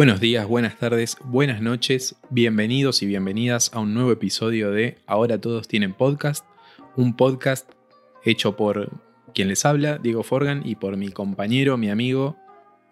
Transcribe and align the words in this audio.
Buenos 0.00 0.18
días, 0.18 0.48
buenas 0.48 0.78
tardes, 0.78 1.18
buenas 1.26 1.60
noches, 1.60 2.16
bienvenidos 2.30 3.02
y 3.02 3.06
bienvenidas 3.06 3.70
a 3.74 3.80
un 3.80 3.92
nuevo 3.92 4.12
episodio 4.12 4.70
de 4.70 4.96
Ahora 5.06 5.38
todos 5.38 5.68
tienen 5.68 5.92
podcast, 5.92 6.42
un 6.96 7.14
podcast 7.14 7.70
hecho 8.24 8.56
por 8.56 8.88
quien 9.34 9.48
les 9.48 9.66
habla, 9.66 9.98
Diego 9.98 10.22
Forgan, 10.22 10.62
y 10.64 10.76
por 10.76 10.96
mi 10.96 11.10
compañero, 11.10 11.76
mi 11.76 11.90
amigo, 11.90 12.38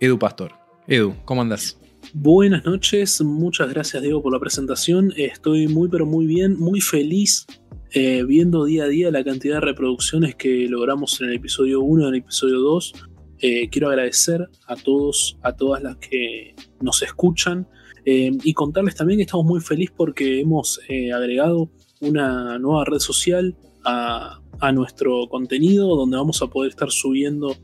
Edu 0.01 0.19
Pastor. 0.19 0.53
Edu, 0.87 1.15
¿cómo 1.25 1.41
andas? 1.41 1.81
Buenas 2.13 2.67
noches, 2.67 3.23
muchas 3.23 3.71
gracias 3.71 4.03
Diego 4.03 4.23
por 4.23 4.35
la 4.35 4.39
presentación. 4.39 5.11
Estoy 5.17 5.67
muy 5.67 5.89
pero 5.89 6.05
muy 6.05 6.27
bien, 6.27 6.59
muy 6.59 6.83
feliz 6.83 7.47
eh, 7.93 8.23
viendo 8.25 8.67
día 8.67 8.85
a 8.85 8.89
día 8.89 9.11
la 9.11 9.25
cantidad 9.25 9.55
de 9.55 9.61
reproducciones 9.63 10.35
que 10.35 10.69
logramos 10.69 11.19
en 11.23 11.31
el 11.31 11.37
episodio 11.37 11.81
1 11.81 12.03
y 12.03 12.07
en 12.07 12.15
el 12.17 12.21
episodio 12.21 12.61
2. 12.61 12.93
Eh, 13.41 13.69
quiero 13.69 13.89
agradecer 13.89 14.49
a 14.67 14.75
todos, 14.77 15.39
a 15.43 15.53
todas 15.55 15.83
las 15.83 15.97
que 15.97 16.55
nos 16.81 17.03
escuchan 17.03 17.69
eh, 18.05 18.31
y 18.43 18.53
contarles 18.53 18.95
también 18.97 19.19
que 19.19 19.25
estamos 19.25 19.47
muy 19.47 19.61
felices 19.61 19.95
porque 19.97 20.41
hemos 20.41 20.81
agregado 21.15 21.71
una 22.01 22.59
nueva 22.59 22.85
red 22.85 22.99
social 22.99 23.57
a, 23.85 24.41
nuestro 24.73 25.29
contenido 25.29 25.95
donde 25.95 26.17
vamos 26.17 26.43
a 26.43 26.49
poder 26.49 26.71
estar 26.71 26.91
subiendo 26.91 27.55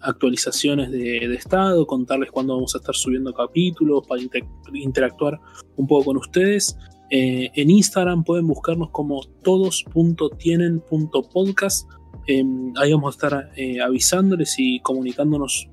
actualizaciones 0.00 0.92
de, 0.92 1.34
estado, 1.34 1.86
contarles 1.86 2.30
cuándo 2.30 2.54
vamos 2.54 2.74
a 2.74 2.78
estar 2.78 2.94
subiendo 2.94 3.32
capítulos 3.32 4.06
para 4.06 4.20
interactuar 4.74 5.40
un 5.76 5.88
poco 5.88 6.04
con 6.06 6.16
ustedes. 6.18 6.76
en 7.10 7.70
Instagram 7.70 8.24
pueden 8.24 8.46
buscarnos 8.46 8.90
como 8.90 9.22
todos.tienen.podcast 9.42 11.88
Em, 12.26 12.72
ahí 12.76 12.92
vamos 12.92 13.14
a 13.14 13.16
estar 13.16 13.50
eh, 13.56 13.80
avisándoles 13.80 14.54
y 14.58 14.80
comunicándonos 14.80 15.68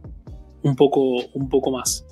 un 0.64 0.76
poco, 0.76 1.26
un 1.34 1.50
poco 1.50 1.72
más. 1.72 2.06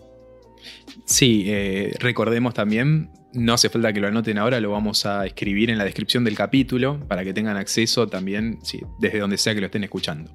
Sí, 1.06 1.46
eh, 1.48 1.94
recordemos 2.00 2.54
también, 2.54 3.10
no 3.34 3.54
hace 3.54 3.70
falta 3.70 3.94
que 3.94 4.00
lo 4.00 4.08
anoten 4.08 4.38
ahora, 4.38 4.60
lo 4.60 4.72
vamos 4.72 5.06
a 5.06 5.26
escribir 5.26 5.70
en 5.70 5.78
la 5.78 5.86
descripción 5.86 6.24
del 6.24 6.36
capítulo 6.36 7.00
para 7.08 7.24
que 7.24 7.34
tengan 7.34 7.58
acceso 7.58 8.08
también 8.08 8.60
desde 9.00 9.20
donde 9.20 9.38
sea 9.38 9.54
que 9.54 9.62
lo 9.62 9.68
estén 9.68 9.84
escuchando. 9.84 10.32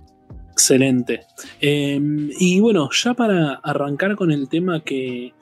Excelente. 0.52 1.20
Em, 1.60 2.30
y 2.38 2.60
bueno, 2.60 2.90
ya 2.92 3.14
para 3.14 3.54
arrancar 3.54 4.16
con 4.16 4.30
el 4.30 4.48
tema 4.48 4.82
que, 4.82 5.32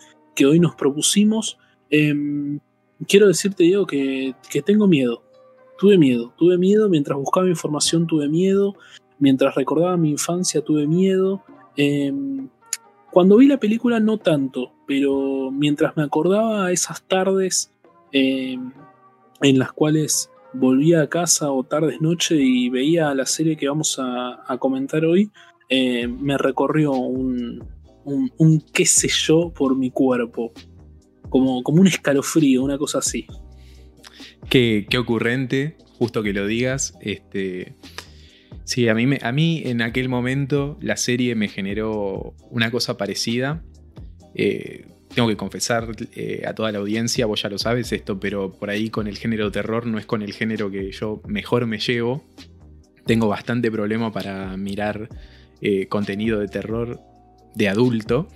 hoy 0.43 0.59
nos 0.59 0.75
propusimos, 0.75 1.59
em, 1.91 2.61
quiero 3.07 3.29
decirte, 3.29 3.65
Diego, 3.65 3.87
que 3.87 4.35
tengo 4.65 4.87
miedo 4.87 5.30
tuve 5.81 5.97
miedo, 5.97 6.35
tuve 6.37 6.59
miedo, 6.59 6.91
mientras 6.91 7.19
buscaba 7.19 7.49
información 7.49 8.07
tuve 8.07 8.29
miedo, 8.29 8.75
mientras 9.19 9.55
recordaba 9.55 9.97
mi 9.97 10.11
infancia 10.11 10.61
tuve 10.61 10.87
miedo. 10.87 11.43
Em, 11.75 12.51
cuando 13.11 13.39
vi 13.39 13.47
la 13.47 13.59
película 13.59 13.99
no 13.99 14.19
tanto, 14.19 14.73
pero 14.87 15.51
mientras 15.51 15.97
me 15.97 16.03
acordaba 16.03 16.71
esas 16.71 17.03
tardes 17.05 17.73
em, 18.13 18.73
en 19.41 19.59
las 19.59 19.73
cuales 19.73 20.31
volvía 20.53 21.01
a 21.01 21.09
casa 21.09 21.51
o 21.51 21.65
tardes 21.65 22.03
noche 22.03 22.37
y 22.37 22.69
veía 22.69 23.15
la 23.15 23.25
serie 23.25 23.57
que 23.57 23.67
vamos 23.67 23.99
a, 23.99 24.59
comentar 24.59 25.07
hoy, 25.07 25.31
em, 25.71 26.21
me 26.21 26.37
recorrió 26.37 26.93
un, 26.93 27.65
un, 28.05 28.61
qué 28.75 28.85
sé 28.85 29.09
yo 29.09 29.51
por 29.51 29.75
mi 29.79 29.91
cuerpo, 29.91 30.53
como, 31.31 31.63
como 31.63 31.81
un 31.81 31.87
escalofrío, 31.87 32.63
una 32.63 32.77
cosa 32.77 32.99
así. 32.99 33.27
Qué, 34.51 34.85
ocurrente, 34.99 35.77
justo 35.97 36.25
que 36.25 36.33
lo 36.33 36.45
digas. 36.45 36.95
Este, 37.01 37.75
sí, 38.65 38.89
a 38.89 38.95
mí, 38.97 39.17
a 39.23 39.31
mí 39.31 39.63
en 39.65 39.81
aquel 39.81 40.09
momento 40.09 40.77
la 40.83 40.97
serie 40.97 41.37
me 41.37 41.47
generó 41.47 42.35
una 42.51 42.73
cosa 42.73 42.97
parecida. 42.97 43.63
Eh, 44.35 44.89
tengo 45.15 45.29
que 45.29 45.37
confesar 45.37 45.95
eh, 46.17 46.43
a 46.49 46.55
toda 46.55 46.73
la 46.73 46.79
audiencia, 46.79 47.27
vos 47.27 47.43
ya 47.43 47.49
lo 47.49 47.59
sabes 47.59 47.93
esto, 47.93 48.19
pero 48.19 48.51
por 48.51 48.71
ahí 48.71 48.91
con 48.91 49.07
el 49.07 49.19
género 49.19 49.53
terror 49.53 49.87
no 49.87 49.99
es 49.99 50.07
con 50.07 50.21
el 50.21 50.33
género 50.33 50.69
que 50.69 50.91
yo 50.91 51.23
mejor 51.29 51.67
me 51.67 51.79
llevo. 51.79 52.25
Tengo 53.07 53.29
bastante 53.29 53.71
problema 53.71 54.13
para 54.13 54.57
mirar 54.57 55.09
eh, 55.61 55.87
contenido 55.87 56.41
de 56.41 56.49
terror 56.49 56.99
de 57.55 57.69
adulto. 57.69 58.27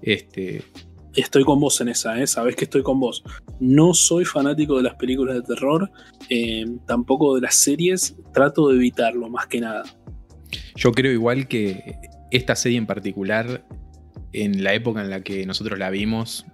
Este, 0.00 0.62
estoy 1.14 1.44
con 1.44 1.60
vos 1.60 1.80
en 1.80 1.88
esa, 1.88 2.20
¿eh? 2.20 2.26
sabes 2.26 2.56
que 2.56 2.64
estoy 2.64 2.82
con 2.82 3.00
vos. 3.00 3.22
No 3.58 3.94
soy 3.94 4.24
fanático 4.24 4.76
de 4.76 4.84
las 4.84 4.94
películas 4.94 5.36
de 5.36 5.42
terror, 5.42 5.90
eh, 6.28 6.66
tampoco 6.86 7.34
de 7.34 7.42
las 7.42 7.54
series, 7.54 8.16
trato 8.32 8.68
de 8.68 8.76
evitarlo 8.76 9.28
más 9.28 9.46
que 9.46 9.60
nada. 9.60 9.84
Yo 10.76 10.92
creo 10.92 11.12
igual 11.12 11.48
que 11.48 11.96
esta 12.30 12.56
serie 12.56 12.78
en 12.78 12.86
particular, 12.86 13.66
en 14.32 14.62
la 14.62 14.74
época 14.74 15.00
en 15.00 15.10
la 15.10 15.22
que 15.22 15.46
nosotros 15.46 15.78
la 15.78 15.90
vimos, 15.90 16.46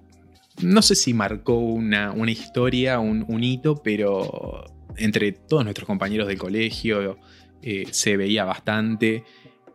no 0.63 0.81
sé 0.81 0.95
si 0.95 1.13
marcó 1.13 1.59
una, 1.59 2.15
historia, 2.27 2.99
un, 2.99 3.45
hito, 3.45 3.83
pero 3.83 4.65
entre 4.97 5.33
todos 5.33 5.65
nuestros 5.65 5.87
compañeros 5.87 6.29
del 6.29 6.39
colegio 6.39 7.19
eh, 7.63 7.85
se 7.91 8.17
veía 8.17 8.45
bastante 8.45 9.25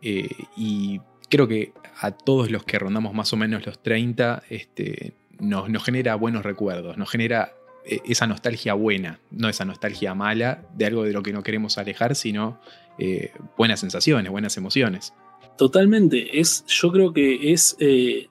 eh, 0.00 0.28
y 0.56 1.00
creo 1.28 1.46
que 1.46 1.72
a 2.02 2.10
todos 2.10 2.50
los 2.50 2.64
que 2.64 2.80
rondamos 2.80 3.14
más 3.14 3.32
o 3.32 3.36
menos 3.36 3.64
los 3.64 3.80
30, 3.80 4.42
este, 4.50 5.12
nos, 5.38 5.84
genera 5.84 6.16
buenos 6.16 6.44
recuerdos, 6.44 6.98
nos 6.98 7.08
genera 7.08 7.52
eh, 7.84 8.00
esa 8.04 8.26
nostalgia 8.26 8.74
buena, 8.74 9.20
no 9.30 9.48
esa 9.48 9.64
nostalgia 9.64 10.12
mala 10.12 10.64
de 10.74 10.86
algo 10.86 11.04
de 11.04 11.12
lo 11.12 11.22
que 11.22 11.32
no 11.32 11.44
queremos 11.44 11.78
alejar, 11.78 12.16
sino 12.16 12.60
eh, 12.98 13.30
buenas 13.56 13.78
sensaciones, 13.78 14.32
buenas 14.32 14.56
emociones. 14.56 15.14
Totalmente, 15.56 16.40
es, 16.40 16.64
yo 16.66 16.90
creo 16.90 17.12
que 17.12 17.52
es 17.52 17.76
eh, 17.78 18.26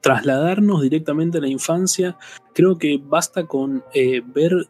trasladarnos 0.00 0.80
directamente 0.82 1.38
a 1.38 1.40
la 1.40 1.48
infancia. 1.48 2.16
Creo 2.54 2.78
que 2.78 3.00
basta 3.02 3.46
con 3.46 3.82
ver 4.32 4.68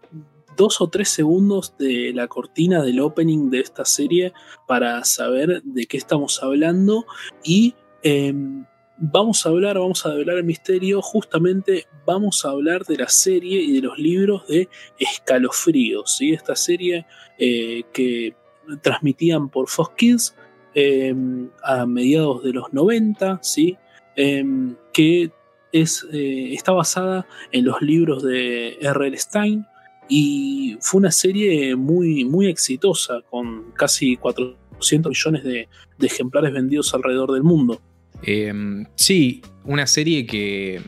dos 0.57 0.81
o 0.81 0.89
tres 0.89 1.11
segundos 1.11 1.75
de 1.79 2.13
la 2.15 2.29
cortina 2.29 2.83
del 2.83 3.01
opening 3.01 3.51
de 3.51 3.61
esta 3.61 3.85
serie 3.85 4.33
para 4.67 5.05
saber 5.05 5.63
de 5.65 5.87
qué 5.87 5.99
estamos 5.99 6.43
hablando 6.43 7.05
y 7.45 7.75
em, 8.03 8.65
vamos 8.99 9.47
a 9.47 9.49
hablar, 9.49 9.79
vamos 9.79 10.05
a 10.05 10.11
hablar 10.11 10.39
el 10.39 10.45
misterio, 10.45 11.01
justamente 11.01 11.87
vamos 12.05 12.45
a 12.45 12.51
hablar 12.51 12.85
de 12.85 12.97
la 12.97 13.09
serie 13.09 13.61
y 13.61 13.73
de 13.73 13.83
los 13.83 13.99
libros 13.99 14.47
de 14.49 14.69
Escalofríos, 14.99 16.17
¿sí? 16.17 16.33
esta 16.33 16.57
serie 16.57 17.07
eh, 17.39 17.85
que 17.93 18.35
transmitían 18.83 19.49
por 19.49 19.69
Fox 19.69 19.95
Kids 19.97 20.35
em, 20.75 21.49
a 21.63 21.87
mediados 21.87 22.43
de 22.43 22.53
los 22.53 22.73
90, 22.73 23.41
¿sí? 23.43 23.77
Em, 24.17 24.77
que 24.93 25.31
es, 25.73 26.07
eh, 26.13 26.53
está 26.53 26.73
basada 26.73 27.27
en 27.53 27.65
los 27.65 27.81
libros 27.81 28.23
de 28.23 28.79
R.L. 28.81 29.17
Stein, 29.17 29.67
y 30.09 30.77
fue 30.81 30.99
una 30.99 31.11
serie 31.11 31.77
muy, 31.77 32.25
muy 32.25 32.47
exitosa, 32.47 33.21
con 33.31 33.73
casi 33.73 34.17
400 34.17 35.11
millones 35.11 35.45
de, 35.45 35.69
ejemplares 36.07 36.53
vendidos 36.53 36.95
alrededor 36.95 37.33
del 37.33 37.43
mundo. 37.43 37.81
Em, 38.23 38.87
sí, 38.95 39.43
una 39.65 39.87
serie 39.87 40.27
que 40.27 40.81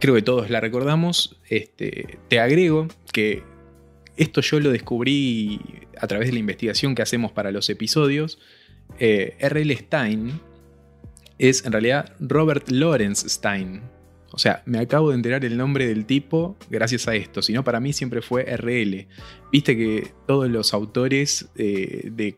creo 0.00 0.14
que 0.14 0.22
todos 0.22 0.50
la 0.50 0.60
recordamos. 0.60 1.40
Este, 1.48 2.18
te 2.28 2.40
agrego 2.40 2.88
que 3.12 3.42
esto 4.16 4.40
yo 4.40 4.60
lo 4.60 4.70
descubrí 4.70 5.60
a 5.98 6.06
través 6.06 6.28
de 6.28 6.32
la 6.32 6.40
investigación 6.40 6.94
que 6.94 7.02
hacemos 7.02 7.32
para 7.32 7.52
los 7.52 7.68
episodios. 7.70 8.38
Eh, 8.98 9.36
R.L. 9.38 9.76
Stein 9.76 10.40
es 11.38 11.64
en 11.64 11.72
realidad 11.72 12.14
Robert 12.20 12.68
Lawrence 12.70 13.28
Stein. 13.28 13.82
O 14.32 14.38
sea, 14.38 14.62
me 14.64 14.78
acabo 14.78 15.10
de 15.10 15.16
enterar 15.16 15.44
el 15.44 15.56
nombre 15.56 15.86
del 15.86 16.06
tipo 16.06 16.56
gracias 16.70 17.08
a 17.08 17.14
esto, 17.14 17.42
si 17.42 17.52
no 17.52 17.64
para 17.64 17.80
mí 17.80 17.92
siempre 17.92 18.22
fue 18.22 18.44
RL. 18.44 19.08
Viste 19.50 19.76
que 19.76 20.12
todos 20.26 20.48
los 20.48 20.72
autores 20.72 21.50
eh, 21.56 22.10
de, 22.12 22.36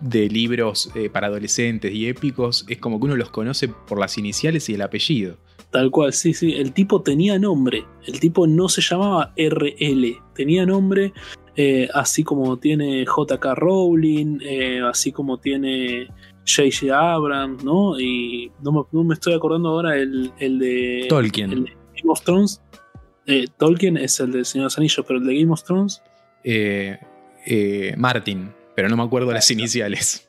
libros 0.00 0.90
eh, 0.94 1.10
para 1.10 1.26
adolescentes 1.26 1.92
y 1.92 2.08
épicos 2.08 2.64
es 2.68 2.78
como 2.78 2.98
que 2.98 3.06
uno 3.06 3.16
los 3.16 3.30
conoce 3.30 3.68
por 3.68 3.98
las 3.98 4.18
iniciales 4.18 4.68
y 4.68 4.74
el 4.74 4.82
apellido. 4.82 5.36
Tal 5.70 5.90
cual, 5.90 6.12
sí, 6.12 6.32
sí. 6.32 6.54
El 6.54 6.72
tipo 6.72 7.02
tenía 7.02 7.38
nombre. 7.38 7.84
El 8.06 8.20
tipo 8.20 8.46
no 8.46 8.68
se 8.68 8.80
llamaba 8.80 9.34
RL. 9.36 10.16
Tenía 10.34 10.64
nombre, 10.64 11.12
eh, 11.56 11.88
así 11.92 12.24
como 12.24 12.56
tiene 12.58 13.04
JK 13.04 13.44
Rowling, 13.54 14.38
así 14.84 15.12
como 15.12 15.38
tiene 15.38 16.08
J.J. 16.48 17.12
Abrams, 17.12 17.62
¿no? 17.62 18.00
Y 18.00 18.50
no 18.62 18.86
me, 19.04 19.14
estoy 19.14 19.34
acordando 19.34 19.68
ahora 19.68 19.96
el, 19.96 20.32
de. 20.38 21.06
Tolkien. 21.08 21.52
El 21.52 21.64
de 21.64 21.70
Game 21.70 22.10
of 22.10 22.22
Thrones. 22.22 22.62
Eh, 23.26 23.46
Tolkien 23.58 23.98
es 23.98 24.18
el 24.20 24.32
de 24.32 24.44
Señor 24.44 24.64
de 24.64 24.66
los 24.66 24.78
Anillos, 24.78 25.04
pero 25.06 25.18
el 25.18 25.26
de 25.26 25.38
Game 25.38 25.52
of 25.52 25.62
Thrones. 25.62 26.02
Eh, 26.44 26.98
eh, 27.44 27.94
Martin, 27.98 28.50
pero 28.78 28.88
no 28.88 28.96
me 28.96 29.02
acuerdo 29.02 29.32
las 29.32 29.50
iniciales. 29.50 30.28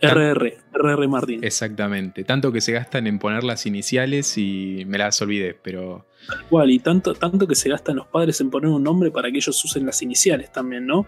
RR, 0.00 0.56
RR 0.72 1.08
Martin. 1.08 1.44
Exactamente. 1.44 2.24
Tanto 2.24 2.50
que 2.50 2.62
se 2.62 2.72
gastan 2.72 3.06
en 3.06 3.18
poner 3.18 3.44
las 3.44 3.66
iniciales 3.66 4.38
y 4.38 4.84
me 4.86 4.96
las 4.96 5.20
olvidé, 5.20 5.52
pero. 5.52 6.06
Tal 6.26 6.46
cual, 6.46 6.70
y 6.70 6.78
tanto, 6.78 7.12
tanto 7.12 7.46
que 7.46 7.54
se 7.54 7.68
gastan 7.68 7.96
los 7.96 8.06
padres 8.06 8.40
en 8.40 8.48
poner 8.48 8.70
un 8.70 8.82
nombre 8.82 9.10
para 9.10 9.30
que 9.30 9.36
ellos 9.36 9.62
usen 9.62 9.84
las 9.84 10.00
iniciales 10.00 10.50
también, 10.50 10.86
¿no? 10.86 11.06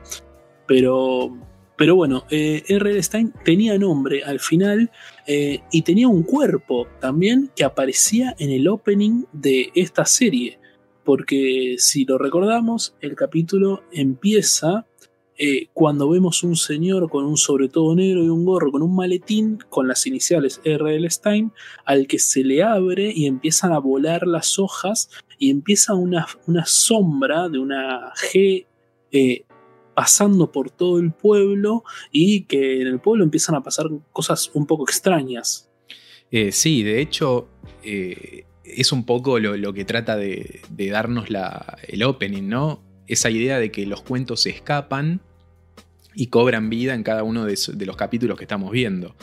Pero 0.66 1.34
Pero 1.74 1.96
bueno, 1.96 2.26
eh, 2.28 2.62
R.L. 2.68 3.02
Stein 3.02 3.32
tenía 3.46 3.78
nombre 3.78 4.22
al 4.22 4.38
final 4.38 4.90
eh, 5.26 5.60
y 5.72 5.80
tenía 5.80 6.08
un 6.08 6.24
cuerpo 6.24 6.86
también 7.00 7.50
que 7.56 7.64
aparecía 7.64 8.36
en 8.38 8.50
el 8.50 8.68
opening 8.68 9.24
de 9.32 9.70
esta 9.74 10.04
serie. 10.04 10.58
Porque 11.02 11.76
si 11.78 12.04
lo 12.04 12.18
recordamos, 12.18 12.94
el 13.00 13.14
capítulo 13.14 13.84
empieza 13.90 14.84
eh, 15.40 15.68
cuando 15.72 16.08
vemos 16.08 16.42
un 16.42 16.56
señor 16.56 17.08
con 17.08 17.24
un 17.24 17.36
sobre 17.36 17.68
todo 17.68 17.94
negro 17.94 18.24
y 18.24 18.28
un 18.28 18.44
gorro 18.44 18.72
con 18.72 18.82
un 18.82 18.96
maletín 18.96 19.60
con 19.68 19.86
las 19.86 20.04
iniciales 20.04 20.60
R.L. 20.64 21.08
Stein, 21.08 21.52
al 21.84 22.08
que 22.08 22.18
se 22.18 22.42
le 22.42 22.64
abre 22.64 23.12
y 23.14 23.26
empiezan 23.26 23.72
a 23.72 23.78
volar 23.78 24.26
las 24.26 24.58
hojas 24.58 25.08
y 25.38 25.50
empieza 25.50 25.94
una, 25.94 26.26
una 26.48 26.66
sombra 26.66 27.48
de 27.48 27.60
una 27.60 28.12
G 28.14 28.66
eh, 29.12 29.44
pasando 29.94 30.50
por 30.50 30.70
todo 30.70 30.98
el 30.98 31.12
pueblo 31.12 31.84
y 32.10 32.42
que 32.46 32.80
en 32.80 32.88
el 32.88 32.98
pueblo 32.98 33.22
empiezan 33.22 33.54
a 33.54 33.62
pasar 33.62 33.86
cosas 34.10 34.50
un 34.54 34.66
poco 34.66 34.82
extrañas. 34.82 35.70
Eh, 36.32 36.50
sí, 36.50 36.82
de 36.82 37.00
hecho, 37.00 37.48
es 37.84 38.90
un 38.90 39.06
poco 39.06 39.38
lo, 39.38 39.72
que 39.72 39.84
trata 39.84 40.16
de, 40.16 40.62
darnos 40.90 41.26
el 41.86 42.02
opening, 42.02 42.48
¿no? 42.48 42.82
Esa 43.06 43.30
idea 43.30 43.60
de 43.60 43.70
que 43.70 43.86
los 43.86 44.02
cuentos 44.02 44.42
se 44.42 44.50
escapan 44.50 45.22
y 46.18 46.26
cobran 46.26 46.68
vida 46.68 46.94
en 46.94 47.04
cada 47.04 47.22
uno 47.22 47.44
de, 47.44 47.56
los 47.86 47.96
capítulos 47.96 48.36
que 48.36 48.42
estamos 48.42 48.72
viendo. 48.72 49.14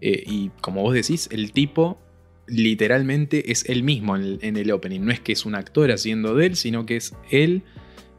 Eh, 0.00 0.22
y 0.24 0.50
como 0.60 0.82
vos 0.82 0.94
decís, 0.94 1.28
el 1.32 1.50
tipo 1.50 1.98
literalmente 2.46 3.50
es 3.50 3.68
él 3.68 3.82
mismo 3.82 4.16
en 4.16 4.56
el, 4.56 4.70
opening. 4.70 5.00
No 5.00 5.10
es 5.10 5.18
que 5.18 5.32
es 5.32 5.44
un 5.44 5.56
actor 5.56 5.90
haciendo 5.90 6.36
de 6.36 6.46
él, 6.46 6.56
sino 6.56 6.86
que 6.86 6.94
es 6.94 7.12
él 7.32 7.64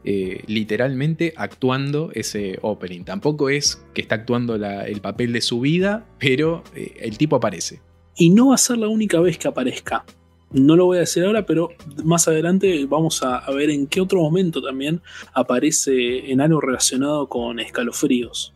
eh, 0.04 0.44
literalmente 0.46 1.32
actuando 1.34 2.10
ese 2.12 2.58
opening. 2.60 3.04
Tampoco 3.04 3.48
es 3.48 3.82
que 3.94 4.02
está 4.02 4.16
actuando 4.16 4.54
el 4.56 5.00
papel 5.00 5.32
de 5.32 5.40
su 5.40 5.60
vida, 5.60 6.06
pero 6.18 6.62
eh, 6.76 6.92
el 7.00 7.16
tipo 7.16 7.36
aparece. 7.36 7.80
Y 8.18 8.28
no 8.28 8.48
va 8.48 8.56
a 8.56 8.58
ser 8.58 8.76
la 8.76 8.88
única 8.88 9.18
vez 9.20 9.38
que 9.38 9.48
aparezca. 9.48 10.04
No 10.52 10.74
lo 10.74 10.86
voy 10.86 10.96
a 10.96 11.00
decir 11.00 11.24
ahora, 11.24 11.46
pero 11.46 11.70
más 12.04 12.26
adelante 12.26 12.84
vamos 12.86 13.22
a, 13.22 13.48
ver 13.52 13.70
en 13.70 13.86
qué 13.86 14.00
otro 14.00 14.20
momento 14.20 14.60
también 14.60 15.00
aparece 15.32 16.30
en 16.30 16.40
algo 16.40 16.60
relacionado 16.60 17.28
con 17.28 17.60
escalofríos. 17.60 18.52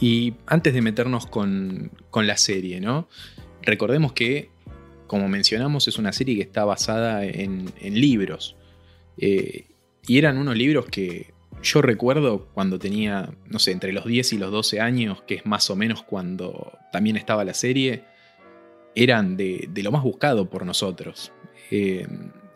Y 0.00 0.34
antes 0.46 0.72
de 0.72 0.82
meternos 0.82 1.26
con, 1.26 1.90
la 2.14 2.36
serie, 2.36 2.80
¿no? 2.80 3.08
Recordemos 3.62 4.12
que, 4.12 4.50
como 5.08 5.28
mencionamos, 5.28 5.88
es 5.88 5.98
una 5.98 6.12
serie 6.12 6.36
que 6.36 6.42
está 6.42 6.64
basada 6.64 7.24
en, 7.24 7.72
libros. 7.80 8.56
Eh, 9.18 9.66
y 10.06 10.18
eran 10.18 10.38
unos 10.38 10.56
libros 10.56 10.86
que 10.86 11.34
yo 11.62 11.82
recuerdo 11.82 12.46
cuando 12.54 12.78
tenía, 12.78 13.30
no 13.46 13.58
sé, 13.58 13.72
entre 13.72 13.92
los 13.92 14.04
10 14.04 14.34
y 14.34 14.38
los 14.38 14.52
12 14.52 14.80
años, 14.80 15.22
que 15.22 15.36
es 15.36 15.46
más 15.46 15.70
o 15.70 15.76
menos 15.76 16.02
cuando 16.02 16.72
también 16.92 17.16
estaba 17.16 17.44
la 17.44 17.54
serie 17.54 18.04
eran 18.94 19.36
de, 19.36 19.68
lo 19.82 19.92
más 19.92 20.02
buscado 20.02 20.48
por 20.48 20.64
nosotros. 20.64 21.32
Eh, 21.70 22.06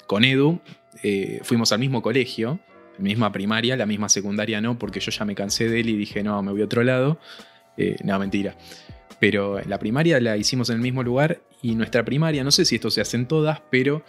con 0.06 0.24
Edu 0.24 0.60
eh, 1.02 1.40
fuimos 1.42 1.72
al 1.72 1.80
mismo 1.80 2.02
colegio, 2.02 2.60
misma 2.98 3.32
primaria, 3.32 3.76
la 3.76 3.86
misma 3.86 4.08
secundaria 4.08 4.60
no, 4.60 4.78
porque 4.78 5.00
yo 5.00 5.10
ya 5.10 5.24
me 5.24 5.34
cansé 5.34 5.68
de 5.68 5.80
él 5.80 5.90
y 5.90 5.96
dije, 5.96 6.22
no, 6.22 6.42
me 6.42 6.52
voy 6.52 6.62
a 6.62 6.64
otro 6.64 6.82
lado. 6.82 7.18
Eh, 7.76 7.96
no, 8.04 8.18
mentira. 8.18 8.56
Pero 9.20 9.60
la 9.64 9.78
primaria 9.78 10.20
la 10.20 10.36
hicimos 10.36 10.70
en 10.70 10.76
el 10.76 10.82
mismo 10.82 11.02
lugar 11.02 11.40
y 11.62 11.74
nuestra 11.74 12.04
primaria, 12.04 12.44
no 12.44 12.50
sé 12.50 12.64
si 12.64 12.76
esto 12.76 12.90
se 12.90 13.00
hace 13.00 13.16
en 13.16 13.26
todas, 13.26 13.60
pero 13.70 14.04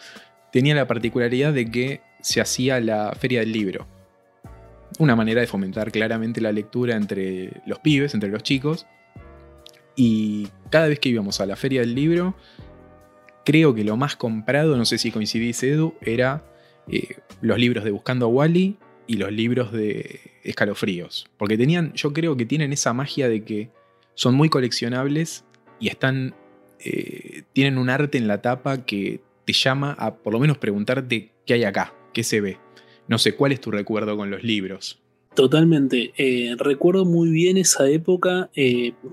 tenía 0.52 0.76
la 0.76 0.88
particularidad 0.88 1.54
de 1.54 1.70
que 1.70 2.02
se 2.22 2.42
hacía 2.42 2.80
la 2.80 3.14
feria 3.14 3.40
del 3.40 3.52
libro. 3.52 3.88
Una 4.98 5.16
manera 5.16 5.42
de 5.42 5.48
fomentar 5.48 5.92
claramente 5.92 6.42
la 6.42 6.52
lectura 6.52 6.96
entre 6.96 7.62
los 7.66 7.80
pibes, 7.80 8.14
entre 8.14 8.30
los 8.30 8.44
chicos, 8.44 8.86
y 9.95 10.47
cada 10.69 10.88
vez 10.88 11.00
que 11.00 11.09
íbamos 11.09 11.41
a 11.41 11.45
la 11.45 11.56
feria 11.56 11.81
del 11.81 11.95
libro, 11.95 12.36
creo 13.45 13.74
que 13.74 13.83
lo 13.83 13.97
más 13.97 14.15
comprado, 14.15 14.77
no 14.77 14.86
sé 14.86 14.97
si 14.97 15.12
coincidís 15.12 15.63
Edu, 15.63 15.95
era 16.01 16.44
eh, 16.88 17.15
los 17.41 17.57
libros 17.57 17.83
de 17.83 17.91
Buscando 17.91 18.27
a 18.27 18.30
Wally 18.30 18.77
y 19.07 19.18
los 19.18 19.31
libros 19.31 19.71
de 19.71 20.19
Escalofríos. 20.44 21.30
Porque 21.38 21.57
tenían, 21.57 21.94
yo 21.94 22.13
creo 22.13 22.38
que 22.38 22.45
tienen 22.45 22.74
esa 22.74 22.94
magia 22.94 23.27
de 23.27 23.44
que 23.44 23.69
son 24.13 24.36
muy 24.36 24.50
coleccionables 24.50 25.45
y 25.80 25.88
están, 25.88 26.35
eh, 26.80 27.44
tienen 27.53 27.77
un 27.77 27.89
arte 27.89 28.18
en 28.18 28.27
la 28.27 28.42
tapa 28.42 28.85
que 28.85 29.21
te 29.45 29.53
llama 29.53 29.95
a 29.97 30.15
por 30.15 30.33
lo 30.33 30.39
menos 30.39 30.57
preguntarte 30.57 31.31
qué 31.45 31.56
hay 31.56 31.63
acá, 31.63 31.94
qué 32.13 32.24
se 32.24 32.42
ve. 32.42 32.57
No 33.07 33.18
sé, 33.18 33.33
¿cuál 33.33 33.51
es 33.51 33.62
tu 33.62 33.71
recuerdo 33.71 34.15
con 34.15 34.30
los 34.30 34.44
libros? 34.44 35.01
Totalmente. 35.39 36.12
Eh, 36.18 36.53
recuerdo 36.57 37.06
muy 37.06 37.30
bien 37.30 37.56
esa 37.56 37.88
época 37.88 38.50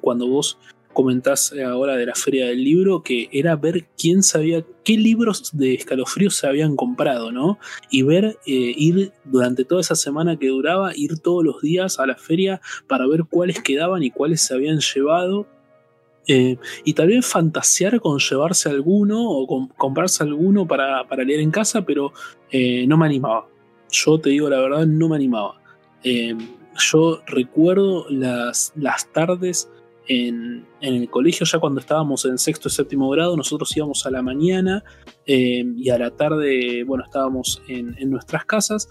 cuando 0.00 0.26
vos 0.26 0.58
comentás 0.92 1.54
ahora 1.64 1.94
de 1.94 2.04
la 2.04 2.16
feria 2.16 2.46
del 2.46 2.64
libro, 2.64 3.04
que 3.04 3.28
era 3.30 3.54
ver 3.54 3.86
quién 3.96 4.24
sabía 4.24 4.64
qué 4.82 4.98
libros 4.98 5.56
de 5.56 5.74
escalofríos 5.74 6.34
se 6.34 6.48
habían 6.48 6.74
comprado, 6.74 7.30
¿no? 7.30 7.60
Y 7.92 8.02
ver, 8.02 8.38
eh, 8.44 8.74
ir 8.76 9.12
durante 9.22 9.64
toda 9.64 9.82
esa 9.82 9.94
semana 9.94 10.36
que 10.36 10.48
duraba, 10.48 10.96
ir 10.96 11.16
todos 11.20 11.44
los 11.44 11.62
días 11.62 12.00
a 12.00 12.06
la 12.06 12.16
feria 12.16 12.60
para 12.88 13.06
ver 13.06 13.26
cuáles 13.30 13.62
quedaban 13.62 14.02
y 14.02 14.10
cuáles 14.10 14.40
se 14.40 14.52
habían 14.52 14.80
llevado. 14.80 15.46
Eh, 16.26 16.56
y 16.84 16.94
también 16.94 17.22
fantasear 17.22 18.00
con 18.00 18.18
llevarse 18.18 18.68
alguno 18.68 19.30
o 19.30 19.68
comprarse 19.76 20.24
alguno 20.24 20.66
para, 20.66 21.04
leer 21.24 21.38
en 21.38 21.52
casa, 21.52 21.86
pero 21.86 22.12
eh, 22.50 22.84
no 22.88 22.96
me 22.96 23.06
animaba. 23.06 23.46
Yo 23.92 24.18
te 24.18 24.30
digo 24.30 24.50
la 24.50 24.58
verdad, 24.58 24.86
no 24.86 25.08
me 25.08 25.14
animaba. 25.14 25.60
Yo 26.02 27.20
recuerdo 27.26 28.06
las, 28.10 28.72
las 28.76 29.10
tardes 29.12 29.68
en, 30.08 30.66
el 30.80 31.10
colegio, 31.10 31.46
ya 31.46 31.58
cuando 31.58 31.80
estábamos 31.80 32.24
en 32.24 32.38
sexto 32.38 32.68
y 32.68 32.70
séptimo 32.70 33.08
grado, 33.10 33.36
nosotros 33.36 33.76
íbamos 33.76 34.06
a 34.06 34.10
la 34.10 34.22
mañana 34.22 34.84
eh, 35.26 35.64
y 35.76 35.90
a 35.90 35.98
la 35.98 36.10
tarde, 36.10 36.84
bueno, 36.84 37.04
estábamos 37.04 37.62
en, 37.68 37.94
nuestras 38.10 38.44
casas. 38.44 38.88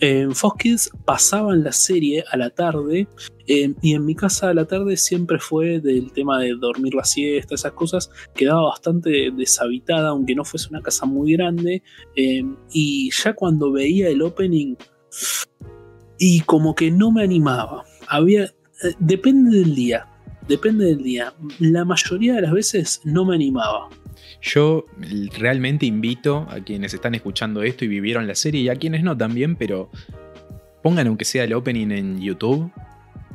En 0.00 0.34
Fox 0.34 0.90
pasaban 1.04 1.62
la 1.62 1.72
serie 1.72 2.24
a 2.30 2.36
la 2.36 2.50
tarde 2.50 3.08
eh, 3.46 3.74
y 3.82 3.94
en 3.94 4.04
mi 4.04 4.14
casa 4.14 4.48
a 4.48 4.54
la 4.54 4.64
tarde 4.64 4.96
siempre 4.96 5.38
fue 5.38 5.80
del 5.80 6.12
tema 6.12 6.40
de 6.40 6.54
dormir 6.54 6.94
la 6.94 7.04
siesta, 7.04 7.54
esas 7.54 7.72
cosas, 7.72 8.10
quedaba 8.34 8.62
bastante 8.62 9.30
deshabitada, 9.30 10.08
aunque 10.08 10.34
no 10.34 10.44
fuese 10.44 10.68
una 10.70 10.80
casa 10.80 11.06
muy 11.06 11.32
grande. 11.32 11.82
Y 12.14 13.10
ya 13.10 13.34
cuando 13.34 13.70
veía 13.70 14.08
el 14.08 14.22
opening, 14.22 14.76
y 16.18 16.40
como 16.40 16.74
que 16.74 16.90
no 16.90 17.12
me 17.12 17.22
animaba. 17.22 17.84
Había, 18.08 18.52
depende 18.98 19.58
del 19.58 19.74
día 19.74 20.06
depende 20.48 20.86
del 20.86 21.02
día. 21.02 21.34
La 21.58 21.84
mayoría 21.84 22.34
de 22.34 22.42
las 22.42 22.52
veces 22.52 23.00
no 23.04 23.24
me 23.24 23.34
animaba. 23.34 23.88
Yo 24.42 24.86
realmente 25.38 25.86
invito 25.86 26.46
a 26.50 26.60
quienes 26.60 26.94
están 26.94 27.14
escuchando 27.14 27.62
esto 27.62 27.84
y 27.84 27.88
vivieron 27.88 28.26
la 28.26 28.34
serie 28.34 28.60
y 28.60 28.68
a 28.68 28.76
quienes 28.76 29.02
no 29.02 29.16
también, 29.16 29.56
pero 29.56 29.90
pongan 30.82 31.06
aunque 31.06 31.24
sea 31.24 31.44
el 31.44 31.54
opening 31.54 31.90
en 31.90 32.20
YouTube. 32.20 32.70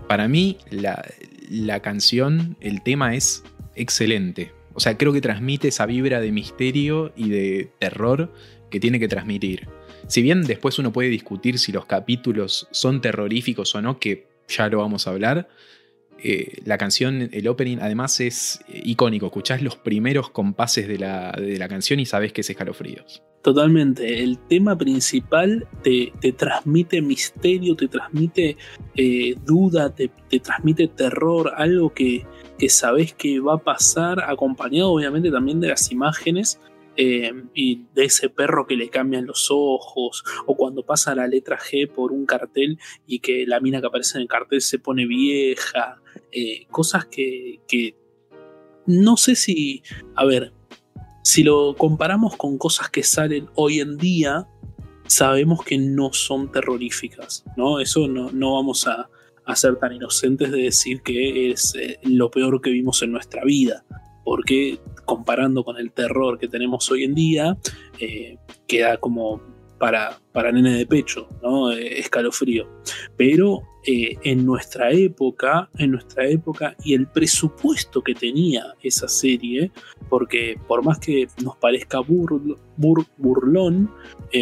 Para 0.07 0.27
mí 0.27 0.57
la, 0.69 1.03
la 1.49 1.79
canción, 1.81 2.57
el 2.61 2.81
tema 2.81 3.15
es 3.15 3.43
excelente. 3.75 4.51
O 4.73 4.79
sea, 4.79 4.97
creo 4.97 5.11
que 5.11 5.21
transmite 5.21 5.67
esa 5.67 5.85
vibra 5.85 6.21
de 6.21 6.31
misterio 6.31 7.11
y 7.15 7.29
de 7.29 7.71
terror 7.79 8.33
que 8.69 8.79
tiene 8.79 8.99
que 8.99 9.09
transmitir. 9.09 9.67
Si 10.11 10.21
bien 10.21 10.43
después 10.43 10.77
uno 10.77 10.91
puede 10.91 11.07
discutir 11.07 11.57
si 11.57 11.71
los 11.71 11.85
capítulos 11.85 12.67
son 12.71 12.99
terroríficos 12.99 13.73
o 13.75 13.81
no, 13.81 13.97
que 13.97 14.27
ya 14.49 14.67
lo 14.67 14.79
vamos 14.79 15.07
a 15.07 15.11
hablar, 15.11 15.47
eh, 16.21 16.57
la 16.65 16.77
canción, 16.77 17.29
el 17.31 17.47
opening, 17.47 17.77
además 17.79 18.19
es 18.19 18.59
icónico. 18.67 19.27
Escuchás 19.27 19.61
los 19.61 19.77
primeros 19.77 20.29
compases 20.29 20.89
de 20.89 20.97
la, 20.97 21.67
canción 21.69 22.01
y 22.01 22.05
sabes 22.05 22.33
que 22.33 22.41
es 22.41 22.49
escalofríos. 22.49 23.23
Totalmente. 23.41 24.21
El 24.21 24.37
tema 24.37 24.77
principal 24.77 25.65
te, 25.81 26.11
transmite 26.33 27.01
misterio, 27.01 27.77
te 27.77 27.87
transmite 27.87 28.57
eh, 28.97 29.35
duda, 29.45 29.95
te, 29.95 30.11
transmite 30.43 30.89
terror, 30.89 31.53
algo 31.55 31.93
que, 31.93 32.25
que 32.59 32.67
sabes 32.67 33.13
que 33.13 33.39
va 33.39 33.53
a 33.53 33.59
pasar, 33.59 34.21
acompañado 34.29 34.91
obviamente 34.91 35.31
también 35.31 35.61
de 35.61 35.69
las 35.69 35.89
imágenes 35.89 36.59
eh, 37.03 37.33
y 37.55 37.87
de 37.95 38.05
ese 38.05 38.29
perro 38.29 38.67
que 38.67 38.75
le 38.75 38.91
cambian 38.91 39.25
los 39.25 39.47
ojos, 39.49 40.23
o 40.45 40.55
cuando 40.55 40.85
pasa 40.85 41.15
la 41.15 41.25
letra 41.25 41.57
G 41.57 41.91
por 41.91 42.11
un 42.11 42.27
cartel 42.27 42.77
y 43.07 43.21
que 43.21 43.47
la 43.47 43.59
mina 43.59 43.81
que 43.81 43.87
aparece 43.87 44.19
en 44.19 44.21
el 44.21 44.27
cartel 44.27 44.61
se 44.61 44.77
pone 44.77 45.07
vieja, 45.07 45.99
eh, 46.31 46.67
cosas 46.69 47.07
que, 47.07 47.95
no 48.85 49.17
sé 49.17 49.33
si, 49.35 49.81
a 50.13 50.25
ver, 50.25 50.53
si 51.23 51.41
lo 51.41 51.75
comparamos 51.75 52.37
con 52.37 52.59
cosas 52.59 52.91
que 52.91 53.01
salen 53.01 53.49
hoy 53.55 53.79
en 53.79 53.97
día, 53.97 54.47
sabemos 55.07 55.65
que 55.65 55.79
no 55.79 56.13
son 56.13 56.51
terroríficas, 56.51 57.43
¿no? 57.57 57.79
Eso 57.79 58.07
no, 58.07 58.29
no 58.31 58.53
vamos 58.53 58.85
a, 58.85 59.09
a, 59.45 59.55
ser 59.55 59.77
tan 59.77 59.93
inocentes 59.93 60.51
de 60.51 60.61
decir 60.61 61.01
que 61.01 61.49
es 61.49 61.73
eh, 61.73 61.97
lo 62.03 62.29
peor 62.29 62.61
que 62.61 62.69
vimos 62.69 63.01
en 63.01 63.11
nuestra 63.11 63.43
vida, 63.43 63.83
porque 64.23 64.79
comparando 65.11 65.65
con 65.65 65.77
el 65.77 65.91
terror 65.91 66.39
que 66.39 66.47
tenemos 66.47 66.89
hoy 66.89 67.03
en 67.03 67.13
día, 67.13 67.57
eh, 67.99 68.37
queda 68.65 68.95
como 68.95 69.41
para, 69.77 70.21
para 70.31 70.53
nene 70.53 70.77
de 70.77 70.85
pecho, 70.85 71.27
¿no? 71.43 71.69
Eh, 71.69 71.99
escalofrío. 71.99 72.65
Pero 73.17 73.59
eh, 73.85 74.15
en 74.23 74.45
nuestra 74.45 74.91
época, 74.91 75.69
en 75.77 75.91
nuestra 75.91 76.29
época 76.29 76.77
y 76.85 76.93
el 76.93 77.07
presupuesto 77.07 78.01
que 78.01 78.15
tenía 78.15 78.63
esa 78.81 79.09
serie, 79.09 79.71
porque 80.07 80.57
por 80.65 80.81
más 80.81 80.97
que 80.99 81.27
nos 81.43 81.57
parezca 81.57 81.99
burlón 81.99 83.91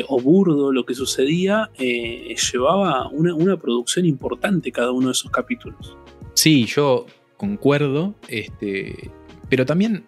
o 0.07 0.21
burdo 0.21 0.71
lo 0.71 0.85
que 0.85 0.93
sucedía, 0.93 1.71
llevaba 1.79 3.09
una, 3.09 3.33
una, 3.33 3.57
producción 3.57 4.05
importante 4.05 4.71
cada 4.71 4.91
uno 4.91 5.07
de 5.07 5.13
esos 5.13 5.31
capítulos. 5.31 5.97
Sí, 6.35 6.65
yo 6.65 7.07
concuerdo, 7.37 8.13
este, 8.27 9.09
pero 9.49 9.65
también 9.65 10.05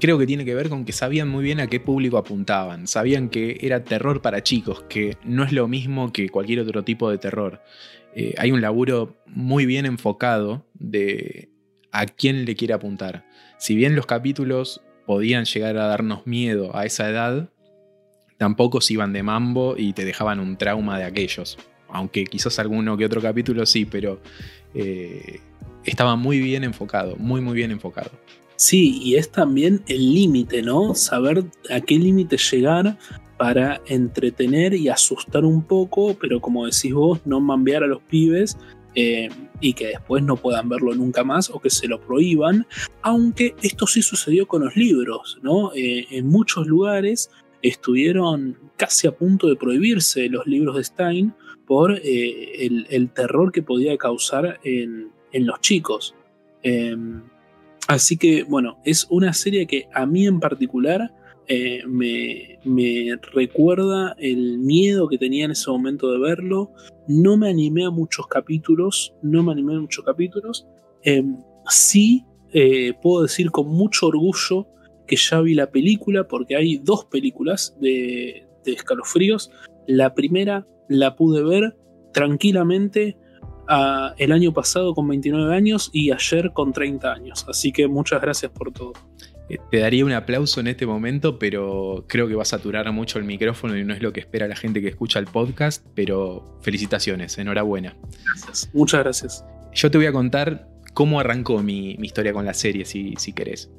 creo 0.00 0.18
que 0.18 0.26
tiene 0.26 0.44
que 0.44 0.54
ver 0.54 0.68
con 0.68 0.84
que 0.84 0.92
sabían 0.92 1.28
muy 1.28 1.42
bien 1.42 1.60
a 1.60 1.66
qué 1.66 1.80
público 1.80 2.18
apuntaban, 2.18 2.86
sabían 2.86 3.28
que 3.28 3.58
era 3.60 3.84
terror 3.84 4.22
para 4.22 4.42
chicos, 4.42 4.84
que 4.88 5.16
no 5.24 5.44
es 5.44 5.52
lo 5.52 5.68
mismo 5.68 6.12
que 6.12 6.28
cualquier 6.28 6.60
otro 6.60 6.84
tipo 6.84 7.10
de 7.10 7.18
terror. 7.18 7.60
Eh, 8.14 8.34
hay 8.38 8.52
un 8.52 8.60
laburo 8.60 9.16
muy 9.26 9.66
bien 9.66 9.86
enfocado 9.86 10.66
de 10.74 11.50
a 11.92 12.06
quién 12.06 12.44
le 12.44 12.56
quiere 12.56 12.74
apuntar. 12.74 13.24
Si 13.58 13.74
bien 13.74 13.96
los 13.96 14.06
capítulos 14.06 14.82
podían 15.06 15.44
llegar 15.44 15.76
a 15.76 15.86
darnos 15.86 16.26
miedo 16.26 16.76
a 16.76 16.84
esa 16.84 17.08
edad, 17.08 17.50
tampoco 18.36 18.80
se 18.80 18.94
iban 18.94 19.12
de 19.12 19.22
mambo 19.22 19.74
y 19.76 19.92
te 19.92 20.04
dejaban 20.04 20.40
un 20.40 20.56
trauma 20.56 20.98
de 20.98 21.04
aquellos. 21.04 21.58
Aunque 21.88 22.24
quizás 22.24 22.58
alguno 22.58 22.96
que 22.96 23.06
otro 23.06 23.20
capítulo 23.20 23.64
sí, 23.66 23.84
pero 23.84 24.20
eh, 24.74 25.40
estaba 25.84 26.16
muy 26.16 26.40
bien 26.40 26.64
enfocado, 26.64 27.16
muy 27.16 27.40
muy 27.40 27.54
bien 27.54 27.70
enfocado. 27.70 28.10
Sí, 28.58 28.98
y 29.04 29.14
es 29.14 29.30
también 29.30 29.82
el 29.86 30.12
límite, 30.12 30.62
¿no? 30.62 30.92
Saber 30.96 31.44
a 31.70 31.80
qué 31.80 31.96
límite 31.96 32.36
llegar 32.36 32.98
para 33.36 33.80
entretener 33.86 34.74
y 34.74 34.88
asustar 34.88 35.44
un 35.44 35.62
poco, 35.62 36.16
pero 36.20 36.40
como 36.40 36.66
decís 36.66 36.92
vos, 36.92 37.20
no 37.24 37.38
mambear 37.38 37.84
a 37.84 37.86
los 37.86 38.02
pibes 38.02 38.58
eh, 38.96 39.28
y 39.60 39.74
que 39.74 39.86
después 39.86 40.24
no 40.24 40.34
puedan 40.34 40.68
verlo 40.68 40.92
nunca 40.92 41.22
más 41.22 41.50
o 41.50 41.60
que 41.60 41.70
se 41.70 41.86
lo 41.86 42.00
prohíban, 42.00 42.66
aunque 43.02 43.54
esto 43.62 43.86
sí 43.86 44.02
sucedió 44.02 44.48
con 44.48 44.64
los 44.64 44.74
libros, 44.74 45.38
¿no? 45.40 45.72
Eh, 45.76 46.06
en 46.10 46.26
muchos 46.26 46.66
lugares 46.66 47.30
estuvieron 47.62 48.58
casi 48.76 49.06
a 49.06 49.12
punto 49.12 49.46
de 49.46 49.54
prohibirse 49.54 50.28
los 50.28 50.48
libros 50.48 50.74
de 50.74 50.82
Stein 50.82 51.32
por 51.64 51.92
eh, 51.92 52.66
el, 52.90 53.10
terror 53.10 53.52
que 53.52 53.62
podía 53.62 53.96
causar 53.96 54.58
en, 54.64 55.12
en 55.30 55.46
los 55.46 55.60
chicos. 55.60 56.16
Así 57.88 58.18
que 58.18 58.44
bueno, 58.44 58.78
es 58.84 59.06
una 59.10 59.32
serie 59.32 59.66
que 59.66 59.88
a 59.94 60.04
mí 60.04 60.26
en 60.26 60.40
particular 60.40 61.10
eh, 61.48 61.82
me, 61.86 62.58
recuerda 63.32 64.14
el 64.18 64.58
miedo 64.58 65.08
que 65.08 65.16
tenía 65.16 65.46
en 65.46 65.52
ese 65.52 65.70
momento 65.70 66.12
de 66.12 66.18
verlo. 66.18 66.70
No 67.06 67.38
me 67.38 67.48
animé 67.48 67.86
a 67.86 67.90
muchos 67.90 68.26
capítulos, 68.26 69.14
no 69.22 69.42
me 69.42 69.52
animé 69.52 69.74
a 69.74 69.80
muchos 69.80 70.04
capítulos. 70.04 70.68
Em, 71.02 71.38
sí 71.66 72.26
eh, 72.52 72.92
puedo 73.00 73.22
decir 73.22 73.50
con 73.50 73.68
mucho 73.68 74.08
orgullo 74.08 74.68
que 75.06 75.16
ya 75.16 75.40
vi 75.40 75.54
la 75.54 75.70
película, 75.70 76.28
porque 76.28 76.56
hay 76.56 76.76
dos 76.76 77.06
películas 77.06 77.74
de, 77.80 78.46
de 78.66 78.72
escalofríos. 78.72 79.50
La 79.86 80.12
primera 80.12 80.66
la 80.90 81.16
pude 81.16 81.42
ver 81.42 81.74
tranquilamente 82.12 83.16
el 84.16 84.32
año 84.32 84.52
pasado 84.52 84.94
con 84.94 85.06
29 85.08 85.54
años 85.54 85.90
y 85.92 86.10
ayer 86.10 86.52
con 86.52 86.72
30 86.72 87.12
años. 87.12 87.46
Así 87.48 87.72
que 87.72 87.86
muchas 87.86 88.20
gracias 88.20 88.50
por 88.50 88.72
todo. 88.72 88.92
Eh, 89.48 89.58
te 89.70 89.78
daría 89.78 90.04
un 90.04 90.12
aplauso 90.12 90.60
en 90.60 90.66
este 90.66 90.86
momento, 90.86 91.38
pero 91.38 92.04
creo 92.06 92.28
que 92.28 92.34
va 92.34 92.42
a 92.42 92.46
saturar 92.46 92.90
mucho 92.92 93.18
el 93.18 93.24
micrófono 93.24 93.76
y 93.76 93.84
no 93.84 93.94
es 93.94 94.02
lo 94.02 94.12
que 94.12 94.20
espera 94.20 94.46
la 94.46 94.56
gente 94.56 94.80
que 94.80 94.88
escucha 94.88 95.18
el 95.18 95.26
podcast, 95.26 95.86
pero 95.94 96.58
felicitaciones, 96.62 97.38
enhorabuena. 97.38 97.96
Gracias, 98.24 98.70
muchas 98.74 99.00
gracias. 99.00 99.44
Yo 99.74 99.90
te 99.90 99.98
voy 99.98 100.06
a 100.06 100.12
contar 100.12 100.68
cómo 100.94 101.20
arrancó 101.20 101.62
mi, 101.62 101.92
historia 101.92 102.32
con 102.32 102.44
la 102.44 102.54
serie, 102.54 102.84
si, 102.84 103.14
si 103.16 103.32
querés. 103.32 103.70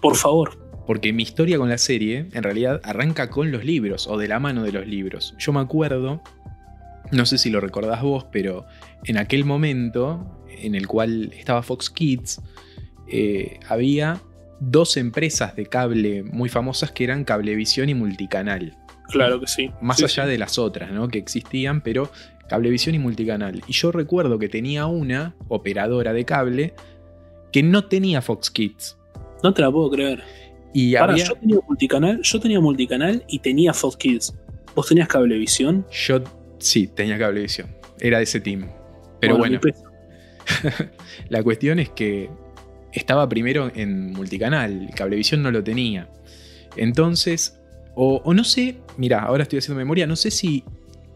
Por 0.00 0.16
favor. 0.16 0.68
Porque 0.86 1.12
mi 1.12 1.22
historia 1.22 1.58
con 1.58 1.68
la 1.68 1.78
serie, 1.78 2.28
en 2.32 2.42
realidad, 2.42 2.80
arranca 2.82 3.28
con 3.28 3.52
los 3.52 3.64
libros, 3.64 4.06
o 4.06 4.16
de 4.16 4.26
la 4.26 4.40
mano 4.40 4.62
de 4.62 4.72
los 4.72 4.86
libros. 4.86 5.34
Yo 5.38 5.52
me 5.52 5.60
acuerdo 5.60 6.22
no 7.12 7.26
sé 7.26 7.38
si 7.38 7.50
lo 7.50 7.60
recordás 7.60 8.02
vos, 8.02 8.26
pero 8.30 8.66
en 9.04 9.18
aquel 9.18 9.44
momento 9.44 10.44
en 10.48 10.74
el 10.74 10.86
cual 10.86 11.32
estaba 11.36 11.62
Fox 11.62 11.90
Kids, 11.90 12.40
eh, 13.10 13.60
había 13.68 14.20
dos 14.60 14.96
empresas 14.96 15.54
de 15.56 15.66
cable 15.66 16.22
muy 16.24 16.48
famosas 16.48 16.90
que 16.90 17.04
eran 17.04 17.24
Cablevisión 17.24 17.88
y 17.88 17.94
Multicanal. 17.94 18.76
Claro 19.08 19.40
que 19.40 19.46
sí. 19.46 19.70
Más 19.80 20.02
allá 20.02 20.26
de 20.26 20.36
las 20.36 20.58
otras, 20.58 20.90
¿no? 20.92 21.08
Que 21.08 21.18
existían, 21.18 21.80
pero 21.80 22.10
Cablevisión 22.48 22.94
y 22.94 22.98
Multicanal. 22.98 23.62
Y 23.66 23.72
yo 23.72 23.92
recuerdo 23.92 24.38
que 24.38 24.48
tenía 24.48 24.86
una 24.86 25.34
operadora 25.48 26.12
de 26.12 26.24
cable 26.24 26.74
que 27.52 27.62
no 27.62 27.86
tenía 27.86 28.20
Fox 28.20 28.50
Kids. 28.50 28.98
No 29.42 29.54
te 29.54 29.62
la 29.62 29.70
puedo 29.70 29.90
creer. 29.90 30.22
Y 30.74 30.96
había... 30.96 31.24
yo 31.24 31.34
tenía 31.34 31.58
multicanal, 31.66 32.20
yo 32.22 32.40
tenía 32.40 32.60
multicanal 32.60 33.24
y 33.28 33.38
tenía 33.38 33.72
Fox 33.72 33.96
Kids. 33.96 34.34
¿Vos 34.74 34.88
tenías 34.88 35.08
cablevisión? 35.08 35.86
Yo 35.90 36.22
Sí, 36.58 36.88
tenía 36.88 37.18
cablevisión. 37.18 37.68
Era 38.00 38.18
de 38.18 38.24
ese 38.24 38.40
team. 38.40 38.68
Pero 39.20 39.38
bueno. 39.38 39.60
la 41.28 41.42
cuestión 41.42 41.78
es 41.78 41.90
que 41.90 42.30
estaba 42.92 43.28
primero 43.28 43.70
en 43.74 44.12
multicanal. 44.12 44.90
Cablevisión 44.94 45.42
no 45.42 45.50
lo 45.50 45.62
tenía. 45.62 46.08
Entonces, 46.76 47.58
o, 47.94 48.32
no 48.32 48.44
sé, 48.44 48.76
mira, 48.96 49.20
ahora 49.20 49.42
estoy 49.42 49.58
haciendo 49.58 49.78
memoria, 49.78 50.06
no 50.06 50.16
sé 50.16 50.30
si 50.30 50.64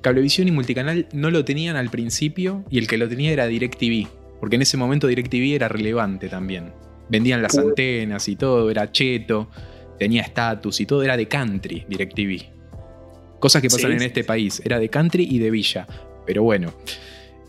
Cablevisión 0.01 0.49
y 0.49 0.51
Multicanal 0.51 1.07
no 1.13 1.31
lo 1.31 1.45
tenían 1.45 1.77
al 1.77 1.91
principio 1.91 2.65
y 2.71 2.79
el 2.79 2.89
que 2.89 2.99
lo 2.99 3.09
tenía 3.09 3.31
era 3.31 3.47
DirecTV, 3.47 4.09
porque 4.41 4.57
en 4.57 4.63
ese 4.63 4.77
momento 4.77 5.07
DirecTV 5.07 5.55
era 5.55 5.69
relevante 5.69 6.29
también. 6.29 6.73
Vendían 7.09 7.41
las 7.41 7.57
antenas 7.57 8.27
y 8.29 8.35
todo, 8.35 8.69
era 8.69 8.91
cheto, 8.91 9.49
tenía 9.99 10.23
estatus 10.23 10.81
y 10.81 10.87
todo, 10.87 11.05
era 11.05 11.17
de 11.17 11.29
country 11.29 11.85
DirecTV. 11.89 12.62
Cosas 13.43 13.61
que 13.61 13.69
pasan 13.69 13.91
en 13.91 14.03
este 14.03 14.23
país. 14.23 14.63
Era 14.65 14.79
de 14.79 14.89
country 14.89 15.27
y 15.29 15.41
de 15.41 15.51
villa. 15.51 15.85
Pero 16.25 16.45
bueno. 16.45 16.73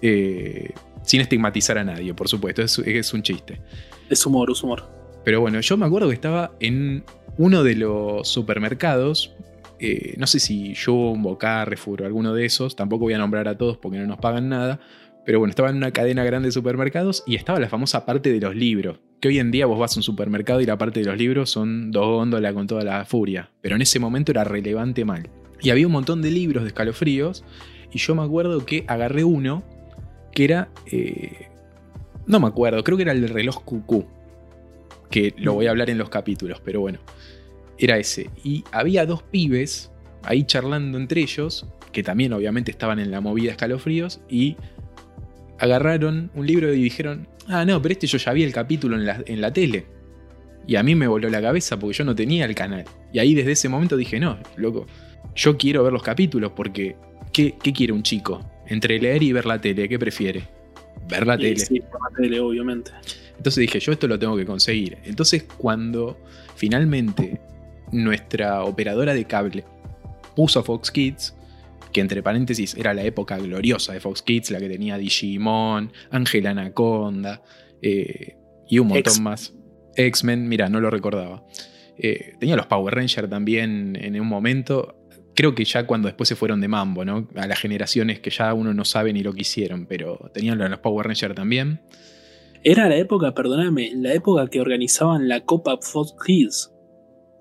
Eh, 0.01 0.71
sin 1.03 1.21
estigmatizar 1.21 1.77
a 1.77 1.83
nadie, 1.83 2.15
por 2.15 2.27
supuesto. 2.27 2.63
Es, 2.63 3.13
un 3.13 3.21
chiste. 3.21 3.61
Es 4.09 4.25
humor, 4.25 4.49
es 4.49 4.63
humor. 4.63 4.89
Pero 5.23 5.39
bueno, 5.39 5.59
yo 5.59 5.77
me 5.77 5.85
acuerdo 5.85 6.07
que 6.07 6.15
estaba 6.15 6.53
en 6.59 7.03
uno 7.37 7.61
de 7.61 7.75
los 7.75 8.27
supermercados. 8.27 9.35
Eh, 9.77 10.15
no 10.17 10.25
sé 10.25 10.39
si 10.39 10.73
Jumbo, 10.73 11.37
Carrefour 11.37 12.01
o 12.01 12.05
alguno 12.07 12.33
de 12.33 12.45
esos. 12.45 12.75
Tampoco 12.75 13.03
voy 13.03 13.13
a 13.13 13.19
nombrar 13.19 13.47
a 13.47 13.55
todos 13.55 13.77
porque 13.77 13.99
no 13.99 14.07
nos 14.07 14.17
pagan 14.17 14.49
nada. 14.49 14.79
Pero 15.27 15.37
bueno, 15.37 15.51
estaba 15.51 15.69
en 15.69 15.75
una 15.75 15.91
cadena 15.91 16.23
grande 16.23 16.47
de 16.47 16.53
supermercados 16.53 17.23
y 17.27 17.35
estaba 17.35 17.59
la 17.59 17.69
famosa 17.69 18.03
parte 18.03 18.33
de 18.33 18.39
los 18.39 18.55
libros. 18.55 18.97
Que 19.21 19.27
hoy 19.27 19.37
en 19.37 19.51
día 19.51 19.67
vos 19.67 19.77
vas 19.77 19.95
a 19.95 19.99
un 19.99 20.03
supermercado 20.03 20.59
y 20.59 20.65
la 20.65 20.79
parte 20.79 21.01
de 21.01 21.05
los 21.05 21.19
libros 21.19 21.51
son 21.51 21.91
dos 21.91 22.07
góndolas 22.07 22.51
con 22.55 22.65
toda 22.65 22.83
la 22.83 23.05
furia. 23.05 23.51
Pero 23.61 23.75
en 23.75 23.83
ese 23.83 23.99
momento 23.99 24.31
era 24.31 24.43
relevante 24.43 25.05
mal. 25.05 25.29
Y 25.63 25.69
había 25.69 25.87
un 25.87 25.93
montón 25.93 26.21
de 26.21 26.29
libros 26.29 26.63
de 26.63 26.67
escalofríos. 26.67 27.43
Y 27.91 27.97
yo 27.97 28.13
me 28.13 28.21
acuerdo 28.21 28.65
que 28.65 28.83
agarré 28.87 29.23
uno 29.23 29.63
que 30.33 30.43
era. 30.43 30.69
Eh, 30.85 31.47
no 32.27 32.39
me 32.39 32.47
acuerdo, 32.47 32.83
creo 32.83 32.97
que 32.97 33.03
era 33.03 33.13
el 33.13 33.27
reloj 33.29 33.63
cucú. 33.63 34.05
Que 35.09 35.33
lo 35.37 35.53
voy 35.53 35.67
a 35.67 35.71
hablar 35.71 35.89
en 35.89 35.97
los 35.97 36.09
capítulos, 36.09 36.61
pero 36.63 36.81
bueno. 36.81 36.99
Era 37.77 37.97
ese. 37.97 38.29
Y 38.43 38.63
había 38.71 39.05
dos 39.05 39.23
pibes 39.23 39.89
ahí 40.23 40.43
charlando 40.43 40.97
entre 40.97 41.21
ellos, 41.21 41.65
que 41.91 42.03
también 42.03 42.33
obviamente 42.33 42.71
estaban 42.71 42.99
en 42.99 43.11
la 43.11 43.21
movida 43.21 43.51
escalofríos, 43.51 44.21
y 44.29 44.57
agarraron 45.59 46.31
un 46.33 46.47
libro 46.47 46.73
y 46.73 46.81
dijeron, 46.81 47.27
ah, 47.47 47.65
no, 47.65 47.81
pero 47.81 47.93
este 47.93 48.07
yo 48.07 48.17
ya 48.17 48.33
vi 48.33 48.43
el 48.43 48.53
capítulo 48.53 48.95
en 48.95 49.05
la, 49.05 49.23
en 49.25 49.41
la 49.41 49.51
tele. 49.51 49.85
Y 50.65 50.75
a 50.75 50.83
mí 50.83 50.95
me 50.95 51.07
voló 51.07 51.29
la 51.29 51.41
cabeza 51.41 51.77
porque 51.77 51.97
yo 51.97 52.05
no 52.05 52.15
tenía 52.15 52.45
el 52.45 52.55
canal. 52.55 52.85
Y 53.11 53.19
ahí 53.19 53.33
desde 53.33 53.51
ese 53.51 53.69
momento 53.69 53.97
dije, 53.97 54.19
no, 54.19 54.39
loco, 54.55 54.87
yo 55.35 55.57
quiero 55.57 55.83
ver 55.83 55.93
los 55.93 56.03
capítulos 56.03 56.51
porque 56.55 56.95
¿qué, 57.31 57.53
quiere 57.53 57.93
un 57.93 58.03
chico? 58.03 58.43
Entre 58.67 58.99
leer 58.99 59.23
y 59.23 59.33
ver 59.33 59.45
la 59.45 59.59
tele, 59.59 59.89
¿qué 59.89 59.99
prefiere? 59.99 60.47
Ver 61.07 61.27
la 61.27 61.37
tele. 61.37 61.59
Sí, 61.59 61.79
ver 61.79 61.89
la 61.91 62.15
tele, 62.15 62.39
obviamente. 62.39 62.91
Entonces 63.37 63.61
dije, 63.61 63.79
yo 63.79 63.91
esto 63.91 64.07
lo 64.07 64.17
tengo 64.17 64.37
que 64.37 64.45
conseguir. 64.45 64.97
Entonces 65.03 65.43
cuando 65.57 66.17
finalmente 66.55 67.41
nuestra 67.91 68.63
operadora 68.63 69.13
de 69.13 69.25
cable 69.25 69.65
puso 70.35 70.63
Fox 70.63 70.91
Kids, 70.91 71.35
que 71.91 72.01
entre 72.01 72.23
paréntesis 72.23 72.75
era 72.75 72.93
la 72.93 73.03
época 73.03 73.37
gloriosa 73.37 73.93
de 73.93 73.99
Fox 73.99 74.21
Kids, 74.21 74.51
la 74.51 74.59
que 74.59 74.69
tenía 74.69 74.97
Digimon, 74.97 75.91
Ángel 76.09 76.47
Anaconda 76.47 77.41
eh, 77.81 78.37
y 78.67 78.79
un 78.79 78.87
montón 78.87 79.23
más. 79.23 79.53
X-Men, 79.95 80.47
mira, 80.47 80.69
no 80.69 80.79
lo 80.79 80.89
recordaba. 80.89 81.45
Eh, 81.97 82.35
tenía 82.39 82.55
los 82.55 82.65
Power 82.65 82.95
Rangers 82.95 83.29
también 83.29 83.95
en 84.01 84.19
un 84.19 84.27
momento 84.27 85.02
creo 85.35 85.55
que 85.55 85.65
ya 85.65 85.85
cuando 85.85 86.07
después 86.07 86.29
se 86.29 86.35
fueron 86.35 86.61
de 86.61 86.67
mambo, 86.67 87.05
¿no? 87.05 87.27
A 87.35 87.47
las 87.47 87.59
generaciones 87.59 88.19
que 88.19 88.29
ya 88.29 88.53
uno 88.53 88.73
no 88.73 88.85
sabe 88.85 89.13
ni 89.13 89.23
lo 89.23 89.33
que 89.33 89.41
hicieron, 89.41 89.85
pero 89.85 90.29
tenían 90.33 90.57
los 90.57 90.79
Power 90.79 91.07
Rangers 91.07 91.35
también. 91.35 91.81
Era 92.63 92.87
la 92.87 92.95
época, 92.95 93.33
perdóname, 93.33 93.91
la 93.95 94.13
época 94.13 94.47
que 94.49 94.61
organizaban 94.61 95.27
la 95.27 95.41
Copa 95.41 95.77
Fox 95.81 96.15
Kids. 96.25 96.71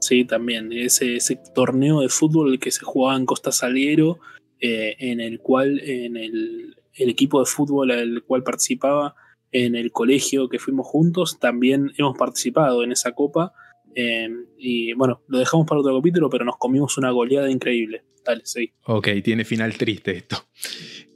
Sí, 0.00 0.24
también. 0.24 0.72
Ese, 0.72 1.16
ese, 1.16 1.38
torneo 1.54 2.00
de 2.00 2.08
fútbol 2.08 2.58
que 2.58 2.72
se 2.72 2.84
jugaba 2.84 3.16
en 3.16 3.26
Costa 3.26 3.52
Saliero, 3.52 4.18
eh, 4.60 4.96
en 4.98 5.20
el 5.20 5.38
cual 5.38 5.78
en 5.80 6.16
el, 6.16 6.76
el 6.94 7.08
equipo 7.08 7.38
de 7.38 7.46
fútbol 7.46 7.92
al 7.92 8.24
cual 8.24 8.42
participaba 8.42 9.14
en 9.52 9.76
el 9.76 9.92
colegio 9.92 10.48
que 10.48 10.58
fuimos 10.58 10.88
juntos, 10.88 11.38
también 11.38 11.92
hemos 11.98 12.18
participado 12.18 12.82
en 12.82 12.90
esa 12.90 13.12
copa. 13.12 13.52
Eh, 13.94 14.28
y 14.58 14.92
bueno, 14.94 15.22
lo 15.28 15.38
dejamos 15.38 15.66
para 15.66 15.80
otro 15.80 15.96
capítulo, 15.96 16.30
pero 16.30 16.44
nos 16.44 16.56
comimos 16.56 16.96
una 16.98 17.10
goleada 17.10 17.50
increíble. 17.50 18.04
Dale, 18.24 18.42
sí. 18.44 18.72
Ok, 18.84 19.08
tiene 19.22 19.44
final 19.44 19.76
triste 19.76 20.16
esto. 20.16 20.44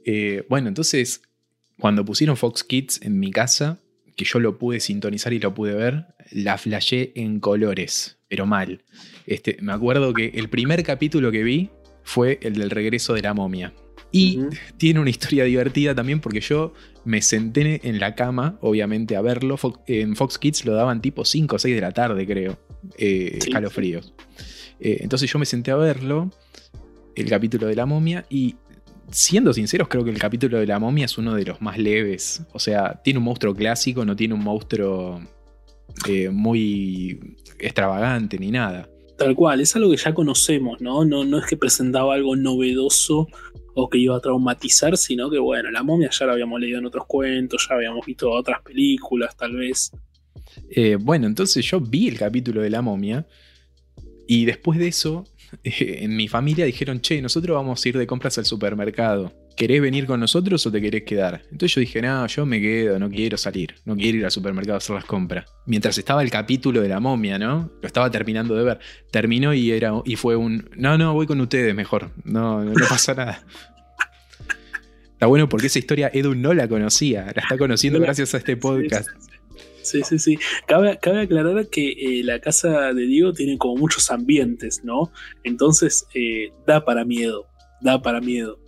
Eh, 0.05 0.45
bueno, 0.49 0.67
entonces, 0.67 1.21
cuando 1.79 2.03
pusieron 2.03 2.37
Fox 2.37 2.63
Kids 2.63 3.01
en 3.01 3.19
mi 3.19 3.31
casa, 3.31 3.79
que 4.15 4.25
yo 4.25 4.39
lo 4.39 4.57
pude 4.57 4.79
sintonizar 4.79 5.33
y 5.33 5.39
lo 5.39 5.53
pude 5.53 5.73
ver, 5.73 6.05
la 6.31 6.57
flashé 6.57 7.11
en 7.15 7.39
colores, 7.39 8.19
pero 8.27 8.45
mal. 8.45 8.83
Este, 9.25 9.57
me 9.61 9.73
acuerdo 9.73 10.13
que 10.13 10.31
el 10.35 10.49
primer 10.49 10.83
capítulo 10.83 11.31
que 11.31 11.43
vi 11.43 11.69
fue 12.03 12.39
el 12.41 12.55
del 12.55 12.69
regreso 12.69 13.13
de 13.13 13.21
la 13.21 13.33
momia. 13.33 13.73
Y 14.11 14.39
tiene 14.77 14.99
una 14.99 15.09
historia 15.09 15.43
divertida 15.43 15.93
también 15.93 16.21
porque 16.21 16.39
yo 16.39 16.73
me 17.03 17.21
senté 17.21 17.87
en 17.87 17.99
la 17.99 18.15
cama, 18.15 18.57
obviamente, 18.61 19.15
a 19.15 19.21
verlo. 19.21 19.57
En 19.85 20.15
Fox 20.15 20.37
Kids 20.37 20.65
lo 20.65 20.73
daban 20.73 21.01
tipo 21.01 21.25
5 21.25 21.55
o 21.55 21.59
6 21.59 21.75
de 21.75 21.81
la 21.81 21.91
tarde, 21.91 22.25
creo. 22.25 22.57
Eh, 22.97 23.37
escalofríos. 23.37 24.13
Eh, 24.79 24.97
entonces 25.01 25.31
yo 25.31 25.39
me 25.39 25.45
senté 25.45 25.71
a 25.71 25.75
verlo, 25.75 26.31
el 27.15 27.29
capítulo 27.29 27.67
de 27.67 27.75
la 27.75 27.85
momia, 27.85 28.25
y 28.29 28.55
siendo 29.11 29.53
sinceros, 29.53 29.87
creo 29.87 30.03
que 30.03 30.11
el 30.11 30.19
capítulo 30.19 30.59
de 30.59 30.67
la 30.67 30.79
momia 30.79 31.05
es 31.05 31.17
uno 31.17 31.33
de 31.33 31.45
los 31.45 31.61
más 31.61 31.77
leves. 31.77 32.43
O 32.53 32.59
sea, 32.59 33.01
tiene 33.03 33.19
un 33.19 33.25
monstruo 33.25 33.55
clásico, 33.55 34.05
no 34.05 34.15
tiene 34.15 34.33
un 34.33 34.43
monstruo 34.43 35.21
eh, 36.07 36.29
muy 36.29 37.35
extravagante 37.59 38.37
ni 38.37 38.51
nada. 38.51 38.89
Tal 39.17 39.33
cual, 39.33 39.61
es 39.61 39.75
algo 39.75 39.89
que 39.89 39.97
ya 39.97 40.13
conocemos, 40.13 40.79
¿no? 40.79 41.03
No, 41.03 41.25
no 41.25 41.39
es 41.39 41.45
que 41.47 41.57
presentaba 41.57 42.13
algo 42.13 42.35
novedoso 42.35 43.27
o 43.79 43.87
que 43.87 43.99
iba 43.99 44.17
a 44.17 44.19
traumatizar, 44.19 44.97
sino 44.97 45.29
que 45.29 45.37
bueno, 45.37 45.69
la 45.69 45.83
momia 45.83 46.09
ya 46.09 46.25
la 46.25 46.33
habíamos 46.33 46.59
leído 46.59 46.79
en 46.79 46.87
otros 46.87 47.05
cuentos, 47.05 47.67
ya 47.69 47.75
habíamos 47.75 48.03
visto 48.03 48.31
otras 48.31 48.59
películas, 48.63 49.37
tal 49.37 49.55
vez. 49.55 49.91
Eh, 50.71 50.97
bueno, 50.99 51.27
entonces 51.27 51.63
yo 51.63 51.79
vi 51.79 52.07
el 52.07 52.17
capítulo 52.17 52.63
de 52.63 52.71
la 52.71 52.81
momia 52.81 53.27
y 54.27 54.45
después 54.45 54.79
de 54.79 54.87
eso, 54.87 55.25
en 55.63 56.15
mi 56.15 56.27
familia 56.27 56.65
dijeron, 56.65 57.01
che, 57.01 57.21
nosotros 57.21 57.53
vamos 57.53 57.85
a 57.85 57.89
ir 57.89 57.95
de 57.99 58.07
compras 58.07 58.39
al 58.39 58.45
supermercado. 58.45 59.31
¿Querés 59.57 59.81
venir 59.81 60.05
con 60.05 60.19
nosotros 60.19 60.65
o 60.65 60.71
te 60.71 60.79
querés 60.79 61.03
quedar? 61.03 61.41
Entonces 61.51 61.73
yo 61.73 61.81
dije, 61.81 62.01
no, 62.01 62.25
yo 62.27 62.45
me 62.45 62.61
quedo, 62.61 62.99
no 62.99 63.09
quiero 63.09 63.37
salir, 63.37 63.75
no 63.83 63.95
quiero 63.95 64.19
ir 64.19 64.25
al 64.25 64.31
supermercado 64.31 64.75
a 64.75 64.77
hacer 64.77 64.95
las 64.95 65.03
compras. 65.03 65.45
Mientras 65.65 65.97
estaba 65.97 66.21
el 66.21 66.29
capítulo 66.29 66.79
de 66.81 66.87
la 66.87 66.99
momia, 67.01 67.37
¿no? 67.37 67.71
Lo 67.81 67.87
estaba 67.87 68.09
terminando 68.09 68.55
de 68.55 68.63
ver. 68.63 68.79
Terminó 69.11 69.53
y, 69.53 69.71
era, 69.71 69.93
y 70.05 70.15
fue 70.15 70.35
un, 70.37 70.69
no, 70.77 70.97
no, 70.97 71.13
voy 71.13 71.25
con 71.25 71.41
ustedes 71.41 71.75
mejor, 71.75 72.11
no, 72.23 72.63
no, 72.63 72.73
pasa 72.87 73.15
nada. 73.15 73.43
Está 75.13 75.25
bueno 75.25 75.49
porque 75.49 75.67
esa 75.67 75.79
historia 75.79 76.11
Edu 76.13 76.35
no 76.35 76.53
la 76.53 76.67
conocía, 76.67 77.25
la 77.35 77.41
está 77.41 77.57
conociendo 77.57 77.99
gracias 77.99 78.35
a 78.35 78.37
este 78.37 78.55
podcast. 78.55 79.09
Sí, 79.81 80.01
sí, 80.03 80.19
sí. 80.19 80.37
Cabe, 80.67 80.91
aclarar 80.91 81.67
que 81.69 81.91
eh, 81.91 82.23
la 82.23 82.39
casa 82.39 82.93
de 82.93 83.07
Diego 83.07 83.33
tiene 83.33 83.57
como 83.57 83.77
muchos 83.77 84.11
ambientes, 84.11 84.81
¿no? 84.83 85.11
Entonces 85.43 86.05
eh, 86.13 86.51
da 86.67 86.85
para 86.85 87.05
miedo, 87.05 87.47
da 87.81 87.99
para 88.01 88.21
miedo. 88.21 88.59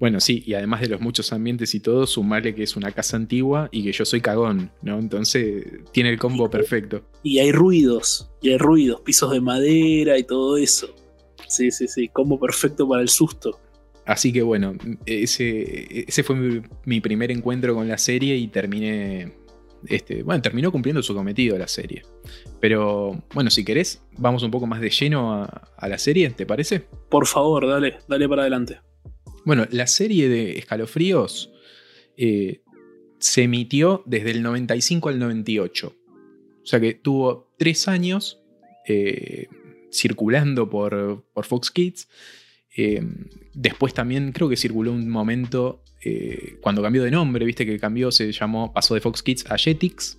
Bueno, 0.00 0.20
sí, 0.20 0.44
y 0.46 0.54
además 0.54 0.80
de 0.80 0.88
los 0.88 1.00
muchos 1.00 1.32
ambientes 1.32 1.74
y 1.74 1.80
todo, 1.80 2.06
sumarle 2.06 2.54
que 2.54 2.62
es 2.62 2.76
una 2.76 2.92
casa 2.92 3.16
antigua 3.16 3.68
y 3.72 3.82
que 3.82 3.92
yo 3.92 4.04
soy 4.04 4.20
cagón, 4.20 4.70
¿no? 4.82 4.98
Entonces 4.98 5.66
tiene 5.92 6.10
el 6.10 6.18
combo 6.18 6.48
perfecto. 6.48 7.02
Y 7.22 7.38
hay 7.40 7.50
ruidos, 7.50 8.30
y 8.40 8.50
hay 8.50 8.58
ruidos, 8.58 9.00
pisos 9.00 9.32
de 9.32 9.40
madera 9.40 10.16
y 10.16 10.22
todo 10.22 10.56
eso. 10.56 10.94
Sí, 11.48 11.70
sí, 11.70 11.88
sí, 11.88 12.08
combo 12.08 12.38
perfecto 12.38 12.88
para 12.88 13.02
el 13.02 13.08
susto. 13.08 13.58
Así 14.06 14.32
que 14.32 14.42
bueno, 14.42 14.74
ese, 15.04 16.04
ese 16.08 16.22
fue 16.22 16.62
mi, 16.84 17.00
primer 17.00 17.30
encuentro 17.30 17.74
con 17.74 17.88
la 17.88 17.98
serie 17.98 18.36
y 18.36 18.48
terminé. 18.48 19.34
Este, 19.86 20.22
bueno, 20.22 20.40
terminó 20.42 20.72
cumpliendo 20.72 21.02
su 21.02 21.14
cometido 21.14 21.58
la 21.58 21.68
serie. 21.68 22.02
Pero 22.60 23.22
bueno, 23.34 23.50
si 23.50 23.64
querés, 23.64 24.02
vamos 24.16 24.42
un 24.42 24.50
poco 24.50 24.66
más 24.66 24.80
de 24.80 24.90
lleno 24.90 25.34
a, 25.34 25.44
a 25.76 25.88
la 25.88 25.98
serie, 25.98 26.30
¿te 26.30 26.46
parece? 26.46 26.86
Por 27.10 27.26
favor, 27.26 27.68
dale, 27.68 27.98
dale 28.08 28.28
para 28.28 28.42
adelante. 28.42 28.80
Bueno, 29.48 29.66
la 29.70 29.86
serie 29.86 30.28
de 30.28 30.58
Escalofríos 30.58 31.50
eh, 32.18 32.60
se 33.18 33.44
emitió 33.44 34.02
desde 34.04 34.32
el 34.32 34.42
95 34.42 35.08
al 35.08 35.18
98. 35.18 35.96
O 36.62 36.66
sea 36.66 36.78
que 36.78 36.92
tuvo 36.92 37.50
tres 37.56 37.88
años 37.88 38.42
eh, 38.86 39.46
circulando 39.90 40.68
por, 40.68 41.24
Fox 41.44 41.70
Kids. 41.70 42.10
Eh, 42.76 43.02
después 43.54 43.94
también 43.94 44.32
creo 44.32 44.50
que 44.50 44.58
circuló 44.58 44.92
un 44.92 45.08
momento 45.08 45.82
cuando 46.60 46.82
cambió 46.82 47.02
de 47.02 47.10
nombre, 47.10 47.46
viste 47.46 47.64
que 47.64 47.78
cambió, 47.78 48.12
se 48.12 48.30
llamó, 48.32 48.74
pasó 48.74 48.92
de 48.92 49.00
Fox 49.00 49.22
Kids 49.22 49.46
a 49.50 49.56
Jetix. 49.56 50.18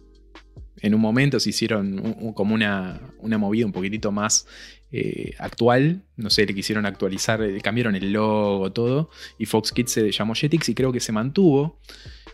En 0.78 0.96
un 0.96 1.02
momento 1.02 1.39
se 1.39 1.52
hicieron 1.52 2.34
como 2.34 2.56
una, 2.56 3.13
una 3.20 3.38
movida 3.38 3.68
un 3.68 3.74
poquitito 3.74 4.12
más 4.12 4.48
eh, 4.91 5.34
actual. 5.38 6.04
No 6.15 6.30
sé, 6.30 6.45
le 6.45 6.54
quisieron 6.54 6.86
actualizar, 6.86 7.39
le 7.39 7.62
cambiaron 7.62 7.95
el 7.95 8.12
logo, 8.12 8.71
todo. 8.71 9.10
Y 9.38 9.45
Fox 9.45 9.71
Kids 9.71 9.91
se 9.91 10.12
llamó 10.12 10.36
Jetix 10.36 10.69
y 10.69 10.75
creo 10.75 10.91
que 10.91 10.99
se 10.99 11.12
mantuvo 11.12 11.80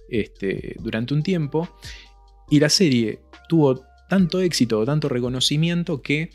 este, 0.10 0.76
durante 0.80 1.14
un 1.14 1.24
tiempo. 1.24 1.78
Y 2.50 2.60
la 2.60 2.70
serie 2.70 3.20
tuvo 3.50 3.84
tanto 4.10 4.40
éxito, 4.40 4.86
tanto 4.86 5.10
reconocimiento 5.10 6.02
que 6.02 6.30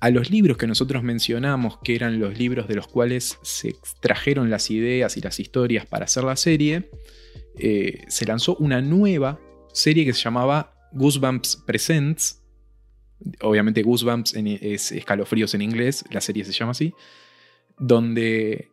a 0.00 0.10
los 0.10 0.30
libros 0.30 0.56
que 0.56 0.66
nosotros 0.66 1.02
mencionamos, 1.02 1.78
que 1.84 1.94
eran 1.94 2.18
los 2.18 2.36
libros 2.36 2.66
de 2.66 2.74
los 2.74 2.88
cuales 2.88 3.38
se 3.42 3.68
extrajeron 3.68 4.50
las 4.50 4.70
ideas 4.70 5.16
y 5.16 5.20
las 5.20 5.38
historias 5.38 5.86
para 5.86 6.06
hacer 6.06 6.24
la 6.24 6.36
serie, 6.36 6.90
eh, 7.56 8.02
se 8.08 8.26
lanzó 8.26 8.56
una 8.56 8.80
nueva 8.82 9.40
serie 9.72 10.04
que 10.04 10.12
se 10.12 10.22
llamaba 10.22 10.74
Goosebumps 10.92 11.62
Presents, 11.66 12.41
obviamente 13.40 13.82
Goosebumps 13.82 14.34
es 14.34 14.92
escalofríos 14.92 15.54
en 15.54 15.62
inglés, 15.62 16.04
la 16.10 16.20
serie 16.20 16.44
se 16.44 16.52
llama 16.52 16.72
así, 16.72 16.92
donde 17.78 18.68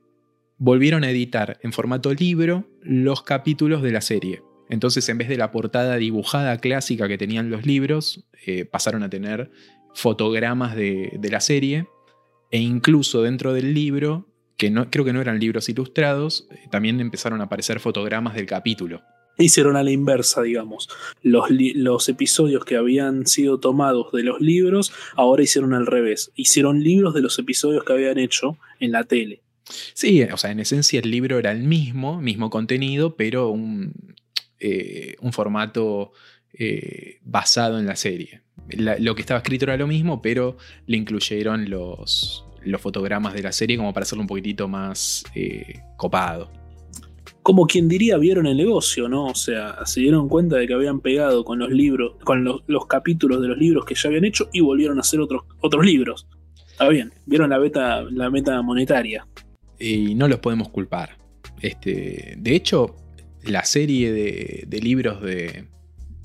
volvieron 0.57 1.03
a 1.03 1.09
editar 1.09 1.59
en 1.63 1.73
formato 1.73 2.13
libro 2.13 2.65
los 2.81 3.23
capítulos 3.23 3.81
de 3.81 3.91
la 3.91 4.01
serie. 4.01 4.43
Entonces, 4.69 5.07
en 5.09 5.17
vez 5.17 5.29
de 5.29 5.38
la 5.38 5.51
portada 5.51 5.95
dibujada 5.95 6.57
clásica 6.59 7.07
que 7.07 7.17
tenían 7.17 7.49
los 7.49 7.65
libros, 7.65 8.25
eh, 8.45 8.65
pasaron 8.65 9.01
a 9.03 9.09
tener 9.09 9.51
fotogramas 9.95 10.75
de, 10.75 11.17
de, 11.19 11.29
la 11.31 11.39
serie 11.39 11.88
e 12.51 12.59
incluso 12.59 13.23
dentro 13.23 13.53
del 13.53 13.73
libro, 13.73 14.27
que 14.57 14.69
no, 14.69 14.91
creo 14.91 15.05
que 15.05 15.13
no 15.13 15.21
eran 15.21 15.39
libros 15.39 15.69
ilustrados, 15.69 16.47
eh, 16.51 16.67
también 16.69 16.99
empezaron 16.99 17.41
a 17.41 17.45
aparecer 17.45 17.79
fotogramas 17.79 18.35
del 18.35 18.45
capítulo 18.45 19.01
hicieron 19.43 19.75
a 19.75 19.84
la 19.84 19.91
inversa, 19.91 20.41
digamos. 20.41 20.89
Los, 21.21 22.10
episodios 22.10 22.65
que 22.65 22.75
habían 22.75 23.25
sido 23.25 23.60
tomados 23.60 24.12
de 24.12 24.23
los 24.23 24.39
libros, 24.41 24.91
ahora 25.15 25.43
hicieron 25.43 25.73
al 25.73 25.86
revés. 25.86 26.32
Hicieron 26.36 26.84
libros 26.84 27.13
de 27.13 27.21
los 27.21 27.38
episodios 27.39 27.84
que 27.84 27.93
habían 27.93 28.17
hecho 28.17 28.58
en 28.80 28.91
la 28.91 29.04
tele. 29.04 29.41
Sí, 29.93 30.23
o 30.23 30.38
sea, 30.38 30.52
en 30.52 30.60
esencia 30.60 30.99
el 30.99 31.12
libro 31.12 31.38
era 31.38 31.52
el 31.52 31.63
mismo, 31.63 32.21
mismo 32.21 32.49
contenido, 32.49 33.15
pero 33.15 33.49
un, 33.49 33.93
eh, 34.60 35.15
formato 35.32 36.12
eh, 36.54 37.19
basado 37.21 37.80
en 37.80 37.86
la 37.86 37.95
serie. 37.95 38.41
lo 38.69 39.15
que 39.15 39.21
estaba 39.21 39.39
escrito 39.39 39.65
era 39.65 39.78
lo 39.78 39.88
mismo, 39.88 40.21
pero 40.21 40.58
le 40.88 40.97
incluyeron 40.97 41.69
los, 41.69 42.45
los 42.63 42.82
fotogramas 42.82 43.34
de 43.34 43.43
la 43.43 43.52
serie 43.52 43.78
como 43.78 43.93
para 43.93 44.04
hacerlo 44.04 44.23
un 44.23 44.28
poquitito 44.28 44.67
más 44.67 45.23
eh, 45.36 45.82
copado 45.97 46.59
como 47.49 47.65
quien 47.65 47.88
diría, 47.88 48.15
vieron 48.19 48.45
el 48.45 48.57
negocio, 48.57 49.09
¿no? 49.09 49.25
O 49.25 49.33
sea, 49.33 49.83
se 49.83 50.01
dieron 50.01 50.29
cuenta 50.29 50.57
de 50.57 50.67
que 50.67 50.73
habían 50.75 50.99
pegado 50.99 51.43
con 51.43 51.57
los 51.57 51.71
libros, 51.71 52.15
con 52.23 52.43
los, 52.43 52.85
capítulos 52.85 53.41
de 53.41 53.47
los 53.47 53.57
libros 53.57 53.85
que 53.85 53.95
ya 53.95 54.07
habían 54.07 54.23
hecho 54.23 54.49
y 54.53 54.59
volvieron 54.59 54.99
a 54.99 55.01
hacer 55.01 55.19
otros, 55.19 55.45
otros 55.59 55.83
libros. 55.83 56.27
Está 56.69 56.88
bien, 56.89 57.12
vieron 57.25 57.49
la 57.49 57.57
la 58.12 58.29
meta 58.29 58.62
monetaria. 58.62 59.25
Y 59.79 60.13
no 60.13 60.27
los 60.27 60.38
podemos 60.38 60.69
culpar. 60.69 61.17
Este, 61.59 62.35
de 62.38 62.55
hecho, 62.55 62.95
la 63.41 63.65
serie 63.65 64.13
de, 64.13 64.79
libros 64.79 65.19
de 65.19 65.69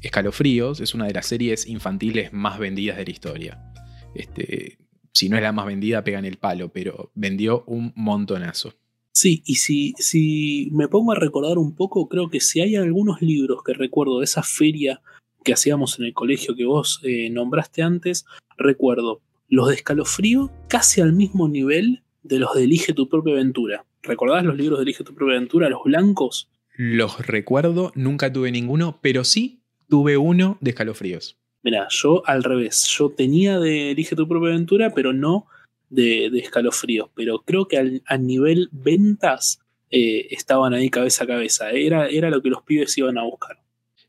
Escalofríos 0.02 0.80
es 0.80 0.92
una 0.92 1.06
de 1.06 1.14
las 1.14 1.24
series 1.24 1.66
infantiles 1.66 2.34
más 2.34 2.58
vendidas 2.58 2.98
de 2.98 3.04
la 3.06 3.10
historia. 3.10 3.72
Este, 4.14 4.76
si 5.10 5.30
no 5.30 5.38
es 5.38 5.42
la 5.42 5.52
más 5.52 5.64
vendida, 5.64 6.04
pegan 6.04 6.26
el 6.26 6.36
palo, 6.36 6.70
pero 6.70 7.12
vendió 7.14 7.64
un 7.66 7.94
montonazo. 7.96 8.74
Sí, 9.14 9.42
y 9.46 9.54
si, 9.54 9.94
si 9.96 10.68
me 10.72 10.88
pongo 10.88 11.12
a 11.12 11.14
recordar 11.14 11.56
un 11.56 11.76
poco, 11.76 12.08
creo 12.08 12.28
que 12.28 12.40
si 12.40 12.60
hay 12.60 12.74
algunos 12.74 13.22
libros 13.22 13.62
que 13.62 13.72
recuerdo 13.72 14.18
de 14.18 14.24
esa 14.24 14.42
feria 14.42 15.00
que 15.44 15.52
hacíamos 15.52 16.00
en 16.00 16.06
el 16.06 16.14
colegio 16.14 16.56
que 16.56 16.64
vos 16.64 17.00
eh, 17.04 17.30
nombraste 17.30 17.82
antes, 17.82 18.26
recuerdo 18.56 19.20
los 19.48 19.68
de 19.68 19.76
escalofrío 19.76 20.50
casi 20.68 21.00
al 21.00 21.12
mismo 21.12 21.48
nivel 21.48 22.02
de 22.24 22.40
los 22.40 22.54
de 22.54 22.64
Elige 22.64 22.92
tu 22.92 23.08
propia 23.08 23.34
aventura. 23.34 23.84
¿Recordás 24.02 24.44
los 24.44 24.56
libros 24.56 24.80
de 24.80 24.82
Elige 24.82 25.04
tu 25.04 25.14
propia 25.14 25.36
aventura, 25.36 25.68
los 25.68 25.84
blancos? 25.84 26.48
Los 26.76 27.24
recuerdo, 27.24 27.92
nunca 27.94 28.32
tuve 28.32 28.50
ninguno, 28.50 28.98
pero 29.00 29.22
sí 29.22 29.60
tuve 29.88 30.16
uno 30.16 30.58
de 30.60 30.70
escalofríos. 30.70 31.36
Mira, 31.62 31.86
yo 31.88 32.26
al 32.26 32.42
revés, 32.42 32.84
yo 32.98 33.10
tenía 33.10 33.60
de 33.60 33.92
Elige 33.92 34.16
tu 34.16 34.26
propia 34.26 34.48
aventura, 34.48 34.92
pero 34.92 35.12
no 35.12 35.46
de, 35.90 36.26
escalofríos, 36.38 37.10
pero 37.14 37.42
creo 37.44 37.68
que 37.68 37.78
al, 37.78 38.02
a 38.06 38.16
nivel 38.18 38.68
ventas, 38.72 39.60
eh, 39.90 40.34
estaban 40.34 40.74
ahí 40.74 40.90
cabeza 40.90 41.24
a 41.24 41.26
cabeza. 41.26 41.70
Era, 41.70 42.08
era 42.08 42.28
lo 42.28 42.42
que 42.42 42.48
los 42.48 42.62
pibes 42.62 42.98
iban 42.98 43.16
a 43.16 43.22
buscar. 43.22 43.62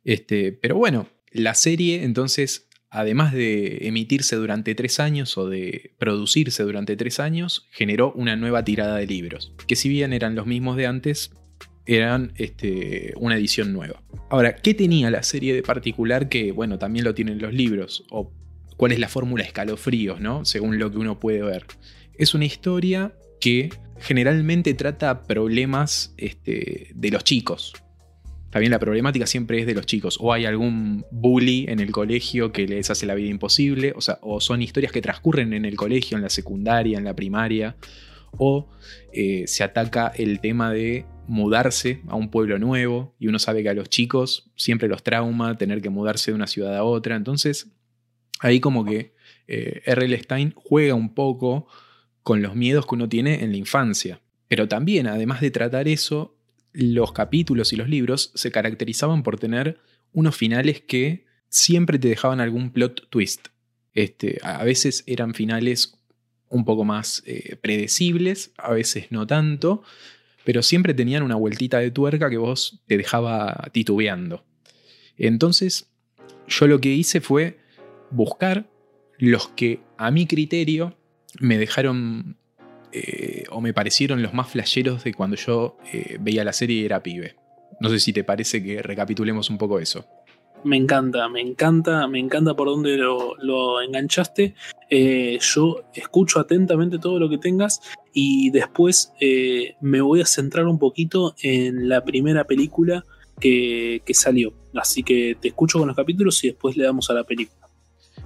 Este, 0.04 0.52
pero 0.52 0.78
bueno, 0.78 1.08
la 1.32 1.54
serie 1.54 2.04
entonces, 2.04 2.68
además 2.90 3.34
de 3.34 3.80
emitirse 3.82 4.36
durante 4.36 4.74
tres 4.74 5.00
años 5.00 5.38
o 5.38 5.48
de 5.48 5.94
producirse 6.00 6.64
durante 6.64 6.96
tres 6.96 7.20
años, 7.20 7.68
generó 7.72 8.14
una 8.14 8.36
nueva 8.36 8.64
tirada 8.64 8.98
de 8.98 9.06
libros, 9.06 9.54
que 9.68 9.76
si 9.76 9.90
bien 9.90 10.14
eran 10.14 10.34
los 10.34 10.48
mismos 10.48 10.78
de 10.78 10.88
antes, 10.88 11.32
eran 11.86 12.34
este, 12.38 13.14
una 13.18 13.36
edición 13.38 13.74
nueva. 13.74 14.02
Ahora, 14.30 14.56
¿qué 14.56 14.74
tenía 14.74 15.12
la 15.12 15.24
serie 15.24 15.54
de 15.54 15.62
particular 15.62 16.30
que, 16.30 16.52
bueno, 16.52 16.80
también 16.80 17.06
lo 17.06 17.14
tienen 17.14 17.40
los 17.40 17.54
libros? 17.54 18.06
¿O 18.10 18.32
cuál 18.78 18.92
es 18.92 19.00
la 19.00 19.08
fórmula 19.08 19.44
escalofríos, 19.44 20.20
¿no? 20.20 20.46
Según 20.46 20.80
lo 20.80 20.92
que 20.92 20.98
uno 20.98 21.20
puede 21.20 21.42
ver. 21.42 21.66
Es 22.18 22.34
una 22.34 22.46
historia 22.46 23.14
que 23.40 23.70
generalmente 24.00 24.74
trata 24.74 25.24
problemas 25.24 26.14
este, 26.18 26.92
de 26.94 27.12
los 27.12 27.24
chicos. 27.24 27.74
También 28.50 28.72
la 28.72 28.80
problemática 28.80 29.28
siempre 29.28 29.60
es 29.60 29.66
de 29.66 29.74
los 29.74 29.86
chicos. 29.86 30.18
O 30.22 30.32
hay 30.32 30.46
algún 30.46 31.06
bully 31.12 31.66
en 31.68 31.82
el 31.82 31.92
colegio 31.92 32.54
que 32.54 32.66
les 32.66 32.90
hace 32.90 33.06
la 33.06 33.14
vida 33.14 33.30
imposible. 33.30 33.92
O, 33.98 34.02
sea, 34.02 34.18
o 34.22 34.40
son 34.40 34.62
historias 34.62 34.94
que 34.94 35.02
transcurren 35.02 35.52
en 35.52 35.66
el 35.66 35.76
colegio, 35.76 36.16
en 36.16 36.24
la 36.24 36.30
secundaria, 36.30 36.98
en 36.98 37.04
la 37.04 37.14
primaria. 37.14 37.76
O 38.38 38.70
eh, 39.12 39.44
se 39.48 39.64
ataca 39.64 40.08
el 40.16 40.40
tema 40.40 40.72
de 40.72 41.06
mudarse 41.28 42.02
a 42.08 42.16
un 42.16 42.30
pueblo 42.30 42.58
nuevo. 42.58 43.14
Y 43.20 43.28
uno 43.28 43.40
sabe 43.40 43.62
que 43.62 43.70
a 43.70 43.74
los 43.74 43.90
chicos 43.90 44.50
siempre 44.56 44.88
los 44.88 45.04
trauma 45.04 45.58
tener 45.58 45.82
que 45.82 45.90
mudarse 45.90 46.32
de 46.32 46.36
una 46.36 46.48
ciudad 46.48 46.78
a 46.78 46.84
otra. 46.86 47.18
Entonces, 47.18 47.75
ahí 48.40 48.60
como 48.60 48.86
que 48.86 49.14
eh, 49.48 49.82
R.L. 49.86 50.18
Stein 50.20 50.54
juega 50.56 50.94
un 50.94 51.14
poco 51.14 51.68
con 52.24 52.42
los 52.42 52.56
miedos 52.56 52.86
que 52.88 52.96
uno 52.96 53.08
tiene 53.08 53.44
en 53.44 53.52
la 53.52 53.58
infancia. 53.58 54.22
Pero 54.48 54.68
también, 54.68 55.08
además 55.08 55.42
de 55.42 55.52
tratar 55.52 55.88
eso, 55.88 56.38
los 56.74 57.12
capítulos 57.14 57.72
y 57.74 57.76
los 57.76 57.90
libros 57.90 58.32
se 58.36 58.52
caracterizaban 58.52 59.24
por 59.24 59.40
tener 59.40 59.80
unos 60.12 60.36
finales 60.36 60.82
que 60.82 61.26
siempre 61.50 62.00
te 62.00 62.10
dejaban 62.10 62.40
algún 62.40 62.72
plot 62.72 63.10
twist. 63.10 63.48
Este, 63.94 64.40
a 64.44 64.64
veces 64.64 65.04
eran 65.08 65.34
finales 65.34 66.00
un 66.50 66.66
poco 66.66 66.84
más 66.84 67.24
eh, 67.26 67.56
predecibles, 67.62 68.52
a 68.58 68.72
veces 68.72 69.08
no 69.10 69.26
tanto, 69.26 69.84
pero 70.44 70.62
siempre 70.62 70.94
tenían 70.94 71.24
una 71.24 71.36
vueltita 71.36 71.80
de 71.80 71.92
tuerca 71.92 72.30
que 72.30 72.38
vos 72.38 72.82
te 72.88 72.98
dejaba 72.98 73.70
titubeando. 73.72 74.46
Entonces, 75.18 75.88
yo 76.48 76.68
lo 76.68 76.80
que 76.80 76.90
hice 76.90 77.22
fue 77.22 77.60
buscar 78.12 78.66
los 79.18 79.50
que 79.50 79.80
a 79.98 80.12
mi 80.12 80.28
criterio 80.28 80.96
me 81.40 81.58
dejaron 81.58 82.38
eh, 82.92 83.44
o 83.50 83.60
me 83.60 83.74
parecieron 83.74 84.22
los 84.22 84.34
más 84.34 84.50
flasheros 84.50 85.04
de 85.04 85.14
cuando 85.14 85.36
yo 85.36 85.78
eh, 85.92 86.18
veía 86.20 86.44
la 86.44 86.54
serie 86.54 86.82
y 86.82 86.86
era 86.86 87.04
pibe. 87.04 87.36
No 87.82 87.90
sé 87.90 88.00
si 88.00 88.14
te 88.14 88.24
parece 88.24 88.64
que 88.64 88.82
recapitulemos 88.82 89.50
un 89.50 89.58
poco 89.58 89.80
eso. 89.80 90.06
Me 90.64 90.78
encanta, 90.78 91.28
me 91.28 91.42
encanta, 91.42 92.08
me 92.08 92.20
encanta 92.20 92.56
por 92.56 92.68
dónde 92.68 92.98
lo, 92.98 93.82
enganchaste. 93.82 94.56
Eh, 94.90 95.38
yo 95.42 95.84
escucho 95.94 96.40
atentamente 96.40 96.98
todo 96.98 97.20
lo 97.20 97.30
que 97.30 97.38
tengas 97.38 97.82
y 98.14 98.50
después 98.52 99.12
me 99.82 100.02
voy 100.02 100.22
a 100.22 100.26
centrar 100.26 100.66
un 100.66 100.80
poquito 100.80 101.36
en 101.42 101.90
la 101.90 102.04
primera 102.04 102.46
película 102.46 103.06
que, 103.40 104.02
que 104.06 104.14
salió. 104.14 104.54
Así 104.74 105.04
que 105.04 105.38
te 105.40 105.50
escucho 105.50 105.80
con 105.80 105.88
los 105.90 105.98
capítulos 105.98 106.42
y 106.46 106.48
después 106.48 106.78
le 106.78 106.86
damos 106.86 107.10
a 107.10 107.14
la 107.14 107.26
película. 107.26 107.65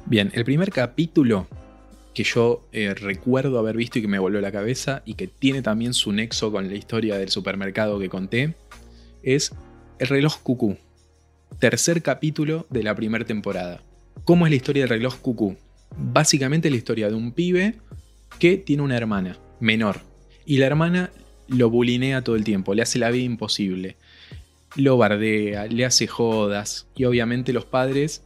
Bien, 0.10 0.32
el 0.34 0.44
primer 0.44 0.72
capítulo 0.72 1.48
que 2.16 2.24
yo 2.24 2.68
eh, 2.72 2.96
recuerdo 2.96 3.60
haber 3.60 3.78
visto 3.78 4.00
y 4.00 4.02
que 4.02 4.08
me 4.08 4.18
volvió 4.18 4.42
la 4.42 4.52
cabeza 4.52 5.04
y 5.06 5.14
que 5.14 5.28
tiene 5.28 5.62
también 5.62 5.94
su 5.94 6.12
nexo 6.12 6.52
con 6.52 6.68
la 6.68 6.74
historia 6.74 7.16
del 7.16 7.30
supermercado 7.30 8.00
que 8.00 8.10
conté, 8.10 8.56
es 9.22 9.54
El 10.00 10.08
reloj 10.08 10.40
cucú, 10.42 10.78
tercer 11.60 12.02
capítulo 12.02 12.66
de 12.72 12.82
la 12.82 12.96
primera 12.96 13.24
temporada. 13.24 13.84
¿Cómo 14.26 14.48
es 14.48 14.50
la 14.50 14.56
historia 14.56 14.82
del 14.82 14.90
reloj 14.90 15.18
cucú? 15.18 15.58
Básicamente 15.96 16.72
la 16.72 16.78
historia 16.78 17.08
de 17.08 17.14
un 17.14 17.32
pibe 17.32 17.76
que 18.40 18.58
tiene 18.58 18.82
una 18.82 18.98
hermana 18.98 19.38
menor 19.60 20.02
y 20.44 20.58
la 20.58 20.66
hermana 20.66 21.12
lo 21.48 21.70
bulinea 21.70 22.24
todo 22.24 22.36
el 22.36 22.44
tiempo, 22.44 22.74
le 22.74 22.82
hace 22.82 22.98
la 22.98 23.12
vida 23.12 23.26
imposible, 23.26 23.96
lo 24.76 24.98
bardea, 24.98 25.68
le 25.68 25.86
hace 25.86 26.08
jodas 26.08 26.88
y 26.96 27.06
obviamente 27.06 27.54
los 27.54 27.66
padres 27.66 28.24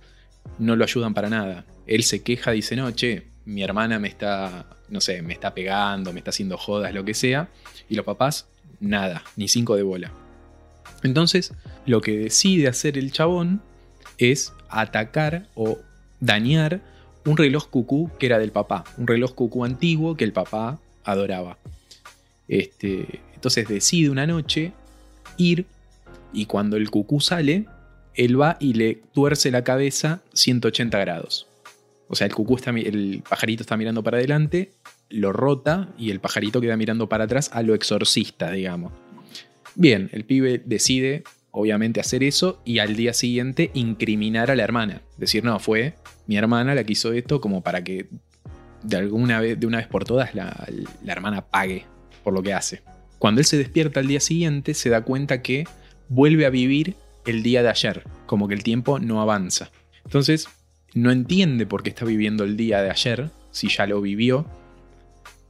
no 0.60 0.78
lo 0.78 0.86
ayudan 0.86 1.14
para 1.14 1.30
nada. 1.30 1.66
Él 1.88 2.04
se 2.04 2.24
queja, 2.24 2.52
dice, 2.52 2.76
no, 2.76 2.92
che, 2.92 3.28
mi 3.46 3.64
hermana 3.64 4.00
me 4.00 4.08
está, 4.08 4.68
no 4.90 5.02
sé, 5.02 5.22
me 5.22 5.34
está 5.34 5.54
pegando, 5.54 6.14
me 6.14 6.20
está 6.20 6.30
haciendo 6.30 6.58
jodas, 6.58 6.94
lo 6.94 7.04
que 7.04 7.14
sea, 7.14 7.50
y 7.90 7.96
los 7.96 8.06
papás, 8.06 8.48
nada, 8.80 9.24
ni 9.36 9.48
cinco 9.48 9.76
de 9.76 9.84
bola. 9.84 10.12
Entonces, 11.04 11.54
lo 11.86 12.02
que 12.02 12.18
decide 12.18 12.68
hacer 12.68 12.98
el 12.98 13.12
chabón 13.12 13.62
es 14.18 14.54
atacar 14.70 15.48
o 15.56 15.80
dañar 16.20 16.82
un 17.26 17.38
reloj 17.38 17.70
cucú 17.70 18.10
que 18.20 18.26
era 18.26 18.40
del 18.40 18.52
papá, 18.52 18.84
un 18.98 19.08
reloj 19.08 19.34
cucú 19.34 19.66
antiguo 19.66 20.16
que 20.16 20.24
el 20.24 20.34
papá 20.34 20.80
adoraba. 21.04 21.58
Este, 22.48 23.22
entonces 23.34 23.68
decide 23.68 24.10
una 24.10 24.28
noche 24.28 24.74
ir 25.38 25.66
y 26.32 26.46
cuando 26.46 26.78
el 26.78 26.90
cucú 26.90 27.20
sale, 27.20 27.66
él 28.16 28.40
va 28.40 28.58
y 28.60 28.74
le 28.74 28.96
tuerce 29.14 29.52
la 29.52 29.64
cabeza 29.64 30.22
180 30.34 30.98
grados. 31.00 31.48
O 32.08 32.16
sea, 32.16 32.28
el 32.28 32.34
cucú 32.34 32.56
está, 32.56 32.72
el 32.72 33.24
pajarito 33.28 33.64
está 33.64 33.78
mirando 33.78 34.04
para 34.04 34.18
adelante, 34.18 34.72
lo 35.10 35.34
rota 35.34 35.90
y 35.98 36.12
el 36.12 36.20
pajarito 36.20 36.62
queda 36.62 36.78
mirando 36.78 37.10
para 37.10 37.26
atrás 37.26 37.50
a 37.54 37.64
lo 37.64 37.74
exorcista, 37.74 38.52
digamos. 38.52 38.92
Bien, 39.76 40.10
el 40.14 40.26
pibe 40.26 40.62
decide, 40.64 41.24
obviamente, 41.52 42.00
hacer 42.00 42.24
eso 42.24 42.62
y 42.66 42.80
al 42.80 42.96
día 42.96 43.14
siguiente 43.14 43.72
incriminar 43.74 44.52
a 44.52 44.56
la 44.56 44.64
hermana. 44.64 45.02
Decir, 45.18 45.44
no, 45.44 45.60
fue 45.60 45.96
mi 46.28 46.38
hermana 46.38 46.76
la 46.76 46.84
que 46.84 46.94
hizo 46.94 47.14
esto 47.14 47.42
como 47.42 47.64
para 47.64 47.84
que 47.84 48.08
de, 48.84 48.98
alguna 48.98 49.40
vez, 49.40 49.60
de 49.60 49.66
una 49.66 49.78
vez 49.78 49.88
por 49.88 50.06
todas 50.06 50.36
la, 50.36 50.68
la 51.04 51.12
hermana 51.12 51.46
pague 51.46 51.86
por 52.24 52.34
lo 52.34 52.44
que 52.44 52.54
hace. 52.54 52.82
Cuando 53.18 53.40
él 53.40 53.46
se 53.46 53.58
despierta 53.58 54.00
al 54.00 54.08
día 54.08 54.20
siguiente, 54.20 54.74
se 54.74 54.90
da 54.90 55.02
cuenta 55.02 55.42
que 55.42 55.66
vuelve 56.10 56.46
a 56.46 56.50
vivir 56.50 56.96
el 57.26 57.42
día 57.44 57.64
de 57.64 57.70
ayer, 57.70 58.04
como 58.26 58.48
que 58.48 58.54
el 58.54 58.64
tiempo 58.64 59.00
no 59.00 59.22
avanza. 59.22 59.72
Entonces, 60.04 60.48
no 60.94 61.12
entiende 61.12 61.66
por 61.66 61.84
qué 61.84 61.90
está 61.90 62.06
viviendo 62.06 62.44
el 62.44 62.58
día 62.58 62.82
de 62.82 62.90
ayer, 62.90 63.32
si 63.52 63.70
ya 63.70 63.88
lo 63.88 64.02
vivió, 64.02 64.46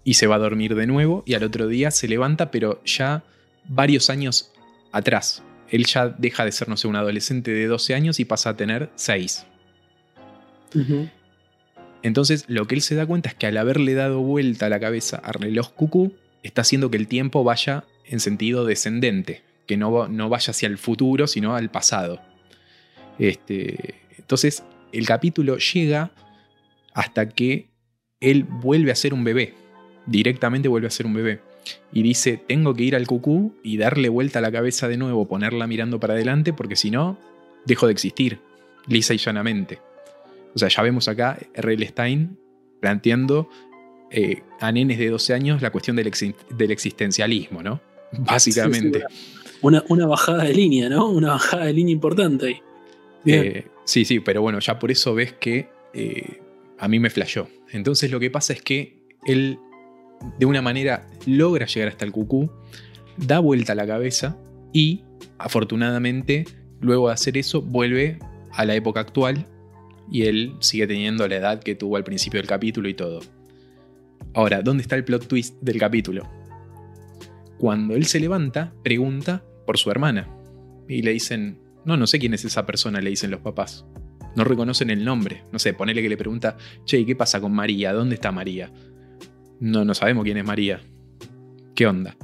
y 0.03 0.15
se 0.15 0.27
va 0.27 0.35
a 0.35 0.39
dormir 0.39 0.75
de 0.75 0.87
nuevo, 0.87 1.23
y 1.25 1.33
al 1.33 1.43
otro 1.43 1.67
día 1.67 1.91
se 1.91 2.07
levanta, 2.07 2.51
pero 2.51 2.83
ya 2.83 3.23
varios 3.67 4.09
años 4.09 4.51
atrás. 4.91 5.43
Él 5.69 5.85
ya 5.85 6.09
deja 6.09 6.45
de 6.45 6.51
ser, 6.51 6.69
no 6.69 6.77
sé, 6.77 6.87
un 6.87 6.95
adolescente 6.95 7.51
de 7.51 7.67
12 7.67 7.95
años 7.95 8.19
y 8.19 8.25
pasa 8.25 8.51
a 8.51 8.57
tener 8.57 8.89
6. 8.95 9.45
Entonces, 12.03 12.45
lo 12.47 12.67
que 12.67 12.75
él 12.75 12.81
se 12.81 12.95
da 12.95 13.05
cuenta 13.05 13.29
es 13.29 13.35
que 13.35 13.47
al 13.47 13.57
haberle 13.57 13.93
dado 13.93 14.19
vuelta 14.19 14.65
a 14.65 14.69
la 14.69 14.79
cabeza 14.79 15.17
al 15.17 15.35
reloj 15.35 15.71
cucú, 15.73 16.13
está 16.43 16.61
haciendo 16.61 16.91
que 16.91 16.97
el 16.97 17.07
tiempo 17.07 17.43
vaya 17.43 17.85
en 18.05 18.19
sentido 18.19 18.65
descendente, 18.65 19.41
que 19.65 19.77
no, 19.77 20.07
no 20.07 20.29
vaya 20.29 20.51
hacia 20.51 20.67
el 20.67 20.77
futuro, 20.77 21.27
sino 21.27 21.55
al 21.55 21.71
pasado. 21.71 22.21
Este, 23.19 23.95
entonces, 24.17 24.63
el 24.93 25.05
capítulo 25.05 25.57
llega 25.57 26.11
hasta 26.93 27.27
que 27.29 27.69
él 28.21 28.43
vuelve 28.43 28.91
a 28.91 28.95
ser 28.95 29.13
un 29.13 29.23
bebé. 29.23 29.53
Directamente 30.05 30.69
vuelve 30.69 30.87
a 30.87 30.91
ser 30.91 31.05
un 31.05 31.13
bebé. 31.13 31.41
Y 31.91 32.03
dice, 32.03 32.39
tengo 32.47 32.73
que 32.73 32.83
ir 32.83 32.95
al 32.95 33.07
cucú 33.07 33.55
y 33.63 33.77
darle 33.77 34.09
vuelta 34.09 34.39
a 34.39 34.41
la 34.41 34.51
cabeza 34.51 34.87
de 34.87 34.97
nuevo, 34.97 35.27
ponerla 35.27 35.67
mirando 35.67 35.99
para 35.99 36.13
adelante, 36.13 36.53
porque 36.53 36.75
si 36.75 36.91
no, 36.91 37.17
dejo 37.65 37.87
de 37.87 37.93
existir, 37.93 38.39
lisa 38.87 39.13
y 39.13 39.17
llanamente. 39.17 39.79
O 40.55 40.59
sea, 40.59 40.67
ya 40.67 40.83
vemos 40.83 41.07
acá 41.07 41.37
R.L. 41.53 41.87
Stein 41.87 42.37
planteando 42.79 43.49
eh, 44.11 44.43
a 44.59 44.71
nenes 44.71 44.99
de 44.99 45.09
12 45.09 45.33
años 45.33 45.61
la 45.61 45.71
cuestión 45.71 45.95
del, 45.95 46.07
existencialismo, 46.71 47.63
¿no? 47.63 47.81
Básicamente. 48.11 49.03
una, 49.61 49.83
una, 49.89 50.05
bajada 50.05 50.43
de 50.43 50.53
línea, 50.53 50.89
¿no? 50.89 51.09
Una 51.09 51.29
bajada 51.29 51.65
de 51.65 51.73
línea 51.73 51.93
importante 51.93 52.47
ahí. 52.47 52.61
Eh, 53.25 53.65
sí, 53.85 54.05
sí, 54.05 54.19
pero 54.19 54.41
bueno, 54.41 54.59
ya 54.59 54.79
por 54.79 54.91
eso 54.91 55.13
ves 55.13 55.33
que 55.33 55.69
eh, 55.93 56.41
a 56.77 56.87
mí 56.87 56.99
me 56.99 57.09
flashó. 57.09 57.47
Entonces 57.71 58.11
lo 58.11 58.19
que 58.19 58.29
pasa 58.29 58.53
es 58.53 58.61
que 58.61 59.03
él 59.25 59.59
de 60.37 60.45
una 60.45 60.61
manera 60.61 61.07
logra 61.25 61.65
llegar 61.65 61.89
hasta 61.89 62.05
el 62.05 62.11
cucú, 62.11 62.49
da 63.17 63.39
vuelta 63.39 63.75
la 63.75 63.85
cabeza 63.85 64.37
y 64.71 65.03
afortunadamente 65.37 66.45
luego 66.81 67.07
de 67.07 67.13
hacer 67.13 67.37
eso 67.37 67.61
vuelve 67.61 68.19
a 68.51 68.65
la 68.65 68.75
época 68.75 69.01
actual 69.01 69.47
y 70.11 70.23
él 70.23 70.55
sigue 70.59 70.87
teniendo 70.87 71.27
la 71.27 71.35
edad 71.35 71.59
que 71.61 71.75
tuvo 71.75 71.97
al 71.97 72.03
principio 72.03 72.39
del 72.39 72.47
capítulo 72.47 72.89
y 72.89 72.93
todo. 72.93 73.21
Ahora, 74.33 74.61
¿dónde 74.61 74.81
está 74.81 74.95
el 74.95 75.03
plot 75.03 75.27
twist 75.27 75.61
del 75.61 75.77
capítulo? 75.77 76.27
Cuando 77.57 77.95
él 77.95 78.05
se 78.05 78.19
levanta, 78.19 78.73
pregunta 78.83 79.43
por 79.65 79.77
su 79.77 79.91
hermana 79.91 80.27
y 80.87 81.01
le 81.01 81.11
dicen, 81.11 81.59
no, 81.85 81.97
no 81.97 82.07
sé 82.07 82.19
quién 82.19 82.33
es 82.33 82.45
esa 82.45 82.65
persona, 82.65 83.01
le 83.01 83.09
dicen 83.09 83.31
los 83.31 83.41
papás. 83.41 83.85
No 84.35 84.43
reconocen 84.43 84.89
el 84.89 85.05
nombre. 85.05 85.43
No 85.51 85.59
sé, 85.59 85.73
ponele 85.73 86.01
que 86.01 86.09
le 86.09 86.17
pregunta, 86.17 86.57
che, 86.85 87.05
¿qué 87.05 87.15
pasa 87.15 87.39
con 87.39 87.51
María? 87.51 87.93
¿Dónde 87.93 88.15
está 88.15 88.31
María? 88.31 88.71
No, 89.59 89.85
no 89.85 89.93
sabemos 89.93 90.23
quién 90.23 90.37
es 90.37 90.45
María. 90.45 90.81
¿Qué 91.75 91.85
onda? 91.85 92.15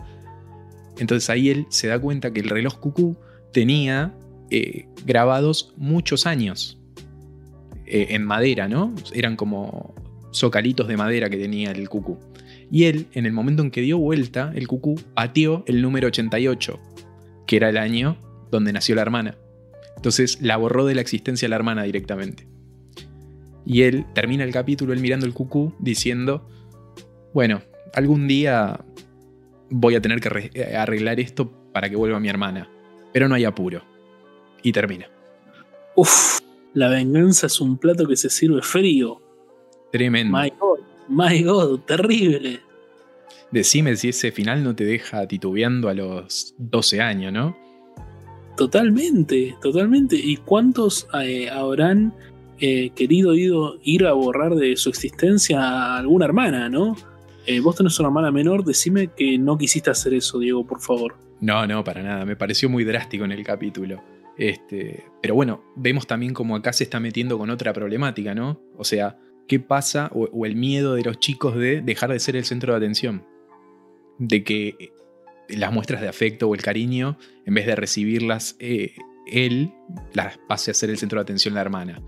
Entonces 0.97 1.29
ahí 1.29 1.49
él 1.49 1.65
se 1.69 1.87
da 1.87 1.99
cuenta 1.99 2.31
que 2.33 2.41
el 2.41 2.49
reloj 2.49 2.79
cucú 2.79 3.17
tenía 3.53 4.15
eh, 4.49 4.87
grabados 5.05 5.73
muchos 5.77 6.25
años 6.25 6.79
eh, 7.85 8.07
en 8.11 8.25
madera, 8.25 8.67
¿no? 8.67 8.93
Eran 9.13 9.35
como 9.35 9.93
zocalitos 10.33 10.87
de 10.87 10.97
madera 10.97 11.29
que 11.29 11.37
tenía 11.37 11.71
el 11.71 11.89
cucú. 11.89 12.19
Y 12.71 12.83
él, 12.85 13.07
en 13.13 13.25
el 13.25 13.31
momento 13.31 13.63
en 13.63 13.71
que 13.71 13.81
dio 13.81 13.97
vuelta, 13.97 14.51
el 14.55 14.67
cucú 14.67 14.95
pateó 15.13 15.63
el 15.67 15.81
número 15.81 16.07
88, 16.07 16.79
que 17.47 17.55
era 17.55 17.69
el 17.69 17.77
año 17.77 18.17
donde 18.51 18.73
nació 18.73 18.95
la 18.95 19.01
hermana. 19.01 19.37
Entonces 19.99 20.41
la 20.41 20.55
borró 20.55 20.85
de 20.85 20.95
la 20.95 21.01
existencia 21.01 21.45
de 21.45 21.49
la 21.49 21.57
hermana 21.57 21.83
directamente. 21.83 22.47
Y 23.65 23.81
él 23.81 24.05
termina 24.15 24.45
el 24.45 24.53
capítulo, 24.53 24.93
él 24.93 25.01
mirando 25.01 25.25
el 25.25 25.33
cucú, 25.33 25.73
diciendo, 25.77 26.47
bueno, 27.33 27.61
algún 27.93 28.25
día 28.25 28.79
voy 29.69 29.95
a 29.95 30.01
tener 30.01 30.21
que 30.21 30.51
eh, 30.53 30.77
arreglar 30.77 31.19
esto 31.19 31.51
para 31.73 31.89
que 31.89 31.97
vuelva 31.97 32.17
mi 32.21 32.29
hermana. 32.29 32.69
Pero 33.11 33.27
no 33.27 33.35
hay 33.35 33.43
apuro. 33.43 33.83
Y 34.63 34.71
termina. 34.71 35.09
Uf, 35.97 36.39
la 36.73 36.87
venganza 36.87 37.47
es 37.47 37.59
un 37.59 37.77
plato 37.77 38.07
que 38.07 38.15
se 38.15 38.29
sirve 38.29 38.61
frío. 38.61 39.21
Tremendo. 39.91 40.37
My 40.37 40.49
God, 40.57 40.79
my 41.09 41.43
God, 41.43 41.79
terrible. 41.81 42.61
Decime 43.51 43.97
si 43.97 44.07
ese 44.07 44.31
final 44.31 44.63
no 44.63 44.73
te 44.77 44.85
deja 44.85 45.27
titubeando 45.27 45.89
a 45.89 45.93
los 45.93 46.55
12 46.57 47.01
años, 47.01 47.33
¿no? 47.33 47.68
Totalmente, 48.59 49.55
totalmente. 49.61 50.17
¿Y 50.17 50.35
cuántos 50.35 51.07
eh, 51.23 51.49
habrán 51.49 52.13
eh, 52.59 52.89
querido 52.89 53.33
ir 53.33 54.05
a 54.05 54.11
borrar 54.11 54.53
de 54.55 54.75
su 54.75 54.89
existencia 54.89 55.61
a 55.61 55.97
alguna 55.97 56.25
hermana, 56.25 56.67
no? 56.67 56.97
Eh, 57.45 57.61
vos 57.61 57.77
tenés 57.77 57.97
una 58.01 58.09
hermana 58.09 58.31
menor, 58.31 58.65
decime 58.65 59.11
que 59.15 59.37
no 59.37 59.57
quisiste 59.57 59.91
hacer 59.91 60.13
eso, 60.13 60.39
Diego, 60.39 60.67
por 60.67 60.81
favor. 60.81 61.15
No, 61.39 61.65
no, 61.67 61.85
para 61.85 62.03
nada. 62.03 62.25
Me 62.25 62.35
pareció 62.35 62.67
muy 62.69 62.83
drástico 62.83 63.23
en 63.23 63.31
el 63.31 63.45
capítulo. 63.45 64.03
Este, 64.37 65.05
pero 65.21 65.35
bueno, 65.35 65.63
vemos 65.77 66.05
también 66.05 66.33
como 66.33 66.57
acá 66.57 66.73
se 66.73 66.83
está 66.83 66.99
metiendo 66.99 67.37
con 67.37 67.49
otra 67.51 67.71
problemática, 67.71 68.35
¿no? 68.35 68.59
O 68.75 68.83
sea, 68.83 69.19
¿qué 69.47 69.61
pasa? 69.61 70.11
O, 70.13 70.45
el 70.45 70.57
miedo 70.57 70.95
de 70.95 71.03
los 71.03 71.17
chicos 71.21 71.55
de 71.55 71.79
dejar 71.79 72.11
de 72.11 72.19
ser 72.19 72.35
el 72.35 72.43
centro 72.43 72.73
de 72.73 72.77
atención. 72.79 73.23
De 74.17 74.43
que 74.43 74.91
las 75.49 75.71
muestras 75.71 76.01
de 76.01 76.07
afecto 76.07 76.47
o 76.47 76.55
el 76.55 76.61
cariño, 76.61 77.17
en 77.45 77.53
vez 77.53 77.65
de 77.65 77.75
recibirlas 77.75 78.55
eh, 78.59 78.93
él, 79.27 79.71
las 80.13 80.37
pase 80.47 80.71
a 80.71 80.73
ser 80.73 80.89
el 80.89 80.97
centro 80.97 81.19
de 81.19 81.23
atención 81.23 81.53
la 81.53 81.61
hermana. 81.61 82.01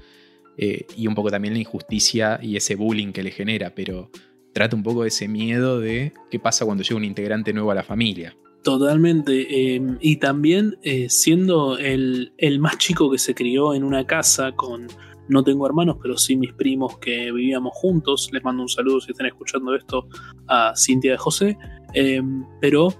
Eh, 0.57 0.85
y 0.95 1.07
un 1.07 1.15
poco 1.15 1.31
también 1.31 1.53
la 1.53 1.59
injusticia 1.59 2.39
y 2.41 2.55
ese 2.55 2.75
bullying 2.75 3.13
que 3.13 3.23
le 3.23 3.31
genera, 3.31 3.73
pero 3.73 4.11
trata 4.53 4.75
un 4.75 4.83
poco 4.83 5.03
de 5.03 5.07
ese 5.07 5.27
miedo 5.27 5.79
de 5.79 6.13
qué 6.29 6.39
pasa 6.39 6.65
cuando 6.65 6.83
llega 6.83 6.97
un 6.97 7.05
integrante 7.05 7.53
nuevo 7.53 7.71
a 7.71 7.75
la 7.75 7.83
familia. 7.83 8.35
Totalmente. 8.63 9.75
Em, 9.75 9.97
y 10.01 10.17
también 10.17 10.77
eh, 10.83 11.07
siendo 11.09 11.77
el, 11.77 12.31
más 12.59 12.77
chico 12.77 13.09
que 13.09 13.17
se 13.17 13.33
crió 13.33 13.73
en 13.73 13.83
una 13.83 14.05
casa 14.05 14.51
con, 14.51 14.87
no 15.29 15.43
tengo 15.43 15.65
hermanos, 15.65 15.97
pero 16.01 16.17
sí 16.17 16.35
mis 16.35 16.53
primos 16.53 16.99
que 16.99 17.31
vivíamos 17.31 17.71
juntos. 17.73 18.29
Les 18.31 18.43
mando 18.43 18.61
un 18.61 18.69
saludo 18.69 19.01
si 19.01 19.11
están 19.11 19.27
escuchando 19.27 19.73
esto 19.75 20.07
a 20.47 20.73
Cintia 20.75 21.13
de 21.13 21.17
José. 21.17 21.57
Em, 21.93 22.45
pero 22.59 22.93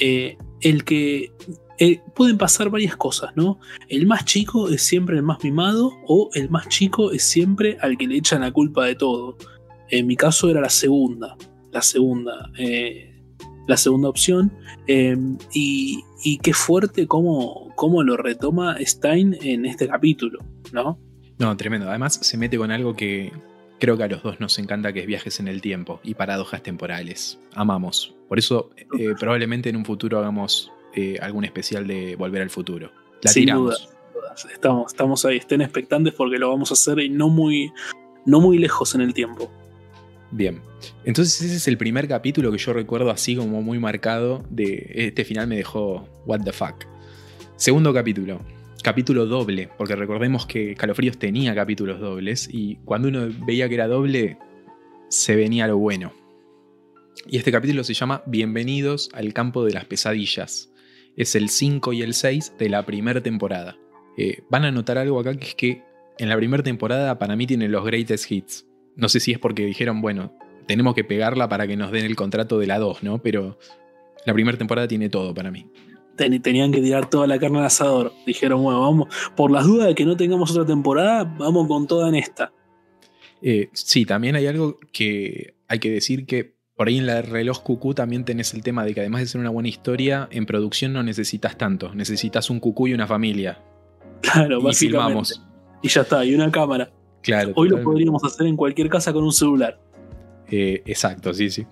eh, 0.00 0.36
el 0.60 0.84
que 0.84 1.32
eh, 1.78 2.00
pueden 2.14 2.38
pasar 2.38 2.70
varias 2.70 2.96
cosas, 2.96 3.30
¿no? 3.36 3.58
El 3.88 4.06
más 4.06 4.24
chico 4.24 4.68
es 4.68 4.82
siempre 4.82 5.16
el 5.16 5.22
más 5.22 5.42
mimado 5.42 5.92
o 6.06 6.30
el 6.34 6.50
más 6.50 6.68
chico 6.68 7.12
es 7.12 7.24
siempre 7.24 7.76
al 7.80 7.96
que 7.96 8.06
le 8.06 8.16
echan 8.16 8.42
la 8.42 8.52
culpa 8.52 8.86
de 8.86 8.94
todo. 8.94 9.36
En 9.90 10.06
mi 10.06 10.16
caso 10.16 10.48
era 10.48 10.60
la 10.60 10.70
segunda, 10.70 11.36
la 11.70 11.82
segunda 11.82 12.50
la 13.66 13.76
segunda 13.76 14.08
opción. 14.08 14.52
Em, 14.86 15.38
y, 15.52 16.02
qué 16.42 16.52
fuerte 16.52 17.06
cómo, 17.06 17.72
cómo, 17.74 18.02
lo 18.02 18.16
retoma 18.16 18.76
Stein 18.80 19.36
en 19.42 19.66
este 19.66 19.88
capítulo, 19.88 20.38
¿no? 20.72 20.98
No, 21.38 21.56
tremendo. 21.56 21.88
Además 21.88 22.14
se 22.14 22.36
mete 22.36 22.56
con 22.58 22.70
algo 22.70 22.94
que 22.94 23.32
creo 23.82 23.96
que 23.96 24.04
a 24.04 24.06
los 24.06 24.22
dos 24.22 24.38
nos 24.38 24.60
encanta, 24.60 24.92
que 24.92 25.00
es 25.00 25.06
viajes 25.06 25.40
en 25.40 25.48
el 25.48 25.60
tiempo 25.60 25.98
y 26.04 26.14
paradojas 26.14 26.62
temporales. 26.62 27.40
Amamos. 27.52 28.14
Por 28.28 28.38
eso 28.38 28.70
eh, 28.96 29.14
probablemente 29.18 29.70
en 29.70 29.74
un 29.74 29.84
futuro 29.84 30.20
hagamos 30.20 30.70
eh, 30.94 31.18
algún 31.20 31.44
especial 31.44 31.88
de 31.88 32.14
Volver 32.14 32.42
al 32.42 32.50
Futuro. 32.50 32.92
La 33.22 33.32
Sin 33.32 33.46
Duda. 33.46 33.76
Estamos, 34.54 34.92
estamos 34.92 35.24
ahí, 35.24 35.38
estén 35.38 35.62
expectantes 35.62 36.14
porque 36.14 36.38
lo 36.38 36.48
vamos 36.48 36.70
a 36.70 36.74
hacer 36.74 37.00
y 37.00 37.08
no 37.08 37.28
muy, 37.28 37.72
no 38.24 38.40
muy 38.40 38.56
lejos 38.56 38.94
en 38.94 39.00
el 39.00 39.12
tiempo. 39.14 39.50
Bien, 40.30 40.62
entonces 41.04 41.42
ese 41.42 41.56
es 41.56 41.66
el 41.66 41.76
primer 41.76 42.06
capítulo 42.06 42.52
que 42.52 42.58
yo 42.58 42.72
recuerdo 42.72 43.10
así 43.10 43.34
como 43.34 43.62
muy 43.62 43.80
marcado 43.80 44.44
de 44.48 44.92
este 44.94 45.24
final 45.24 45.48
me 45.48 45.56
dejó 45.56 46.06
what 46.24 46.42
the 46.44 46.52
fuck. 46.52 46.84
Segundo 47.56 47.92
capítulo, 47.92 48.40
capítulo 48.82 49.26
doble, 49.26 49.68
porque 49.78 49.96
recordemos 49.96 50.44
que 50.44 50.74
Calofríos 50.74 51.18
tenía 51.18 51.54
capítulos 51.54 52.00
dobles 52.00 52.48
y 52.52 52.76
cuando 52.84 53.08
uno 53.08 53.28
veía 53.46 53.68
que 53.68 53.76
era 53.76 53.86
doble 53.86 54.36
se 55.08 55.36
venía 55.36 55.68
lo 55.68 55.78
bueno. 55.78 56.12
Y 57.26 57.36
este 57.36 57.52
capítulo 57.52 57.84
se 57.84 57.94
llama 57.94 58.22
Bienvenidos 58.26 59.08
al 59.14 59.32
campo 59.32 59.64
de 59.64 59.72
las 59.72 59.84
pesadillas. 59.84 60.72
Es 61.16 61.36
el 61.36 61.48
5 61.48 61.92
y 61.92 62.02
el 62.02 62.14
6 62.14 62.54
de 62.58 62.68
la 62.68 62.84
primera 62.84 63.22
temporada. 63.22 63.78
Eh, 64.18 64.42
van 64.50 64.64
a 64.64 64.72
notar 64.72 64.98
algo 64.98 65.20
acá 65.20 65.34
que 65.36 65.46
es 65.46 65.54
que 65.54 65.82
en 66.18 66.28
la 66.28 66.36
primera 66.36 66.62
temporada 66.62 67.18
para 67.18 67.36
mí 67.36 67.46
tienen 67.46 67.70
los 67.70 67.84
greatest 67.84 68.30
hits. 68.30 68.66
No 68.96 69.08
sé 69.08 69.20
si 69.20 69.32
es 69.32 69.38
porque 69.38 69.64
dijeron, 69.64 70.00
bueno, 70.00 70.36
tenemos 70.66 70.94
que 70.94 71.04
pegarla 71.04 71.48
para 71.48 71.66
que 71.66 71.76
nos 71.76 71.92
den 71.92 72.04
el 72.04 72.16
contrato 72.16 72.58
de 72.58 72.66
la 72.66 72.78
2, 72.78 73.02
¿no? 73.02 73.22
Pero 73.22 73.58
la 74.26 74.34
primera 74.34 74.58
temporada 74.58 74.88
tiene 74.88 75.08
todo 75.08 75.32
para 75.34 75.50
mí. 75.50 75.66
Tenían 76.16 76.72
que 76.72 76.80
tirar 76.80 77.08
toda 77.08 77.26
la 77.26 77.38
carne 77.38 77.58
al 77.58 77.66
asador. 77.66 78.12
Dijeron, 78.26 78.62
bueno, 78.62 78.80
vamos, 78.80 79.08
por 79.36 79.50
las 79.50 79.66
dudas 79.66 79.88
de 79.88 79.94
que 79.94 80.04
no 80.04 80.16
tengamos 80.16 80.50
otra 80.50 80.66
temporada, 80.66 81.24
vamos 81.24 81.68
con 81.68 81.86
toda 81.86 82.08
en 82.08 82.16
esta. 82.16 82.52
Eh, 83.40 83.70
sí, 83.72 84.04
también 84.04 84.36
hay 84.36 84.46
algo 84.46 84.78
que 84.92 85.54
hay 85.68 85.78
que 85.78 85.90
decir 85.90 86.26
que 86.26 86.54
por 86.76 86.88
ahí 86.88 86.98
en 86.98 87.06
la 87.06 87.22
reloj 87.22 87.62
cucú 87.62 87.94
también 87.94 88.24
tenés 88.24 88.54
el 88.54 88.62
tema 88.62 88.84
de 88.84 88.94
que 88.94 89.00
además 89.00 89.20
de 89.20 89.26
ser 89.26 89.40
una 89.40 89.50
buena 89.50 89.68
historia, 89.68 90.28
en 90.30 90.46
producción 90.46 90.92
no 90.92 91.02
necesitas 91.02 91.58
tanto. 91.58 91.94
Necesitas 91.94 92.50
un 92.50 92.60
cucú 92.60 92.88
y 92.88 92.94
una 92.94 93.06
familia. 93.06 93.60
Claro, 94.20 94.60
y 94.68 94.74
filmamos. 94.74 95.42
Y 95.82 95.88
ya 95.88 96.02
está, 96.02 96.24
y 96.24 96.34
una 96.34 96.50
cámara. 96.50 96.90
Hoy 97.54 97.68
lo 97.68 97.82
podríamos 97.82 98.22
hacer 98.24 98.46
en 98.46 98.56
cualquier 98.56 98.88
casa 98.88 99.12
con 99.12 99.24
un 99.24 99.32
celular. 99.32 99.80
Eh, 100.50 100.82
exacto, 100.86 101.32
sí, 101.32 101.50
sí. 101.50 101.66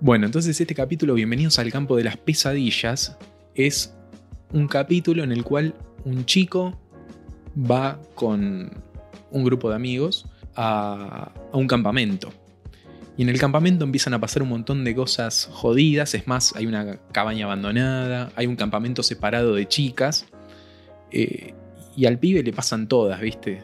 Bueno, 0.00 0.26
entonces 0.26 0.60
este 0.60 0.74
capítulo, 0.74 1.14
Bienvenidos 1.14 1.58
al 1.58 1.70
campo 1.72 1.96
de 1.96 2.04
las 2.04 2.16
pesadillas, 2.16 3.16
es 3.54 3.94
un 4.52 4.68
capítulo 4.68 5.22
en 5.24 5.32
el 5.32 5.44
cual 5.44 5.74
un 6.04 6.24
chico 6.24 6.78
va 7.58 8.00
con 8.14 8.70
un 9.30 9.44
grupo 9.44 9.68
de 9.70 9.76
amigos 9.76 10.26
a, 10.56 11.32
un 11.52 11.66
campamento. 11.66 12.32
Y 13.16 13.22
en 13.22 13.28
el 13.28 13.38
campamento 13.38 13.84
empiezan 13.84 14.14
a 14.14 14.20
pasar 14.20 14.42
un 14.42 14.48
montón 14.48 14.82
de 14.84 14.94
cosas 14.94 15.48
jodidas. 15.52 16.14
Es 16.14 16.26
más, 16.26 16.54
hay 16.56 16.66
una 16.66 16.98
cabaña 17.12 17.46
abandonada, 17.46 18.32
hay 18.34 18.46
un 18.46 18.56
campamento 18.56 19.02
separado 19.02 19.54
de 19.54 19.68
chicas. 19.68 20.26
Eh, 21.12 21.54
y 21.96 22.06
al 22.06 22.18
pibe 22.18 22.42
le 22.42 22.52
pasan 22.52 22.88
todas, 22.88 23.20
¿viste? 23.20 23.62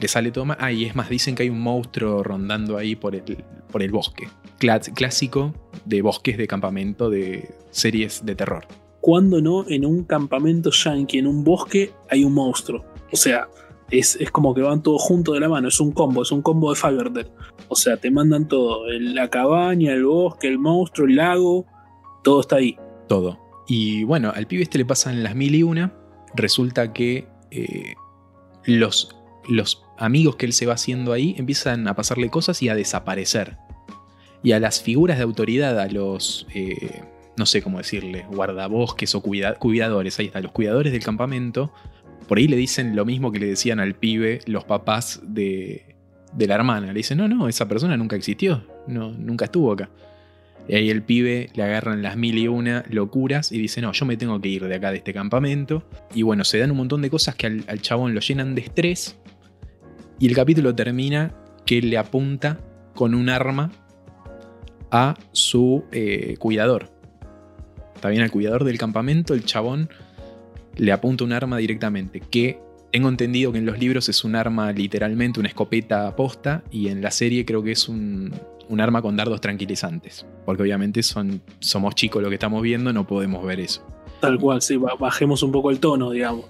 le 0.00 0.08
sale 0.08 0.30
todo 0.30 0.44
mal. 0.44 0.56
Ah, 0.60 0.72
y 0.72 0.84
es 0.84 0.94
más, 0.94 1.08
dicen 1.08 1.34
que 1.34 1.44
hay 1.44 1.50
un 1.50 1.60
monstruo 1.60 2.22
rondando 2.22 2.76
ahí 2.76 2.96
por 2.96 3.14
el, 3.14 3.44
por 3.70 3.82
el 3.82 3.90
bosque. 3.90 4.28
clásico 4.58 5.54
de 5.84 6.02
bosques 6.02 6.36
de 6.36 6.46
campamento 6.46 7.10
de 7.10 7.54
series 7.70 8.24
de 8.24 8.34
terror. 8.34 8.66
Cuando 9.04 9.42
no, 9.42 9.68
en 9.68 9.84
un 9.84 10.04
campamento 10.04 10.70
yankee, 10.70 11.18
en 11.18 11.26
un 11.26 11.44
bosque, 11.44 11.92
hay 12.08 12.24
un 12.24 12.32
monstruo. 12.32 12.82
O 13.12 13.16
sea, 13.16 13.48
es, 13.90 14.16
como 14.32 14.54
que 14.54 14.62
van 14.62 14.82
todos 14.82 15.02
juntos 15.02 15.34
de 15.34 15.40
la 15.40 15.48
mano. 15.50 15.68
Es 15.68 15.78
un 15.78 15.92
combo, 15.92 16.22
es 16.22 16.32
un 16.32 16.40
combo 16.40 16.72
de 16.72 16.80
Fiberdell. 16.80 17.30
O 17.68 17.76
sea, 17.76 17.98
te 17.98 18.10
mandan 18.10 18.48
todo: 18.48 18.86
la 18.88 19.28
cabaña, 19.28 19.92
el 19.92 20.06
bosque, 20.06 20.48
el 20.48 20.58
monstruo, 20.58 21.06
el 21.06 21.16
lago. 21.16 21.66
Todo 22.22 22.40
está 22.40 22.56
ahí. 22.56 22.78
Todo. 23.06 23.38
Y 23.68 24.04
bueno, 24.04 24.32
al 24.34 24.46
pibe 24.46 24.62
este 24.62 24.78
le 24.78 24.86
pasan 24.86 25.22
las 25.22 25.34
mil 25.34 25.54
y 25.54 25.62
una. 25.62 25.92
Resulta 26.34 26.94
que 26.94 27.28
eh, 27.50 27.96
los, 28.64 29.14
los 29.46 29.84
amigos 29.98 30.36
que 30.36 30.46
él 30.46 30.54
se 30.54 30.64
va 30.64 30.72
haciendo 30.72 31.12
ahí 31.12 31.34
empiezan 31.36 31.88
a 31.88 31.94
pasarle 31.94 32.30
cosas 32.30 32.62
y 32.62 32.70
a 32.70 32.74
desaparecer. 32.74 33.58
Y 34.42 34.52
a 34.52 34.60
las 34.60 34.80
figuras 34.80 35.18
de 35.18 35.24
autoridad, 35.24 35.78
a 35.78 35.88
los, 35.88 36.46
eh, 36.54 37.02
no 37.36 37.46
sé 37.46 37.62
cómo 37.62 37.78
decirle, 37.78 38.26
guardabosques 38.30 39.14
o 39.14 39.22
cuidadores, 39.22 40.18
ahí 40.18 40.26
está, 40.26 40.40
los 40.40 40.52
cuidadores 40.52 40.92
del 40.92 41.02
campamento, 41.02 41.72
por 42.28 42.38
ahí 42.38 42.48
le 42.48 42.56
dicen 42.56 42.96
lo 42.96 43.04
mismo 43.04 43.32
que 43.32 43.38
le 43.38 43.46
decían 43.46 43.80
al 43.80 43.94
pibe 43.94 44.40
los 44.46 44.64
papás 44.64 45.20
de, 45.24 45.96
de 46.32 46.46
la 46.46 46.54
hermana. 46.54 46.88
Le 46.88 46.94
dicen, 46.94 47.18
no, 47.18 47.28
no, 47.28 47.48
esa 47.48 47.68
persona 47.68 47.96
nunca 47.96 48.16
existió, 48.16 48.64
no, 48.86 49.12
nunca 49.12 49.46
estuvo 49.46 49.72
acá. 49.72 49.90
Y 50.66 50.76
ahí 50.76 50.88
el 50.88 51.02
pibe 51.02 51.50
le 51.54 51.62
agarran 51.62 52.00
las 52.00 52.16
mil 52.16 52.38
y 52.38 52.48
una 52.48 52.84
locuras 52.88 53.52
y 53.52 53.58
dice, 53.58 53.82
no, 53.82 53.92
yo 53.92 54.06
me 54.06 54.16
tengo 54.16 54.40
que 54.40 54.48
ir 54.48 54.66
de 54.66 54.74
acá, 54.74 54.90
de 54.90 54.98
este 54.98 55.12
campamento. 55.12 55.86
Y 56.14 56.22
bueno, 56.22 56.44
se 56.44 56.58
dan 56.58 56.70
un 56.70 56.78
montón 56.78 57.02
de 57.02 57.10
cosas 57.10 57.34
que 57.34 57.46
al, 57.46 57.64
al 57.68 57.82
chabón 57.82 58.14
lo 58.14 58.20
llenan 58.20 58.54
de 58.54 58.62
estrés 58.62 59.18
y 60.18 60.26
el 60.26 60.34
capítulo 60.34 60.74
termina 60.74 61.34
que 61.66 61.82
le 61.82 61.98
apunta 61.98 62.58
con 62.94 63.14
un 63.14 63.28
arma 63.28 63.70
a 64.90 65.16
su 65.32 65.84
eh, 65.92 66.36
cuidador. 66.38 66.93
Está 68.04 68.10
bien, 68.10 68.22
al 68.22 68.30
cuidador 68.30 68.64
del 68.64 68.76
campamento, 68.76 69.32
el 69.32 69.46
chabón 69.46 69.88
le 70.76 70.92
apunta 70.92 71.24
un 71.24 71.32
arma 71.32 71.56
directamente, 71.56 72.20
que 72.20 72.58
tengo 72.92 73.08
entendido 73.08 73.50
que 73.50 73.56
en 73.56 73.64
los 73.64 73.78
libros 73.78 74.10
es 74.10 74.24
un 74.24 74.36
arma 74.36 74.72
literalmente, 74.72 75.40
una 75.40 75.48
escopeta 75.48 76.14
posta, 76.14 76.62
y 76.70 76.88
en 76.88 77.00
la 77.00 77.10
serie 77.10 77.46
creo 77.46 77.62
que 77.62 77.72
es 77.72 77.88
un, 77.88 78.30
un 78.68 78.80
arma 78.82 79.00
con 79.00 79.16
dardos 79.16 79.40
tranquilizantes. 79.40 80.26
Porque 80.44 80.62
obviamente 80.62 81.02
son, 81.02 81.40
somos 81.60 81.94
chicos 81.94 82.22
lo 82.22 82.28
que 82.28 82.34
estamos 82.34 82.60
viendo, 82.60 82.92
no 82.92 83.06
podemos 83.06 83.42
ver 83.42 83.58
eso. 83.58 83.82
Tal 84.20 84.38
cual, 84.38 84.60
sí, 84.60 84.76
bajemos 84.76 85.42
un 85.42 85.52
poco 85.52 85.70
el 85.70 85.80
tono, 85.80 86.10
digamos. 86.10 86.44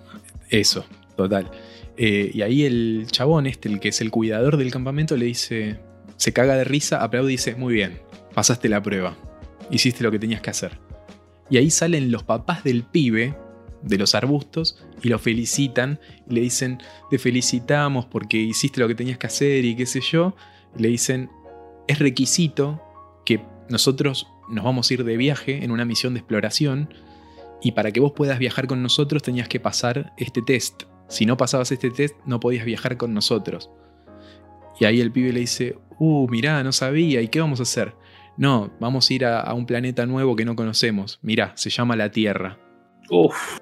Eso, 0.50 0.84
total. 1.16 1.48
Eh, 1.96 2.32
y 2.34 2.42
ahí 2.42 2.64
el 2.64 3.06
chabón, 3.12 3.46
este, 3.46 3.68
el 3.68 3.78
que 3.78 3.90
es 3.90 4.00
el 4.00 4.10
cuidador 4.10 4.56
del 4.56 4.72
campamento, 4.72 5.16
le 5.16 5.26
dice, 5.26 5.78
se 6.16 6.32
caga 6.32 6.56
de 6.56 6.64
risa, 6.64 7.04
aplaude 7.04 7.28
y 7.28 7.36
dice, 7.36 7.54
muy 7.54 7.74
bien, 7.74 8.00
pasaste 8.34 8.68
la 8.68 8.82
prueba, 8.82 9.16
hiciste 9.70 10.02
lo 10.02 10.10
que 10.10 10.18
tenías 10.18 10.40
que 10.40 10.50
hacer. 10.50 10.83
Y 11.50 11.59
ahí 11.59 11.70
salen 11.70 12.11
los 12.11 12.22
papás 12.22 12.64
del 12.64 12.85
pibe, 12.85 13.37
de 13.83 13.98
los 13.98 14.14
arbustos, 14.14 14.83
y 15.02 15.09
lo 15.09 15.18
felicitan, 15.18 16.00
y 16.28 16.35
le 16.35 16.40
dicen, 16.40 16.78
te 17.11 17.18
felicitamos 17.18 18.07
porque 18.07 18.38
hiciste 18.38 18.80
lo 18.80 18.88
que 18.88 18.94
tenías 18.94 19.18
que 19.18 19.26
hacer 19.26 19.64
y 19.64 19.76
qué 19.76 19.87
sé 19.87 20.00
yo. 20.00 20.35
le 20.76 20.88
dicen, 20.88 21.30
es 21.87 21.98
requisito 21.98 22.83
que 23.24 23.44
nosotros 23.68 24.26
nos 24.48 24.64
vamos 24.64 24.90
a 24.90 24.94
ir 24.94 25.04
de 25.04 25.16
viaje 25.16 25.64
en 25.64 25.70
una 25.70 25.85
misión 25.85 26.14
de 26.14 26.20
exploración, 26.20 26.88
y 27.62 27.72
para 27.72 27.92
que 27.92 28.00
vos 28.00 28.12
puedas 28.12 28.38
viajar 28.38 28.66
con 28.66 28.83
nosotros 28.83 29.22
tenías 29.22 29.48
que 29.48 29.59
pasar 29.59 30.12
este 30.18 30.42
test. 30.42 30.83
Si 31.09 31.24
no 31.24 31.37
pasabas 31.37 31.72
este 31.72 31.90
test, 31.90 32.14
no 32.26 32.40
podías 32.40 32.66
viajar 32.66 32.96
con 32.96 33.14
nosotros. 33.14 33.70
Y 34.78 34.85
ahí 34.85 35.00
el 35.00 35.12
pibe 35.12 35.33
le 35.33 35.40
dice, 35.40 35.76
uh, 35.98 36.28
mirá, 36.28 36.62
no 36.62 36.72
sabía, 36.72 37.22
¿y 37.22 37.28
qué 37.28 37.40
vamos 37.40 37.61
a 37.61 37.62
hacer? 37.62 37.94
No, 38.36 38.72
vamos 38.80 39.08
a 39.08 39.14
ir 39.14 39.24
a, 39.24 39.52
un 39.54 39.66
planeta 39.66 40.06
nuevo 40.06 40.34
que 40.36 40.44
no 40.44 40.56
conocemos. 40.56 41.18
Mirá, 41.22 41.52
se 41.56 41.70
llama 41.70 41.96
la 41.96 42.10
Tierra. 42.10 42.58
Uf. 43.10 43.58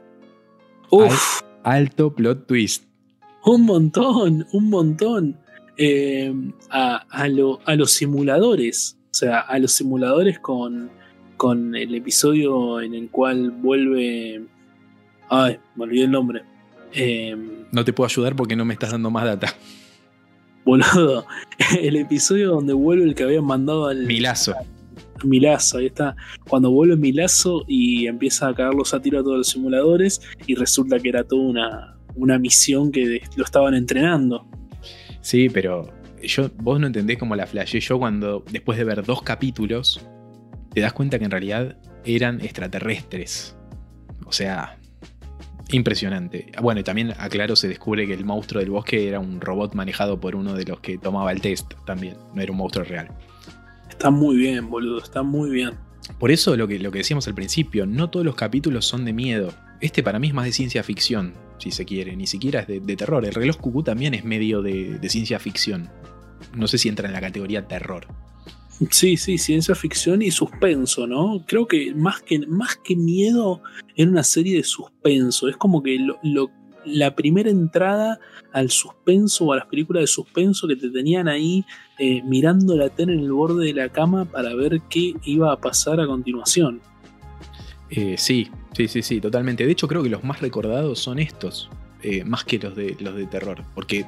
Uf. 0.90 1.40
alto 1.62 2.14
plot 2.14 2.46
twist. 2.46 2.85
Un 3.44 3.62
montón, 3.62 4.46
un 4.52 4.70
montón. 4.70 5.38
Eh, 5.76 6.32
a, 6.70 7.04
a, 7.11 7.28
los 7.28 7.92
simuladores. 7.92 8.96
O 9.11 9.14
sea, 9.14 9.40
a 9.40 9.58
los 9.58 9.72
simuladores 9.72 10.38
con, 10.38 10.90
con 11.37 11.74
el 11.74 11.94
episodio 11.94 12.80
en 12.80 12.94
el 12.94 13.11
cual 13.11 13.50
vuelve. 13.50 14.42
Ay, 15.28 15.58
me 15.76 15.85
olvidé 15.85 16.04
el 16.04 16.11
nombre. 16.11 16.42
Em, 16.92 17.64
no 17.70 17.85
te 17.85 17.92
puedo 17.92 18.06
ayudar 18.06 18.37
porque 18.37 18.56
no 18.56 18.64
me 18.64 18.74
estás 18.74 18.92
dando 18.92 19.11
más 19.11 19.24
data. 19.24 19.54
Boludo, 20.64 21.27
el 21.81 21.96
episodio 21.96 22.51
donde 22.51 22.72
vuelve 22.72 23.05
el 23.05 23.14
que 23.14 23.25
habían 23.25 23.44
mandado 23.44 23.87
al. 23.87 24.07
Milazo. 24.07 24.55
Milazo, 25.25 25.79
ahí 25.79 25.87
está. 25.87 26.16
Cuando 26.48 26.70
vuelve 26.70 26.96
Milazo 26.96 27.64
y 27.68 28.07
empieza 28.07 28.48
a 28.48 28.55
cagarlos 28.55 28.92
a 28.94 29.01
tiro 29.01 29.20
a 29.20 29.22
todos 29.22 29.38
los 29.38 29.48
simuladores 29.48 30.20
y 30.46 30.55
resulta 30.55 30.98
que 30.98 31.09
era 31.09 31.25
toda 31.25 31.42
una, 31.42 31.96
una 32.16 32.38
misión 32.38 32.90
que 32.90 33.22
lo 33.37 33.44
estaban 33.44 33.75
entrenando. 33.75 34.46
Sí, 35.20 35.48
pero 35.48 35.92
yo, 36.22 36.51
vos 36.57 36.81
no 36.81 36.87
entendés 36.88 37.18
cómo 37.18 37.37
la 37.37 37.46
flashé 37.46 37.81
yo 37.81 37.98
cuando, 37.98 38.44
después 38.51 38.79
de 38.79 38.85
ver 38.85 39.05
dos 39.05 39.22
capítulos, 39.22 40.05
te 40.72 40.81
das 40.81 40.92
cuenta 40.92 41.18
que 41.18 41.25
en 41.25 41.31
realidad 41.31 41.77
eran 42.05 42.40
extraterrestres. 42.40 43.57
O 44.27 44.33
sea, 44.33 44.79
Impresionante. 45.70 46.53
Bueno, 46.61 46.81
y 46.81 46.85
también, 46.85 47.12
aclaro, 47.18 47.57
se 47.57 47.68
descubre 47.68 48.07
que 48.07 48.14
el 48.14 48.25
monstruo 48.25 48.61
del 48.61 48.70
bosque 48.70 49.09
era 49.09 49.20
un 49.20 49.40
robot 49.40 49.75
manejado 49.75 50.20
por 50.20 50.35
uno 50.35 50.55
de 50.55 50.64
los 50.64 50.81
que 50.81 50.98
tomaba 50.98 51.33
el 51.33 51.40
test 51.40 51.72
también. 51.87 52.16
No 52.35 52.42
era 52.42 52.53
un 52.53 52.59
monstruo 52.59 52.85
real. 52.85 53.09
Está 53.88 54.11
muy 54.11 54.37
bien, 54.37 54.68
boludo, 54.68 54.98
está 54.98 55.22
muy 55.22 55.51
bien. 55.51 55.75
Por 56.18 56.31
eso 56.31 56.57
lo 56.57 56.66
que, 56.66 56.79
lo 56.79 56.90
que 56.90 56.98
decíamos 56.98 57.29
al 57.29 57.35
principio, 57.35 57.87
no 57.87 58.11
todos 58.11 58.27
los 58.27 58.35
capítulos 58.35 58.87
son 58.87 59.05
de 59.05 59.12
miedo. 59.12 59.53
Este 59.81 60.03
para 60.03 60.18
mí 60.18 60.29
es 60.29 60.35
más 60.35 60.44
de 60.44 60.53
ciencia 60.53 60.83
ficción, 60.83 61.35
si 61.59 61.70
se 61.70 61.85
quiere, 61.85 62.16
ni 62.16 62.27
siquiera 62.27 62.61
es 62.61 62.66
de, 62.66 62.96
terror. 62.96 63.25
El 63.25 63.35
reloj 63.35 63.57
cucú 63.57 63.83
también 63.83 64.14
es 64.14 64.25
medio 64.25 64.62
de, 64.62 64.98
de 64.98 65.09
ciencia 65.09 65.38
ficción. 65.38 65.90
No 66.55 66.66
sé 66.66 66.79
si 66.79 66.88
entra 66.88 67.07
en 67.07 67.14
la 67.14 67.20
categoría 67.20 67.66
terror. 67.68 68.07
Sí, 68.90 69.16
sí, 69.16 69.38
ciencia 69.38 69.75
ficción 69.75 70.23
y 70.23 70.31
suspenso, 70.31 71.07
¿no? 71.07 71.45
Creo 71.47 71.66
que 71.66 71.95
más 71.95 72.23
que, 72.23 72.38
más 72.47 72.77
que 72.77 72.97
miedo 72.97 73.62
era 73.97 74.11
una 74.11 74.23
serie 74.23 74.57
de 74.57 74.64
suspenso. 74.64 75.49
Es 75.49 75.57
como 75.57 75.83
que 75.83 75.99
lo, 76.23 76.51
la 76.85 77.14
primera 77.14 77.51
entrada 77.51 78.18
al 78.53 78.71
suspenso 78.71 79.47
o 79.47 79.53
a 79.53 79.57
las 79.57 79.66
películas 79.66 80.03
de 80.03 80.07
suspenso 80.07 80.68
que 80.68 80.77
te 80.77 80.90
tenían 80.90 81.29
ahí 81.29 81.64
eh, 81.99 82.23
mirando 82.23 82.77
la 82.77 82.88
tele 82.88 83.14
en 83.14 83.21
el 83.21 83.33
borde 83.33 83.66
de 83.66 83.75
la 83.75 83.88
cama 83.88 84.25
para 84.25 84.55
ver 84.55 84.81
qué 84.88 85.14
iba 85.25 85.53
a 85.53 85.57
pasar 85.61 86.01
a 86.01 86.07
continuación. 86.07 86.81
Eh, 87.90 88.16
sí, 88.18 88.49
sí, 88.75 88.88
sí, 88.88 89.03
sí, 89.03 89.21
totalmente. 89.21 89.64
De 89.64 89.73
hecho, 89.73 89.87
creo 89.87 90.03
que 90.03 90.09
los 90.09 90.25
más 90.25 90.40
recordados 90.40 90.99
son 90.99 91.18
estos, 91.18 91.71
eh, 92.03 92.25
más 92.25 92.45
que 92.45 92.59
los 92.59 92.75
de, 92.75 92.97
los 93.01 93.14
de 93.14 93.27
terror. 93.27 93.62
Porque 93.75 94.07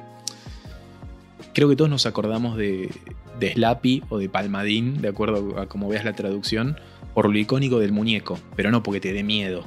creo 1.55 1.69
que 1.69 1.77
todos 1.77 1.89
nos 1.89 2.05
acordamos 2.05 2.57
de, 2.57 2.91
Slappy 3.39 4.03
o 4.09 4.19
de 4.19 4.27
Palmadín, 4.27 5.01
de 5.01 5.07
acuerdo 5.07 5.57
a 5.57 5.67
cómo 5.67 5.87
veas 5.87 6.03
la 6.03 6.13
traducción, 6.13 6.77
por 7.13 7.29
lo 7.31 7.37
icónico 7.37 7.79
del 7.79 7.93
muñeco, 7.93 8.37
pero 8.57 8.71
no 8.71 8.83
porque 8.83 8.99
te 8.99 9.13
dé 9.13 9.23
miedo. 9.23 9.65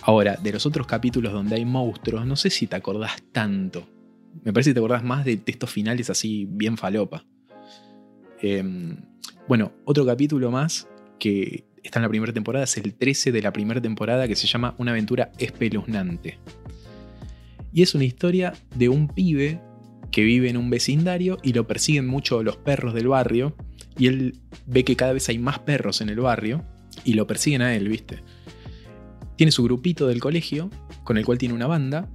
Ahora, 0.00 0.36
de 0.36 0.52
los 0.52 0.64
otros 0.64 0.86
capítulos 0.86 1.34
donde 1.34 1.56
hay 1.56 1.66
monstruos, 1.66 2.26
no 2.26 2.34
sé 2.34 2.48
si 2.48 2.66
te 2.66 2.76
acordás 2.76 3.22
tanto. 3.30 3.86
Me 4.42 4.54
parece 4.54 4.70
que 4.70 4.74
te 4.74 4.80
acordás 4.80 5.04
más 5.04 5.26
de, 5.26 5.38
estos 5.44 5.70
finales 5.70 6.08
así 6.08 6.48
bien 6.48 6.78
falopa. 6.78 7.26
Em, 8.40 8.96
bueno, 9.46 9.70
otro 9.84 10.06
capítulo 10.06 10.50
más 10.50 10.88
que 11.18 11.66
está 11.82 11.98
en 11.98 12.04
la 12.04 12.08
primera 12.08 12.32
temporada 12.32 12.64
es 12.64 12.78
el 12.78 12.94
13 12.94 13.32
de 13.32 13.42
la 13.42 13.52
primera 13.52 13.82
temporada 13.82 14.26
que 14.26 14.34
se 14.34 14.46
llama 14.46 14.74
Una 14.78 14.92
aventura 14.92 15.30
espeluznante. 15.38 16.38
Y 17.70 17.82
es 17.82 17.94
una 17.94 18.04
historia 18.04 18.54
de 18.74 18.88
un 18.88 19.08
pibe 19.08 19.60
que 20.12 20.22
vive 20.22 20.48
en 20.48 20.56
un 20.56 20.70
vecindario 20.70 21.38
y 21.42 21.54
lo 21.54 21.66
persiguen 21.66 22.06
mucho 22.06 22.42
los 22.42 22.56
perros 22.56 22.94
del 22.94 23.08
barrio. 23.08 23.56
Y 23.98 24.06
él 24.06 24.36
ve 24.66 24.84
que 24.84 24.94
cada 24.94 25.12
vez 25.12 25.28
hay 25.28 25.38
más 25.38 25.58
perros 25.58 26.00
en 26.00 26.08
el 26.08 26.20
barrio 26.20 26.64
y 27.04 27.14
lo 27.14 27.26
persiguen 27.26 27.62
a 27.62 27.74
él, 27.74 27.88
¿viste? 27.88 28.20
Tiene 29.36 29.50
su 29.50 29.64
grupito 29.64 30.06
del 30.06 30.20
colegio 30.20 30.70
con 31.02 31.18
el 31.18 31.24
cual 31.24 31.38
tiene 31.38 31.54
una 31.54 31.66
banda. 31.66 32.08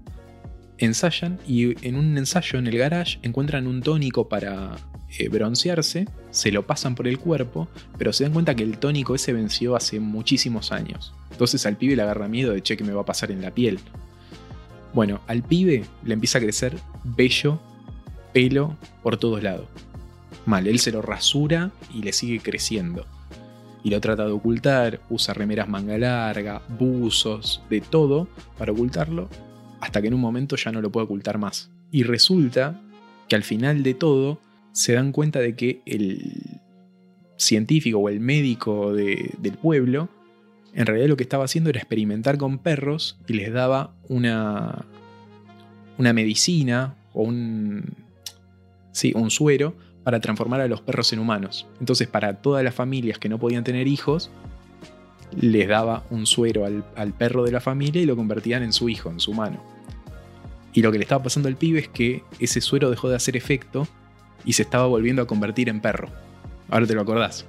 Ensayan 0.78 1.40
y 1.48 1.86
en 1.86 1.96
un 1.96 2.18
ensayo 2.18 2.60
en 2.60 2.68
el 2.68 2.78
garage 2.78 3.20
encuentran 3.24 3.68
un 3.68 3.82
tónico 3.82 4.30
para 4.30 4.78
eh, 5.18 5.28
broncearse, 5.30 6.06
se 6.30 6.52
lo 6.52 6.68
pasan 6.68 6.94
por 6.94 7.08
el 7.08 7.18
cuerpo, 7.18 7.68
pero 7.98 8.14
se 8.14 8.24
dan 8.24 8.34
cuenta 8.34 8.56
que 8.56 8.64
el 8.64 8.78
tónico 8.78 9.16
ese 9.16 9.34
venció 9.34 9.76
hace 9.76 10.00
muchísimos 10.00 10.72
años. 10.72 11.14
Entonces 11.32 11.66
al 11.66 11.78
pibe 11.78 11.96
le 11.96 12.04
agarra 12.04 12.28
miedo 12.28 12.54
de 12.54 12.62
che 12.62 12.78
que 12.78 12.84
me 12.84 12.94
va 12.94 13.02
a 13.02 13.06
pasar 13.06 13.32
en 13.32 13.42
la 13.42 13.52
piel. 13.52 13.80
Bueno, 14.94 15.22
al 15.28 15.44
pibe 15.44 15.86
le 16.04 16.14
empieza 16.14 16.38
a 16.38 16.42
crecer 16.42 16.78
bello 17.04 17.60
pelo 18.38 18.78
por 19.02 19.18
todos 19.18 19.42
lados. 19.42 19.66
Mal, 20.46 20.68
él 20.68 20.78
se 20.78 20.92
lo 20.92 21.02
rasura 21.02 21.72
y 21.92 22.04
le 22.04 22.14
sigue 22.14 22.40
creciendo. 22.40 23.08
Y 23.84 23.90
lo 23.90 24.00
trata 24.00 24.28
de 24.28 24.32
ocultar, 24.32 25.02
usa 25.10 25.34
remeras 25.34 25.68
manga 25.68 25.98
larga, 25.98 26.62
buzos, 26.78 27.64
de 27.68 27.82
todo 27.82 28.28
para 28.60 28.74
ocultarlo, 28.74 29.28
hasta 29.82 30.04
que 30.04 30.10
en 30.10 30.14
un 30.14 30.22
momento 30.22 30.56
ya 30.56 30.72
no 30.72 30.84
lo 30.84 30.92
puede 30.92 31.06
ocultar 31.06 31.40
más. 31.40 31.72
Y 31.90 32.04
resulta 32.04 32.80
que 33.28 33.36
al 33.36 33.42
final 33.42 33.82
de 33.82 33.96
todo 33.96 34.40
se 34.72 34.94
dan 34.94 35.14
cuenta 35.14 35.40
de 35.40 35.56
que 35.56 35.82
el 35.88 36.60
científico 37.38 37.98
o 37.98 38.08
el 38.08 38.20
médico 38.20 38.94
del 38.94 39.58
pueblo 39.60 40.10
en 40.76 40.86
realidad 40.86 41.08
lo 41.08 41.18
que 41.18 41.24
estaba 41.24 41.46
haciendo 41.46 41.72
era 41.72 41.80
experimentar 41.80 42.38
con 42.38 42.60
perros 42.60 43.18
y 43.28 43.34
les 43.34 43.52
daba 43.52 43.96
una, 44.10 44.86
una 45.98 46.14
medicina 46.14 46.94
o 47.14 47.24
un, 47.24 48.07
sí, 48.98 49.14
un 49.16 49.30
suero 49.30 49.76
para 50.04 50.20
transformar 50.20 50.62
a 50.62 50.68
los 50.68 50.82
perros 50.82 51.14
en 51.14 51.20
humanos. 51.20 51.68
Entonces, 51.80 52.08
para 52.08 52.42
todas 52.42 52.64
las 52.64 52.74
familias 52.74 53.20
que 53.20 53.30
no 53.30 53.40
podían 53.40 53.64
tener 53.64 53.88
hijos, 53.88 54.32
les 55.40 55.68
daba 55.68 56.04
un 56.10 56.26
suero 56.26 56.66
al, 56.66 57.14
perro 57.14 57.44
de 57.44 57.52
la 57.52 57.60
familia 57.60 58.02
y 58.02 58.06
lo 58.06 58.16
convertían 58.16 58.64
en 58.64 58.74
su 58.74 58.90
hijo, 58.90 59.10
en 59.10 59.20
su 59.20 59.32
humano. 59.32 59.62
Y 60.74 60.82
lo 60.82 60.92
que 60.92 60.98
le 60.98 61.04
estaba 61.04 61.24
pasando 61.24 61.50
al 61.50 61.58
pibe 61.58 61.80
es 61.80 61.90
que 61.90 62.24
ese 62.40 62.62
suero 62.62 62.90
dejó 62.90 63.10
de 63.10 63.16
hacer 63.16 63.36
efecto 63.36 63.88
y 64.46 64.54
se 64.54 64.64
estaba 64.64 64.88
volviendo 64.88 65.22
a 65.22 65.28
convertir 65.28 65.70
en 65.70 65.82
perro. 65.82 66.10
Ahora 66.70 66.88
te 66.88 66.94
lo 66.94 67.02
acordás. 67.02 67.46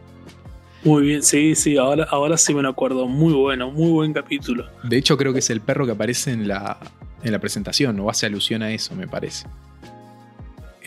Muy 0.85 1.05
bien, 1.05 1.23
sí, 1.23 1.55
sí, 1.55 1.77
ahora, 1.77 2.05
ahora 2.11 2.37
sí 2.37 2.55
me 2.55 2.63
lo 2.63 2.69
acuerdo. 2.69 3.07
Muy 3.07 3.33
bueno, 3.33 3.71
muy 3.71 3.91
buen 3.91 4.13
capítulo. 4.13 4.67
De 4.85 4.97
hecho, 4.97 5.17
creo 5.17 5.33
que 5.33 5.41
es 5.41 5.51
el 5.51 5.61
perro 5.61 5.87
que 5.87 5.93
aparece 5.93 6.33
en 6.33 6.47
la, 6.49 6.79
en 7.23 7.33
la 7.33 7.39
presentación, 7.39 7.99
o 8.01 8.11
hace 8.11 8.27
alusión 8.27 8.63
a 8.63 8.71
eso, 8.71 8.95
me 8.95 9.09
parece. 9.09 9.47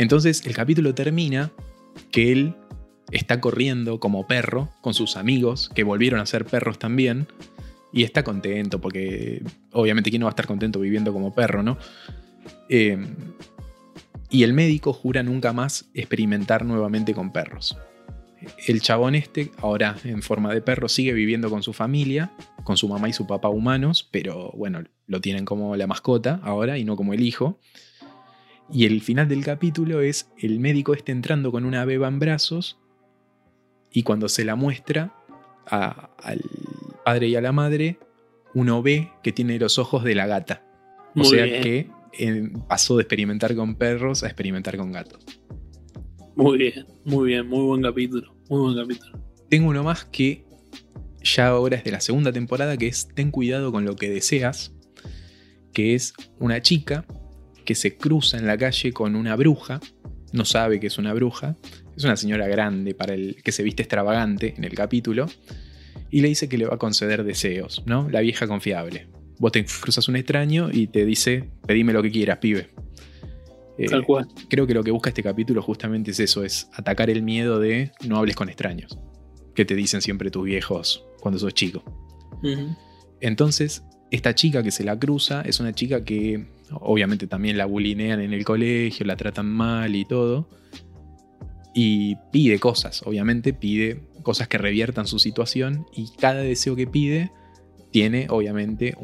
Entonces 0.01 0.47
el 0.47 0.55
capítulo 0.55 0.95
termina 0.95 1.51
que 2.09 2.31
él 2.31 2.55
está 3.11 3.39
corriendo 3.39 3.99
como 3.99 4.25
perro 4.25 4.71
con 4.81 4.95
sus 4.95 5.15
amigos, 5.15 5.69
que 5.75 5.83
volvieron 5.83 6.19
a 6.19 6.25
ser 6.25 6.43
perros 6.43 6.79
también, 6.79 7.27
y 7.93 8.01
está 8.01 8.23
contento, 8.23 8.81
porque 8.81 9.43
obviamente 9.71 10.09
quién 10.09 10.21
no 10.21 10.25
va 10.25 10.31
a 10.31 10.33
estar 10.33 10.47
contento 10.47 10.79
viviendo 10.79 11.13
como 11.13 11.35
perro, 11.35 11.61
¿no? 11.61 11.77
Eh, 12.67 12.97
y 14.31 14.41
el 14.41 14.53
médico 14.53 14.91
jura 14.91 15.21
nunca 15.21 15.53
más 15.53 15.91
experimentar 15.93 16.65
nuevamente 16.65 17.13
con 17.13 17.31
perros. 17.31 17.77
El 18.65 18.81
chabón 18.81 19.13
este, 19.13 19.51
ahora 19.57 19.97
en 20.03 20.23
forma 20.23 20.51
de 20.51 20.63
perro, 20.63 20.89
sigue 20.89 21.13
viviendo 21.13 21.51
con 21.51 21.61
su 21.61 21.73
familia, 21.73 22.31
con 22.63 22.75
su 22.75 22.87
mamá 22.87 23.07
y 23.07 23.13
su 23.13 23.27
papá 23.27 23.49
humanos, 23.49 24.09
pero 24.11 24.51
bueno, 24.55 24.83
lo 25.05 25.21
tienen 25.21 25.45
como 25.45 25.75
la 25.75 25.85
mascota 25.85 26.39
ahora 26.41 26.79
y 26.79 26.85
no 26.85 26.95
como 26.95 27.13
el 27.13 27.21
hijo. 27.21 27.59
Y 28.73 28.85
el 28.85 29.01
final 29.01 29.27
del 29.27 29.43
capítulo 29.43 30.01
es 30.01 30.31
el 30.37 30.59
médico 30.59 30.93
este 30.93 31.11
entrando 31.11 31.51
con 31.51 31.65
una 31.65 31.83
beba 31.83 32.07
en 32.07 32.19
brazos 32.19 32.79
y 33.91 34.03
cuando 34.03 34.29
se 34.29 34.45
la 34.45 34.55
muestra 34.55 35.13
al 35.65 36.41
padre 37.03 37.27
y 37.27 37.35
a 37.35 37.41
la 37.41 37.51
madre, 37.51 37.99
uno 38.53 38.81
ve 38.81 39.11
que 39.23 39.31
tiene 39.31 39.59
los 39.59 39.77
ojos 39.77 40.03
de 40.03 40.15
la 40.15 40.27
gata. 40.27 40.65
O 41.15 41.25
sea 41.25 41.45
que 41.45 41.89
eh, 42.17 42.49
pasó 42.69 42.95
de 42.95 43.03
experimentar 43.03 43.55
con 43.55 43.75
perros 43.75 44.23
a 44.23 44.27
experimentar 44.27 44.77
con 44.77 44.93
gatos. 44.93 45.25
Muy 46.35 46.57
bien, 46.57 46.85
muy 47.03 47.27
bien, 47.27 47.47
muy 47.47 47.65
buen 47.65 47.81
capítulo, 47.81 48.33
muy 48.49 48.61
buen 48.61 48.75
capítulo. 48.77 49.19
Tengo 49.49 49.69
uno 49.69 49.83
más 49.83 50.05
que 50.05 50.45
ya 51.21 51.49
ahora 51.49 51.75
es 51.75 51.83
de 51.83 51.91
la 51.91 51.99
segunda 51.99 52.31
temporada, 52.31 52.77
que 52.77 52.87
es 52.87 53.09
Ten 53.13 53.31
cuidado 53.31 53.73
con 53.73 53.83
lo 53.83 53.97
que 53.97 54.09
deseas, 54.09 54.73
que 55.73 55.93
es 55.93 56.13
una 56.39 56.61
chica 56.61 57.05
que 57.71 57.75
se 57.75 57.95
cruza 57.95 58.37
en 58.37 58.45
la 58.47 58.57
calle 58.57 58.91
con 58.91 59.15
una 59.15 59.37
bruja, 59.37 59.79
no 60.33 60.43
sabe 60.43 60.81
que 60.81 60.87
es 60.87 60.97
una 60.97 61.13
bruja, 61.13 61.55
es 61.95 62.03
una 62.03 62.17
señora 62.17 62.45
grande 62.49 62.93
para 62.93 63.13
el 63.13 63.41
que 63.41 63.53
se 63.53 63.63
viste 63.63 63.83
extravagante 63.83 64.55
en 64.57 64.65
el 64.65 64.73
capítulo, 64.73 65.27
y 66.09 66.19
le 66.19 66.27
dice 66.27 66.49
que 66.49 66.57
le 66.57 66.65
va 66.65 66.75
a 66.75 66.77
conceder 66.77 67.23
deseos, 67.23 67.81
¿no? 67.85 68.09
La 68.09 68.19
vieja 68.19 68.45
confiable. 68.45 69.07
Vos 69.39 69.53
te 69.53 69.63
cruzas 69.63 70.09
un 70.09 70.17
extraño 70.17 70.69
y 70.69 70.87
te 70.87 71.05
dice, 71.05 71.49
pedime 71.65 71.93
lo 71.93 72.03
que 72.03 72.11
quieras, 72.11 72.39
pibe. 72.39 72.71
Eh, 73.77 73.85
Tal 73.85 74.05
cual. 74.05 74.27
Creo 74.49 74.67
que 74.67 74.73
lo 74.73 74.83
que 74.83 74.91
busca 74.91 75.11
este 75.11 75.23
capítulo 75.23 75.61
justamente 75.61 76.11
es 76.11 76.19
eso, 76.19 76.43
es 76.43 76.67
atacar 76.73 77.09
el 77.09 77.23
miedo 77.23 77.57
de 77.57 77.93
no 78.05 78.17
hables 78.17 78.35
con 78.35 78.49
extraños, 78.49 78.99
que 79.55 79.63
te 79.63 79.75
dicen 79.75 80.01
siempre 80.01 80.29
tus 80.29 80.43
viejos 80.43 81.05
cuando 81.21 81.39
sos 81.39 81.53
chico. 81.53 81.85
Entonces, 83.21 83.81
esta 84.11 84.35
chica 84.35 84.61
que 84.61 84.71
se 84.71 84.83
la 84.83 84.99
cruza 84.99 85.41
es 85.43 85.61
una 85.61 85.71
chica 85.71 86.03
que 86.03 86.47
obviamente 86.73 87.27
también 87.27 87.57
la 87.57 87.65
bulinean 87.65 88.21
en 88.21 88.33
el 88.33 88.45
colegio, 88.45 89.05
la 89.05 89.15
tratan 89.15 89.47
mal 89.47 89.95
y 89.95 90.05
todo. 90.05 90.49
Y 91.73 92.17
pide 92.31 92.59
cosas, 92.59 93.01
obviamente 93.05 93.53
pide 93.53 94.01
cosas 94.23 94.47
que 94.47 94.57
reviertan 94.57 95.07
su 95.07 95.19
situación 95.19 95.85
y 95.93 96.11
cada 96.17 96.41
deseo 96.41 96.75
que 96.75 96.87
pide 96.87 97.31
tiene 97.91 98.27
obviamente 98.29 98.95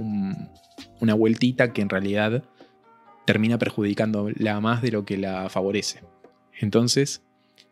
una 0.99 1.13
vueltita 1.13 1.73
que 1.73 1.81
en 1.81 1.89
realidad 1.89 2.43
termina 3.25 3.57
perjudicándola 3.57 4.59
más 4.61 4.81
de 4.81 4.91
lo 4.91 5.05
que 5.05 5.17
la 5.17 5.49
favorece. 5.49 6.01
Entonces, 6.59 7.21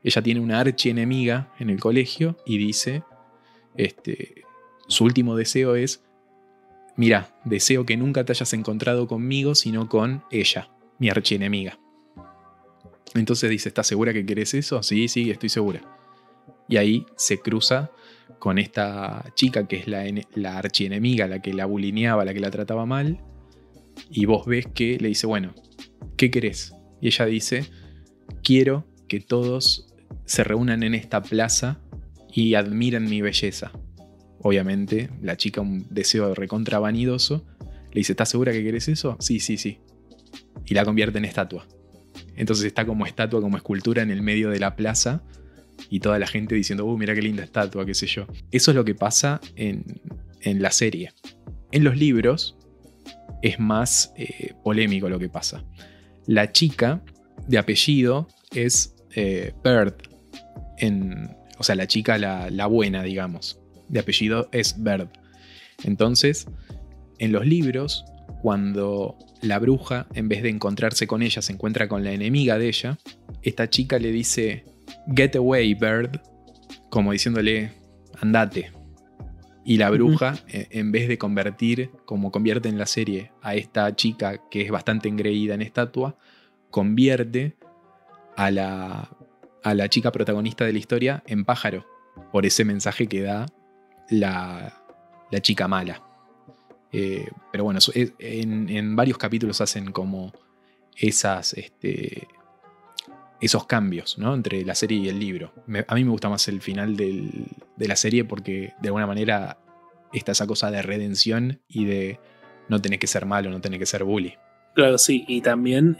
ella 0.03 0.21
tiene 0.21 0.39
una 0.39 0.59
archienemiga 0.59 1.53
en 1.59 1.69
el 1.69 1.79
colegio 1.79 2.37
y 2.45 2.57
dice, 2.57 3.03
este, 3.75 4.43
su 4.87 5.05
último 5.05 5.35
deseo 5.35 5.75
es, 5.75 6.03
mira, 6.95 7.35
deseo 7.43 7.85
que 7.85 7.97
nunca 7.97 8.23
te 8.25 8.31
hayas 8.31 8.53
encontrado 8.53 9.07
conmigo, 9.07 9.55
sino 9.55 9.87
con 9.87 10.23
ella, 10.31 10.69
mi 10.99 11.09
archienemiga. 11.09 11.79
Entonces 13.13 13.49
dice, 13.49 13.69
¿estás 13.69 13.87
segura 13.87 14.13
que 14.13 14.25
querés 14.25 14.53
eso? 14.53 14.83
Sí, 14.83 15.07
sí, 15.07 15.31
estoy 15.31 15.49
segura. 15.49 15.81
Y 16.67 16.77
ahí 16.77 17.05
se 17.15 17.39
cruza 17.39 17.91
con 18.39 18.57
esta 18.57 19.31
chica 19.35 19.67
que 19.67 19.77
es 19.77 19.87
la, 19.87 20.57
archienemiga, 20.57 21.27
la 21.27 21.41
que 21.41 21.53
la 21.53 21.65
bulineaba, 21.65 22.25
la 22.25 22.33
que 22.33 22.39
la 22.39 22.51
trataba 22.51 22.85
mal, 22.85 23.21
y 24.09 24.25
vos 24.25 24.45
ves 24.45 24.67
que 24.73 24.97
le 24.99 25.07
dice, 25.07 25.27
bueno, 25.27 25.53
¿qué 26.17 26.29
querés? 26.29 26.73
Y 27.01 27.07
ella 27.07 27.25
dice, 27.25 27.65
quiero 28.43 28.85
que 29.07 29.19
todos 29.19 29.93
se 30.25 30.43
reúnan 30.43 30.83
en 30.83 30.95
esta 30.95 31.21
plaza 31.21 31.79
y 32.31 32.55
admiren 32.55 33.09
mi 33.09 33.21
belleza. 33.21 33.71
Obviamente, 34.47 35.09
la 35.23 35.37
chica, 35.37 35.61
un 35.61 35.87
deseo 35.89 36.35
recontra 36.35 36.77
vanidoso, 36.77 37.47
le 37.91 38.01
dice, 38.01 38.11
¿estás 38.11 38.29
segura 38.29 38.51
que 38.51 38.63
querés 38.63 38.87
eso? 38.87 39.17
Sí, 39.19 39.39
sí, 39.39 39.57
sí. 39.57 39.79
Y 40.67 40.75
la 40.75 40.85
convierte 40.85 41.17
en 41.17 41.25
estatua. 41.25 41.67
Entonces 42.35 42.67
está 42.67 42.85
como 42.85 43.07
estatua, 43.07 43.41
como 43.41 43.57
escultura 43.57 44.03
en 44.03 44.11
el 44.11 44.21
medio 44.21 44.51
de 44.51 44.59
la 44.59 44.75
plaza 44.75 45.23
y 45.89 45.99
toda 45.99 46.19
la 46.19 46.27
gente 46.27 46.53
diciendo, 46.53 46.85
uh, 46.85 46.95
mira 46.95 47.15
qué 47.15 47.23
linda 47.23 47.43
estatua, 47.43 47.87
qué 47.87 47.95
sé 47.95 48.05
yo. 48.05 48.27
Eso 48.51 48.69
es 48.69 48.75
lo 48.75 48.85
que 48.85 48.93
pasa 48.93 49.41
en, 49.55 49.99
en 50.41 50.61
la 50.61 50.69
serie. 50.69 51.11
En 51.71 51.83
los 51.83 51.97
libros, 51.97 52.55
es 53.41 53.59
más 53.59 54.13
eh, 54.15 54.53
polémico 54.63 55.09
lo 55.09 55.17
que 55.17 55.27
pasa. 55.27 55.63
La 56.27 56.51
chica 56.51 57.03
de 57.47 57.57
apellido 57.57 58.27
es 58.53 58.95
eh, 59.15 59.53
Bird, 59.63 59.95
en, 60.77 61.35
o 61.57 61.63
sea, 61.63 61.73
la 61.73 61.87
chica 61.87 62.19
la, 62.19 62.67
buena, 62.67 63.01
digamos, 63.01 63.59
de 63.89 63.99
apellido 63.99 64.49
es 64.51 64.81
Bird. 64.81 65.09
Entonces, 65.83 66.47
en 67.19 67.31
los 67.31 67.45
libros, 67.45 68.05
cuando 68.41 69.17
la 69.41 69.59
bruja, 69.59 70.07
en 70.13 70.29
vez 70.29 70.43
de 70.43 70.49
encontrarse 70.49 71.07
con 71.07 71.21
ella, 71.21 71.41
se 71.41 71.53
encuentra 71.53 71.87
con 71.87 72.03
la 72.03 72.11
enemiga 72.11 72.57
de 72.57 72.67
ella, 72.67 72.97
esta 73.41 73.69
chica 73.69 73.99
le 73.99 74.11
dice, 74.11 74.65
Get 75.15 75.35
away, 75.35 75.73
Bird, 75.73 76.21
como 76.89 77.11
diciéndole, 77.11 77.71
andate, 78.21 78.71
y 79.67 79.77
la 79.77 79.89
bruja, 79.89 80.35
eh, 80.47 80.67
en 80.69 80.91
vez 80.91 81.07
de 81.07 81.17
convertir, 81.17 81.89
como 82.05 82.31
convierte 82.31 82.69
en 82.69 82.77
la 82.77 82.85
serie, 82.85 83.31
a 83.41 83.55
esta 83.55 83.95
chica 83.95 84.39
que 84.51 84.61
es 84.61 84.69
bastante 84.69 85.09
engreída 85.09 85.55
en 85.55 85.63
estatua, 85.63 86.17
convierte 86.69 87.55
a 88.37 88.51
la, 88.51 89.09
a 89.63 89.73
la 89.73 89.89
chica 89.89 90.11
protagonista 90.11 90.65
de 90.65 90.73
la 90.73 90.77
historia 90.77 91.23
en 91.25 91.45
pájaro, 91.45 91.83
por 92.31 92.45
ese 92.45 92.63
mensaje 92.63 93.07
que 93.07 93.23
da 93.23 93.47
la, 94.09 94.73
la 95.31 95.39
chica 95.41 95.67
mala. 95.67 96.01
Eh, 96.91 97.27
pero 97.51 97.65
bueno, 97.65 97.79
en, 97.93 98.95
varios 98.95 99.17
capítulos 99.17 99.59
hacen 99.59 99.91
como 99.91 100.31
esas, 100.95 101.53
este, 101.53 102.27
esos 103.41 103.65
cambios 103.65 104.17
¿no? 104.17 104.33
entre 104.33 104.63
la 104.63 104.75
serie 104.75 104.99
y 104.99 105.09
el 105.09 105.19
libro. 105.19 105.53
a 105.87 105.95
mí 105.95 106.03
me 106.03 106.11
gusta 106.11 106.29
más 106.29 106.47
el 106.47 106.61
final 106.61 106.95
de 106.95 107.47
la 107.77 107.95
serie 107.95 108.23
porque 108.23 108.73
de 108.81 108.87
alguna 108.87 109.07
manera 109.07 109.57
está 110.13 110.31
esa 110.31 110.47
cosa 110.47 110.71
de 110.71 110.81
redención 110.81 111.61
y 111.67 111.85
de 111.85 112.19
no 112.69 112.81
tener 112.81 112.99
que 112.99 113.07
ser 113.07 113.25
malo, 113.25 113.49
no 113.49 113.61
tener 113.61 113.79
que 113.79 113.85
ser 113.85 114.03
bully. 114.03 114.35
Claro, 114.73 114.97
sí, 114.97 115.23
y 115.27 115.41
también 115.41 115.97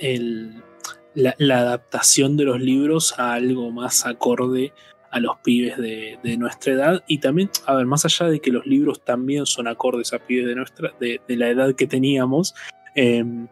la, 1.13 1.35
adaptación 1.59 2.37
de 2.37 2.43
los 2.43 2.59
libros 2.59 3.17
a 3.17 3.33
algo 3.33 3.71
más 3.71 4.05
acorde 4.05 4.73
a 5.16 5.20
los 5.22 5.38
pibes 5.38 5.78
de, 5.78 6.38
nuestra 6.38 6.74
edad 6.74 7.03
y 7.07 7.20
también, 7.20 7.49
a 7.66 7.76
ver, 7.76 7.86
más 7.86 8.03
allá 8.03 8.28
de 8.28 8.41
que 8.41 8.51
los 8.51 8.66
libros 8.66 9.01
también 9.01 9.45
son 9.45 9.66
acordes 9.66 10.11
a 10.11 10.20
pibes 10.20 10.45
de, 10.45 10.55
nuestra, 10.55 10.93
de, 10.99 11.22
la 11.30 11.47
edad 11.47 11.74
que 11.74 11.88
teníamos, 11.88 12.53
em, 12.95 13.47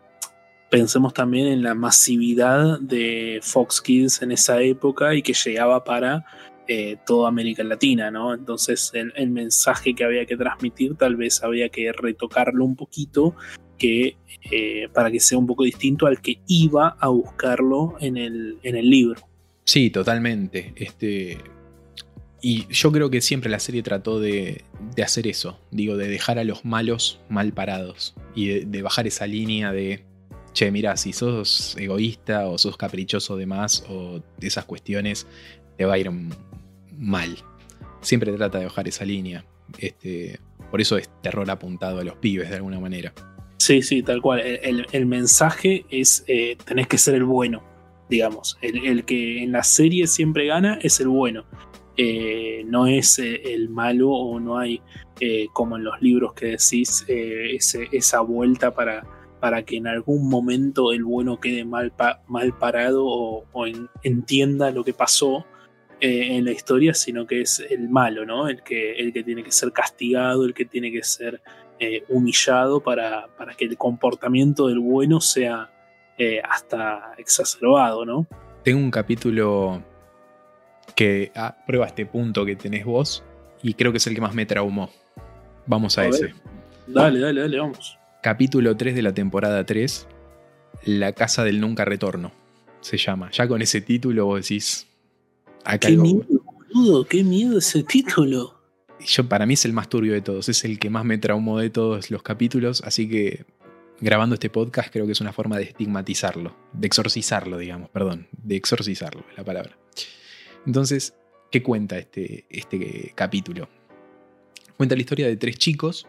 pensemos 0.70 1.14
también 1.14 1.47
en 1.47 1.64
la 1.64 1.74
masividad 1.74 2.82
de 2.82 3.39
Fox 3.41 3.82
Kids 3.82 4.22
en 4.22 4.34
esa 4.34 4.61
época 4.61 5.16
y 5.16 5.22
que 5.22 5.32
llegaba 5.32 5.86
para 5.86 6.26
eh, 6.68 6.97
toda 7.05 7.30
América 7.30 7.64
Latina, 7.64 8.11
¿no? 8.11 8.34
Entonces 8.34 8.91
el, 8.93 9.30
mensaje 9.30 9.95
que 9.95 10.03
había 10.03 10.26
que 10.26 10.36
transmitir 10.36 10.95
tal 10.95 11.16
vez 11.16 11.41
había 11.43 11.70
que 11.70 11.93
retocarlo 11.93 12.66
un 12.66 12.76
poquito 12.76 13.36
que, 13.78 14.18
eh, 14.51 14.89
para 14.93 15.09
que 15.09 15.22
sea 15.22 15.38
un 15.38 15.47
poco 15.47 15.64
distinto 15.64 16.07
al 16.07 16.20
que 16.20 16.41
iba 16.45 16.97
a 16.99 17.07
buscarlo 17.07 17.95
en 18.01 18.18
el, 18.18 18.57
en 18.64 18.76
el 18.76 18.89
libro. 18.89 19.22
Sí, 19.64 19.89
totalmente. 19.89 20.74
Este, 20.76 21.38
y 22.45 22.67
yo 22.67 22.91
creo 22.91 23.09
que 23.09 23.21
siempre 23.21 23.49
la 23.49 23.59
serie 23.59 23.81
trató 23.83 24.19
de, 24.19 24.65
hacer 25.01 25.27
eso, 25.27 25.57
digo, 25.71 25.95
de 25.95 26.09
dejar 26.09 26.39
a 26.39 26.43
los 26.43 26.65
malos 26.65 27.21
mal 27.29 27.53
parados 27.53 28.13
y 28.35 28.65
de 28.65 28.81
bajar 28.81 29.07
esa 29.07 29.25
línea 29.25 29.71
de 29.71 30.03
che, 30.51 30.69
mira, 30.69 30.97
si 30.97 31.13
sos 31.13 31.77
egoísta 31.79 32.47
o 32.47 32.57
sos 32.57 32.75
caprichoso 32.75 33.37
de 33.37 33.45
más 33.45 33.85
o 33.87 34.21
de 34.37 34.47
esas 34.47 34.65
cuestiones, 34.65 35.25
te 35.77 35.85
va 35.85 35.93
a 35.93 35.97
ir 35.97 36.11
mal. 36.91 37.37
Siempre 38.01 38.33
trata 38.33 38.59
de 38.59 38.65
bajar 38.65 38.89
esa 38.89 39.05
línea. 39.05 39.45
Este, 39.77 40.37
por 40.69 40.81
eso 40.81 40.97
es 40.97 41.09
terror 41.21 41.49
apuntado 41.49 41.99
a 41.99 42.03
los 42.03 42.17
pibes 42.17 42.49
de 42.49 42.57
alguna 42.57 42.79
manera. 42.79 43.13
Sí, 43.57 43.81
sí, 43.81 44.03
tal 44.03 44.21
cual. 44.21 44.41
El, 44.41 45.05
mensaje 45.05 45.85
es, 45.89 46.25
eh, 46.27 46.57
tenés 46.65 46.87
que 46.87 46.97
ser 46.97 47.15
el 47.15 47.23
bueno, 47.23 47.63
digamos. 48.09 48.57
El, 48.61 49.05
que 49.05 49.41
en 49.41 49.53
la 49.53 49.63
serie 49.63 50.07
siempre 50.07 50.45
gana 50.45 50.77
es 50.81 50.99
el 50.99 51.07
bueno. 51.07 51.45
Eh, 51.95 52.63
no 52.65 52.87
es 52.87 53.19
eh, 53.19 53.53
el 53.53 53.69
malo 53.69 54.11
o 54.11 54.39
no 54.39 54.57
hay, 54.57 54.81
como 55.53 55.77
en 55.77 55.83
los 55.83 56.01
libros 56.01 56.33
que 56.33 56.47
decís, 56.47 57.05
esa 57.07 58.21
vuelta 58.21 58.73
para 58.73 59.03
para 59.43 59.63
que 59.63 59.75
en 59.75 59.87
algún 59.87 60.29
momento 60.29 60.93
el 60.93 61.03
bueno 61.03 61.37
quede 61.37 61.65
mal, 61.65 61.91
mal 62.27 62.57
parado 62.57 63.03
o, 63.05 63.65
entienda 64.01 64.71
lo 64.71 64.85
que 64.85 64.93
pasó 64.93 65.45
eh, 65.99 66.37
en 66.37 66.45
la 66.45 66.53
historia, 66.53 66.93
sino 66.93 67.27
que 67.27 67.41
es 67.41 67.59
el 67.59 67.89
malo, 67.89 68.25
¿no? 68.25 68.47
El 68.47 68.63
que, 68.63 68.93
el 68.93 69.11
que 69.11 69.21
tiene 69.21 69.43
que 69.43 69.51
ser 69.51 69.73
castigado, 69.73 70.45
el 70.45 70.53
que 70.53 70.63
tiene 70.63 70.93
que 70.93 71.03
ser 71.03 71.41
eh, 71.77 72.05
humillado 72.07 72.79
para, 72.79 73.27
para, 73.37 73.53
que 73.53 73.65
el 73.65 73.75
comportamiento 73.75 74.69
del 74.69 74.79
bueno 74.79 75.19
sea 75.19 75.69
eh, 76.17 76.39
hasta 76.49 77.13
exacerbado, 77.17 78.05
¿no? 78.05 78.25
Tengo 78.63 78.79
un 78.79 78.91
capítulo 78.91 79.83
que 80.95 81.31
ah, 81.35 81.57
prueba 81.65 81.85
este 81.87 82.05
punto 82.05 82.45
que 82.45 82.55
tenés 82.55 82.85
vos 82.85 83.23
y 83.61 83.73
creo 83.73 83.91
que 83.91 83.97
es 83.97 84.07
el 84.07 84.15
que 84.15 84.21
más 84.21 84.33
me 84.33 84.45
traumó. 84.45 84.89
Vamos 85.65 85.97
a, 85.97 86.01
A 86.01 86.05
ver. 86.05 86.13
ese. 86.13 86.33
Dale, 86.87 87.19
dale, 87.19 87.41
dale, 87.41 87.59
vamos. 87.59 87.97
Capítulo 88.21 88.75
3 88.77 88.95
de 88.95 89.01
la 89.01 89.13
temporada 89.13 89.65
3, 89.65 90.07
La 90.85 91.13
Casa 91.13 91.43
del 91.43 91.59
Nunca 91.61 91.85
Retorno, 91.85 92.31
se 92.81 92.97
llama. 92.97 93.29
Ya 93.31 93.47
con 93.47 93.61
ese 93.61 93.81
título 93.81 94.25
vos 94.25 94.41
decís... 94.41 94.87
Acá 95.65 95.87
Qué 95.87 95.93
algo- 95.93 96.03
miedo, 96.03 96.25
boludo, 96.73 97.05
qué 97.05 97.23
miedo 97.23 97.57
ese 97.57 97.83
título. 97.83 98.59
yo, 99.05 99.27
para 99.29 99.45
mí 99.45 99.53
es 99.53 99.63
el 99.63 99.71
más 99.73 99.87
turbio 99.87 100.11
de 100.13 100.21
todos, 100.21 100.49
es 100.49 100.65
el 100.65 100.77
que 100.79 100.89
más 100.89 101.05
me 101.05 101.17
traumó 101.17 101.57
de 101.59 101.69
todos 101.69 102.11
los 102.11 102.21
capítulos, 102.21 102.81
así 102.85 103.07
que 103.09 103.45
grabando 104.01 104.33
este 104.35 104.49
podcast 104.49 104.91
creo 104.91 105.05
que 105.05 105.13
es 105.13 105.21
una 105.21 105.31
forma 105.31 105.55
de 105.57 105.63
estigmatizarlo, 105.63 106.53
de 106.73 106.87
exorcizarlo, 106.87 107.57
digamos, 107.57 107.89
perdón, 107.91 108.27
de 108.33 108.57
exorcizarlo, 108.57 109.23
es 109.31 109.37
la 109.37 109.45
palabra. 109.45 109.77
Entonces, 110.66 111.16
¿qué 111.51 111.61
cuenta 111.61 111.97
este, 111.97 112.45
este 112.49 113.11
capítulo? 113.16 113.68
Cuenta 114.78 114.95
la 114.95 115.01
historia 115.01 115.28
de 115.28 115.38
tres 115.38 115.57
chicos 115.57 116.07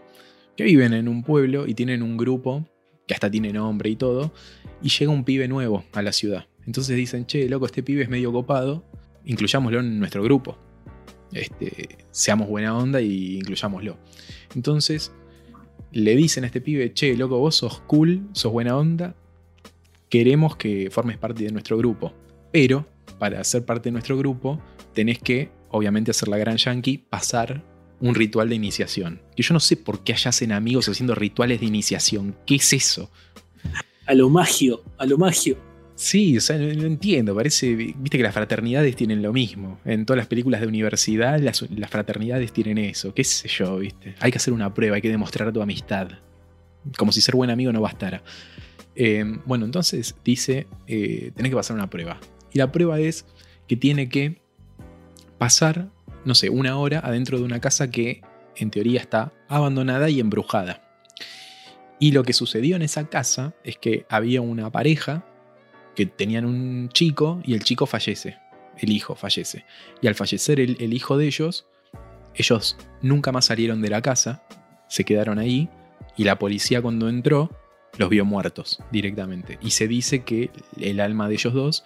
que 0.56 0.64
viven 0.64 0.92
en 0.92 1.08
un 1.08 1.22
pueblo 1.22 1.66
y 1.66 1.74
tienen 1.74 2.02
un 2.02 2.16
grupo 2.16 2.64
que 3.06 3.14
hasta 3.14 3.30
tiene 3.30 3.52
nombre 3.52 3.90
y 3.90 3.96
todo, 3.96 4.32
y 4.82 4.88
llega 4.88 5.12
un 5.12 5.24
pibe 5.24 5.48
nuevo 5.48 5.84
a 5.92 6.02
la 6.02 6.12
ciudad. 6.12 6.46
Entonces 6.66 6.96
dicen, 6.96 7.26
che, 7.26 7.48
loco, 7.48 7.66
este 7.66 7.82
pibe 7.82 8.02
es 8.02 8.08
medio 8.08 8.32
copado, 8.32 8.84
incluyámoslo 9.24 9.80
en 9.80 9.98
nuestro 9.98 10.22
grupo. 10.22 10.56
Este, 11.32 11.98
seamos 12.10 12.48
buena 12.48 12.76
onda 12.76 13.00
y 13.00 13.36
incluyámoslo. 13.36 13.98
Entonces 14.54 15.12
le 15.92 16.16
dicen 16.16 16.44
a 16.44 16.46
este 16.46 16.60
pibe, 16.60 16.92
che, 16.92 17.16
loco, 17.16 17.38
vos 17.38 17.56
sos 17.56 17.80
cool, 17.82 18.26
sos 18.32 18.52
buena 18.52 18.76
onda, 18.76 19.14
queremos 20.08 20.56
que 20.56 20.90
formes 20.90 21.18
parte 21.18 21.44
de 21.44 21.52
nuestro 21.52 21.76
grupo. 21.76 22.14
Pero 22.52 22.86
para 23.18 23.42
ser 23.44 23.64
parte 23.64 23.88
de 23.88 23.92
nuestro 23.92 24.16
grupo 24.16 24.60
tenés 24.92 25.18
que, 25.18 25.50
obviamente, 25.70 26.10
hacer 26.10 26.28
la 26.28 26.38
gran 26.38 26.56
yankee, 26.56 26.98
pasar 26.98 27.62
un 28.00 28.14
ritual 28.14 28.48
de 28.48 28.54
iniciación. 28.54 29.20
Que 29.36 29.42
yo 29.42 29.54
no 29.54 29.60
sé 29.60 29.76
por 29.76 30.04
qué 30.04 30.12
allá 30.12 30.30
hacen 30.30 30.52
amigos 30.52 30.88
haciendo 30.88 31.14
rituales 31.14 31.60
de 31.60 31.66
iniciación. 31.66 32.36
¿Qué 32.46 32.56
es 32.56 32.72
eso? 32.72 33.10
A 34.06 34.14
lo 34.14 34.28
magio, 34.28 34.82
a 34.98 35.06
lo 35.06 35.16
magio. 35.16 35.56
Sí, 35.94 36.36
o 36.36 36.40
sea, 36.40 36.58
no, 36.58 36.72
no 36.74 36.86
entiendo. 36.86 37.34
Parece, 37.34 37.74
viste 37.74 38.16
que 38.16 38.22
las 38.22 38.34
fraternidades 38.34 38.96
tienen 38.96 39.22
lo 39.22 39.32
mismo. 39.32 39.78
En 39.84 40.04
todas 40.04 40.18
las 40.18 40.26
películas 40.26 40.60
de 40.60 40.66
universidad, 40.66 41.38
las, 41.40 41.64
las 41.70 41.90
fraternidades 41.90 42.52
tienen 42.52 42.78
eso. 42.78 43.14
¿Qué 43.14 43.24
sé 43.24 43.48
yo, 43.48 43.78
viste? 43.78 44.14
Hay 44.20 44.30
que 44.30 44.38
hacer 44.38 44.52
una 44.52 44.74
prueba, 44.74 44.96
hay 44.96 45.02
que 45.02 45.08
demostrar 45.08 45.52
tu 45.52 45.62
amistad. 45.62 46.08
Como 46.98 47.12
si 47.12 47.20
ser 47.20 47.36
buen 47.36 47.50
amigo 47.50 47.72
no 47.72 47.80
bastara. 47.80 48.22
Eh, 48.96 49.24
bueno, 49.44 49.64
entonces 49.64 50.14
dice, 50.24 50.66
eh, 50.86 51.30
tenés 51.34 51.50
que 51.50 51.56
pasar 51.56 51.76
una 51.76 51.88
prueba. 51.88 52.18
Y 52.54 52.58
la 52.58 52.72
prueba 52.72 52.98
es 53.00 53.26
que 53.68 53.76
tiene 53.76 54.08
que 54.08 54.40
pasar, 55.38 55.90
no 56.24 56.34
sé, 56.34 56.48
una 56.48 56.78
hora 56.78 57.00
adentro 57.00 57.38
de 57.38 57.44
una 57.44 57.60
casa 57.60 57.90
que 57.90 58.22
en 58.56 58.70
teoría 58.70 59.00
está 59.00 59.32
abandonada 59.48 60.08
y 60.08 60.20
embrujada. 60.20 60.80
Y 61.98 62.12
lo 62.12 62.22
que 62.22 62.32
sucedió 62.32 62.76
en 62.76 62.82
esa 62.82 63.08
casa 63.08 63.54
es 63.64 63.76
que 63.76 64.06
había 64.08 64.40
una 64.40 64.70
pareja 64.70 65.26
que 65.96 66.06
tenían 66.06 66.44
un 66.44 66.88
chico 66.90 67.40
y 67.44 67.54
el 67.54 67.64
chico 67.64 67.86
fallece. 67.86 68.38
El 68.78 68.90
hijo 68.92 69.16
fallece. 69.16 69.64
Y 70.00 70.06
al 70.06 70.14
fallecer 70.14 70.60
el, 70.60 70.94
hijo 70.94 71.18
de 71.18 71.26
ellos, 71.26 71.66
ellos 72.34 72.76
nunca 73.02 73.32
más 73.32 73.46
salieron 73.46 73.82
de 73.82 73.90
la 73.90 74.00
casa, 74.00 74.44
se 74.88 75.04
quedaron 75.04 75.38
ahí 75.38 75.68
y 76.16 76.24
la 76.24 76.38
policía 76.38 76.82
cuando 76.82 77.08
entró 77.08 77.50
los 77.96 78.10
vio 78.10 78.24
muertos 78.24 78.80
directamente. 78.92 79.58
Y 79.60 79.70
se 79.70 79.88
dice 79.88 80.22
que 80.22 80.50
el 80.80 81.00
alma 81.00 81.28
de 81.28 81.34
ellos 81.34 81.54
dos 81.54 81.84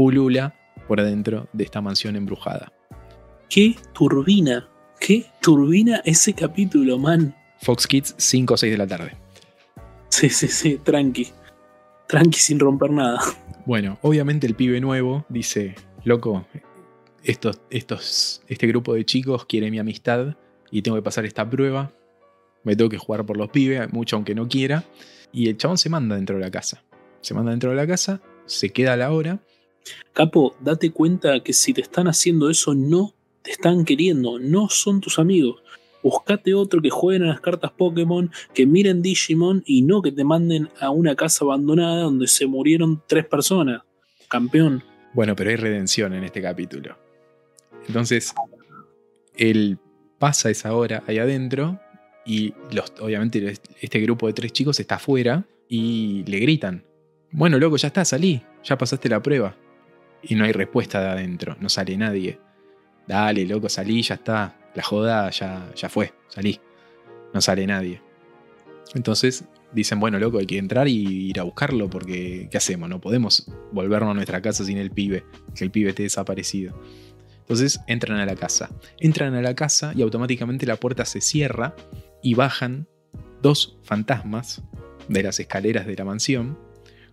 pulula 0.00 0.54
por 0.88 0.98
adentro 0.98 1.46
de 1.52 1.62
esta 1.62 1.82
mansión 1.82 2.16
embrujada. 2.16 2.72
Qué 3.50 3.76
turbina, 3.92 4.66
qué 4.98 5.26
turbina 5.42 6.00
ese 6.06 6.32
capítulo, 6.32 6.98
man. 6.98 7.36
Fox 7.60 7.86
Kids 7.86 8.14
5 8.16 8.54
o 8.54 8.56
6 8.56 8.72
de 8.72 8.78
la 8.78 8.86
tarde. 8.86 9.18
Sí, 10.08 10.30
sí, 10.30 10.48
sí, 10.48 10.80
tranqui. 10.82 11.28
Tranqui 12.08 12.40
sin 12.40 12.58
romper 12.58 12.92
nada. 12.92 13.20
Bueno, 13.66 13.98
obviamente 14.00 14.46
el 14.46 14.54
pibe 14.54 14.80
nuevo 14.80 15.26
dice, 15.28 15.74
loco, 16.04 16.46
estos, 17.22 17.60
estos, 17.68 18.40
este 18.48 18.66
grupo 18.66 18.94
de 18.94 19.04
chicos 19.04 19.44
quiere 19.44 19.70
mi 19.70 19.78
amistad 19.78 20.34
y 20.70 20.80
tengo 20.80 20.96
que 20.96 21.02
pasar 21.02 21.26
esta 21.26 21.48
prueba. 21.50 21.92
Me 22.64 22.74
tengo 22.74 22.88
que 22.88 22.96
jugar 22.96 23.26
por 23.26 23.36
los 23.36 23.50
pibes, 23.50 23.92
mucho 23.92 24.16
aunque 24.16 24.34
no 24.34 24.48
quiera. 24.48 24.82
Y 25.30 25.50
el 25.50 25.58
chabón 25.58 25.76
se 25.76 25.90
manda 25.90 26.16
dentro 26.16 26.36
de 26.36 26.42
la 26.42 26.50
casa. 26.50 26.82
Se 27.20 27.34
manda 27.34 27.50
dentro 27.50 27.68
de 27.68 27.76
la 27.76 27.86
casa, 27.86 28.22
se 28.46 28.70
queda 28.70 28.94
a 28.94 28.96
la 28.96 29.12
hora. 29.12 29.40
Capo, 30.12 30.54
date 30.60 30.90
cuenta 30.90 31.40
que 31.40 31.52
si 31.52 31.72
te 31.72 31.80
están 31.80 32.08
haciendo 32.08 32.50
eso, 32.50 32.74
no 32.74 33.14
te 33.42 33.52
están 33.52 33.84
queriendo, 33.84 34.38
no 34.38 34.68
son 34.68 35.00
tus 35.00 35.18
amigos. 35.18 35.62
Buscate 36.02 36.54
otro 36.54 36.80
que 36.80 36.90
jueguen 36.90 37.24
a 37.24 37.28
las 37.28 37.40
cartas 37.40 37.72
Pokémon, 37.72 38.30
que 38.54 38.66
miren 38.66 39.02
Digimon 39.02 39.62
y 39.66 39.82
no 39.82 40.00
que 40.00 40.12
te 40.12 40.24
manden 40.24 40.68
a 40.80 40.90
una 40.90 41.14
casa 41.14 41.44
abandonada 41.44 42.02
donde 42.02 42.26
se 42.26 42.46
murieron 42.46 43.02
tres 43.06 43.26
personas. 43.26 43.82
Campeón. 44.28 44.82
Bueno, 45.12 45.34
pero 45.36 45.50
hay 45.50 45.56
redención 45.56 46.14
en 46.14 46.24
este 46.24 46.40
capítulo. 46.40 46.96
Entonces, 47.86 48.32
él 49.36 49.78
pasa 50.18 50.50
esa 50.50 50.74
hora 50.74 51.02
ahí 51.06 51.18
adentro 51.18 51.80
y 52.24 52.54
los, 52.70 52.92
obviamente 53.00 53.54
este 53.80 54.00
grupo 54.00 54.26
de 54.26 54.32
tres 54.32 54.52
chicos 54.52 54.78
está 54.78 54.96
afuera 54.96 55.44
y 55.68 56.24
le 56.24 56.38
gritan, 56.38 56.84
bueno, 57.32 57.58
loco, 57.58 57.76
ya 57.76 57.88
está, 57.88 58.04
salí, 58.04 58.42
ya 58.64 58.76
pasaste 58.76 59.08
la 59.08 59.22
prueba. 59.22 59.56
Y 60.22 60.34
no 60.34 60.44
hay 60.44 60.52
respuesta 60.52 61.00
de 61.00 61.08
adentro, 61.08 61.56
no 61.60 61.68
sale 61.68 61.96
nadie. 61.96 62.38
Dale, 63.06 63.44
loco, 63.46 63.68
salí, 63.68 64.02
ya 64.02 64.14
está, 64.14 64.56
la 64.74 64.82
joda 64.82 65.30
ya, 65.30 65.72
ya 65.74 65.88
fue, 65.88 66.12
salí. 66.28 66.60
No 67.32 67.40
sale 67.40 67.66
nadie. 67.66 68.00
Entonces 68.94 69.44
dicen, 69.72 70.00
bueno, 70.00 70.18
loco, 70.18 70.38
hay 70.38 70.46
que 70.46 70.58
entrar 70.58 70.88
y 70.88 71.30
ir 71.30 71.40
a 71.40 71.44
buscarlo 71.44 71.88
porque 71.88 72.48
¿qué 72.50 72.58
hacemos? 72.58 72.88
No 72.88 73.00
podemos 73.00 73.46
volvernos 73.72 74.10
a 74.10 74.14
nuestra 74.14 74.42
casa 74.42 74.64
sin 74.64 74.78
el 74.78 74.90
pibe, 74.90 75.24
que 75.54 75.64
el 75.64 75.70
pibe 75.70 75.90
esté 75.90 76.02
desaparecido. 76.04 76.80
Entonces 77.40 77.80
entran 77.86 78.18
a 78.18 78.26
la 78.26 78.36
casa. 78.36 78.70
Entran 78.98 79.34
a 79.34 79.42
la 79.42 79.54
casa 79.54 79.92
y 79.94 80.02
automáticamente 80.02 80.66
la 80.66 80.76
puerta 80.76 81.04
se 81.04 81.20
cierra 81.20 81.74
y 82.22 82.34
bajan 82.34 82.86
dos 83.42 83.78
fantasmas 83.82 84.62
de 85.08 85.22
las 85.22 85.40
escaleras 85.40 85.86
de 85.86 85.96
la 85.96 86.04
mansión 86.04 86.58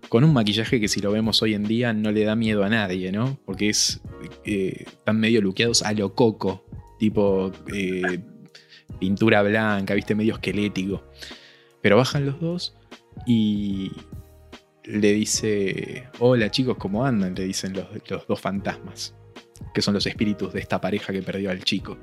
con 0.09 0.23
un 0.23 0.33
maquillaje 0.33 0.79
que 0.79 0.87
si 0.87 1.01
lo 1.01 1.11
vemos 1.11 1.41
hoy 1.41 1.53
en 1.53 1.63
día 1.63 1.93
no 1.93 2.11
le 2.11 2.23
da 2.23 2.35
miedo 2.35 2.63
a 2.63 2.69
nadie, 2.69 3.11
¿no? 3.11 3.39
Porque 3.45 3.69
es 3.69 4.01
eh, 4.45 4.85
están 4.87 5.19
medio 5.19 5.41
luqueados 5.41 5.83
a 5.83 5.93
lo 5.93 6.13
coco, 6.15 6.65
tipo 6.99 7.51
eh, 7.73 8.19
pintura 8.99 9.41
blanca, 9.43 9.93
viste, 9.93 10.15
medio 10.15 10.35
esquelético. 10.35 11.03
Pero 11.81 11.97
bajan 11.97 12.25
los 12.25 12.39
dos 12.39 12.75
y 13.25 13.91
le 14.83 15.13
dice, 15.13 16.07
hola 16.19 16.49
chicos, 16.49 16.77
¿cómo 16.77 17.05
andan? 17.05 17.35
Le 17.35 17.45
dicen 17.45 17.73
los, 17.73 17.87
los 18.09 18.27
dos 18.27 18.39
fantasmas, 18.39 19.13
que 19.73 19.81
son 19.81 19.93
los 19.93 20.05
espíritus 20.05 20.53
de 20.53 20.59
esta 20.61 20.79
pareja 20.79 21.11
que 21.11 21.21
perdió 21.21 21.51
al 21.51 21.63
chico. 21.63 21.97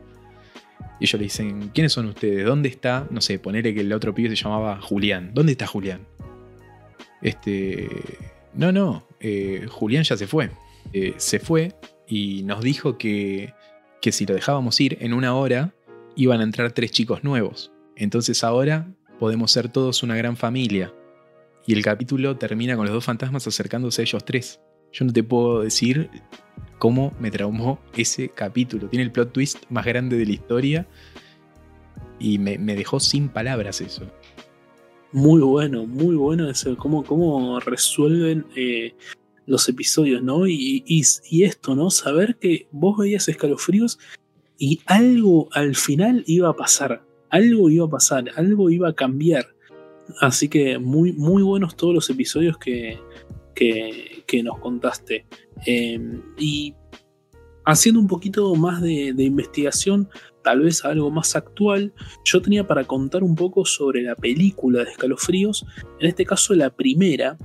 Y 1.01 1.05
ellos 1.05 1.19
le 1.19 1.25
dicen, 1.25 1.71
¿quiénes 1.75 1.93
son 1.93 2.07
ustedes? 2.07 2.45
¿Dónde 2.45 2.69
está? 2.69 3.07
No 3.11 3.21
sé, 3.21 3.39
ponele 3.39 3.75
que 3.75 3.81
el 3.81 3.93
otro 3.93 4.15
pibe 4.15 4.29
se 4.31 4.37
llamaba 4.37 4.81
Julián. 4.81 5.33
¿Dónde 5.35 5.53
está 5.53 5.67
Julián? 5.67 6.07
Este. 7.25 7.89
No, 8.55 8.71
no. 8.71 9.05
eh, 9.19 9.67
Julián 9.69 10.05
ya 10.05 10.17
se 10.17 10.29
fue. 10.29 10.51
Eh, 10.93 11.15
se 11.17 11.41
fue 11.41 11.75
y 12.07 12.43
nos 12.45 12.61
dijo 12.63 12.99
que, 12.99 13.53
que 14.01 14.13
si 14.13 14.27
lo 14.27 14.35
dejábamos 14.35 14.79
ir 14.81 14.99
en 15.01 15.15
una 15.15 15.35
hora 15.35 15.75
iban 16.15 16.41
a 16.41 16.45
entrar 16.45 16.71
tres 16.73 16.93
chicos 16.93 17.25
nuevos. 17.25 17.73
Entonces 17.97 18.45
ahora 18.45 18.87
podemos 19.19 19.51
ser 19.51 19.69
todos 19.69 20.03
una 20.03 20.15
gran 20.15 20.37
familia. 20.37 20.93
Y 21.67 21.73
el 21.73 21.83
capítulo 21.83 22.37
termina 22.37 22.77
con 22.77 22.85
los 22.85 22.95
dos 22.95 23.05
fantasmas 23.05 23.47
acercándose 23.47 24.03
a 24.03 24.05
ellos 24.05 24.25
tres. 24.25 24.61
Yo 24.93 25.07
no 25.07 25.13
te 25.13 25.25
puedo 25.25 25.63
decir 25.63 26.11
cómo 26.79 27.15
me 27.19 27.31
traumó 27.31 27.81
ese 27.97 28.29
capítulo. 28.29 28.89
Tiene 28.89 29.05
el 29.05 29.11
plot 29.11 29.33
twist 29.33 29.65
más 29.71 29.87
grande 29.87 30.19
de 30.19 30.27
la 30.27 30.33
historia. 30.33 30.87
Y 32.21 32.39
me, 32.39 32.59
me 32.59 32.77
dejó 32.77 33.01
sin 33.01 33.29
palabras 33.29 33.81
eso. 33.81 34.09
Muy 35.15 35.43
bueno, 35.43 35.87
muy 35.87 36.17
bueno 36.17 36.51
eso, 36.51 36.77
cómo, 36.77 37.05
cómo 37.05 37.61
resuelven 37.61 38.47
eh, 38.57 38.97
los 39.47 39.69
episodios, 39.69 40.21
¿no? 40.25 40.49
Y, 40.49 40.83
y, 40.89 41.45
esto, 41.45 41.77
¿no? 41.77 41.89
Saber 41.91 42.35
que 42.35 42.67
vos 42.73 42.99
veías 42.99 43.29
escalofríos 43.29 44.01
y 44.59 44.81
algo 44.87 45.49
al 45.53 45.77
final 45.77 46.25
iba 46.27 46.49
a 46.49 46.57
pasar, 46.57 47.05
algo 47.31 47.71
iba 47.71 47.87
a 47.87 47.91
pasar, 47.91 48.25
algo 48.35 48.71
iba 48.71 48.89
a 48.89 48.93
cambiar. 48.93 49.47
Así 50.21 50.49
que 50.49 50.81
muy, 50.81 51.13
muy 51.13 51.45
buenos 51.45 51.77
todos 51.77 51.95
los 51.95 52.11
episodios 52.11 52.59
que, 52.59 52.99
que, 53.55 54.25
que 54.27 54.43
nos 54.43 54.59
contaste. 54.59 55.27
Eh, 55.65 56.01
y 56.41 56.75
haciendo 57.65 58.01
un 58.01 58.09
poquito 58.09 58.53
más 58.57 58.83
de, 58.83 59.13
de 59.13 59.23
investigación, 59.23 60.09
tal 60.45 60.61
vez 60.61 60.85
algo 60.85 61.11
más 61.11 61.35
actual, 61.35 61.93
yo 62.25 62.41
tenía 62.41 62.67
para 62.67 62.85
contar 62.85 63.25
un 63.25 63.35
poco 63.35 63.65
sobre 63.65 64.03
la 64.03 64.15
película 64.15 64.85
de 64.85 64.91
escalofríos, 64.91 65.67
en 65.99 66.09
este 66.09 66.25
caso 66.25 66.55
la 66.55 66.71
primera, 66.71 67.37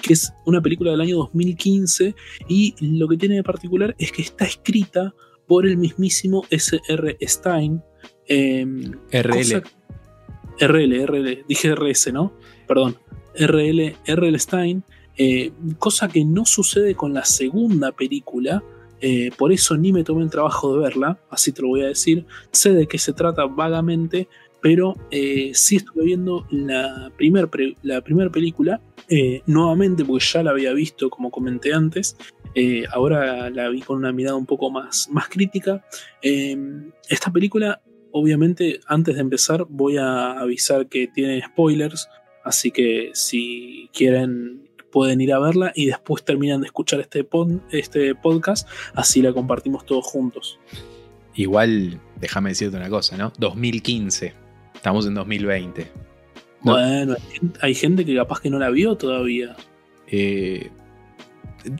que 0.00 0.14
es 0.14 0.32
una 0.46 0.62
película 0.62 0.92
del 0.92 1.00
año 1.00 1.16
2015 1.18 2.14
y 2.48 2.74
lo 2.80 3.08
que 3.08 3.16
tiene 3.18 3.36
de 3.36 3.42
particular 3.42 3.94
es 3.98 4.12
que 4.12 4.22
está 4.22 4.46
escrita 4.46 5.14
por 5.46 5.66
el 5.66 5.76
mismísimo 5.76 6.44
S.R. 6.48 7.18
Stein. 7.20 7.82
RL. 8.28 9.62
RL, 10.60 11.06
RL, 11.06 11.44
dije 11.48 11.74
RS, 11.74 12.12
¿no? 12.12 12.32
Perdón. 12.66 12.96
RL, 13.34 13.96
RL 14.06 14.38
Stein, 14.38 14.84
eh, 15.16 15.52
cosa 15.78 16.08
que 16.08 16.24
no 16.24 16.44
sucede 16.44 16.94
con 16.94 17.14
la 17.14 17.24
segunda 17.24 17.92
película, 17.92 18.62
eh, 19.04 19.32
por 19.36 19.52
eso 19.52 19.76
ni 19.76 19.92
me 19.92 20.04
tomé 20.04 20.22
el 20.22 20.30
trabajo 20.30 20.72
de 20.72 20.80
verla, 20.84 21.18
así 21.28 21.50
te 21.50 21.60
lo 21.60 21.68
voy 21.68 21.82
a 21.82 21.88
decir. 21.88 22.24
Sé 22.52 22.72
de 22.72 22.86
qué 22.86 22.98
se 22.98 23.12
trata 23.12 23.46
vagamente, 23.46 24.28
pero 24.60 24.94
eh, 25.10 25.50
sí 25.54 25.76
estuve 25.76 26.04
viendo 26.04 26.46
la 26.50 27.10
primera 27.16 27.48
primer 27.48 28.30
película 28.30 28.80
eh, 29.08 29.42
nuevamente, 29.46 30.04
porque 30.04 30.24
ya 30.24 30.44
la 30.44 30.52
había 30.52 30.72
visto, 30.72 31.10
como 31.10 31.32
comenté 31.32 31.74
antes. 31.74 32.16
ahora 32.92 33.50
la 33.50 33.68
vi 33.70 33.80
con 33.80 33.98
una 33.98 34.12
mirada 34.12 34.36
un 34.36 34.46
poco 34.46 34.70
más, 34.70 35.08
más 35.10 35.28
crítica. 35.28 35.84
esta 36.22 37.32
película, 37.32 37.82
obviamente, 38.12 38.78
antes 38.86 39.16
de 39.16 39.20
empezar, 39.20 39.66
voy 39.68 39.96
a 39.96 40.38
avisar 40.38 40.86
que 40.86 41.08
tiene 41.08 41.42
spoilers. 41.44 42.08
Así 42.44 42.70
que 42.70 43.10
si 43.14 43.88
quieren 43.92 44.61
pueden 44.92 45.20
ir 45.20 45.32
a 45.32 45.40
verla 45.40 45.72
y 45.74 45.86
después 45.86 46.22
terminan 46.24 46.60
de 46.60 46.66
escuchar 46.66 47.00
este, 47.00 47.26
este 47.72 48.14
podcast, 48.14 48.68
así 48.94 49.22
la 49.22 49.32
compartimos 49.32 49.84
todos 49.84 50.04
juntos. 50.06 50.60
Igual, 51.34 51.98
déjame 52.20 52.50
decirte 52.50 52.76
una 52.76 52.90
cosa, 52.90 53.16
¿no? 53.16 53.32
2015, 53.38 54.34
estamos 54.74 55.06
en 55.06 55.14
2020. 55.14 55.90
Bueno, 56.60 57.16
hay 57.60 57.74
gente 57.74 58.04
que 58.04 58.14
capaz 58.14 58.40
que 58.40 58.50
no 58.50 58.58
la 58.58 58.70
vio 58.70 58.96
todavía. 58.96 59.56
Eh, 60.06 60.70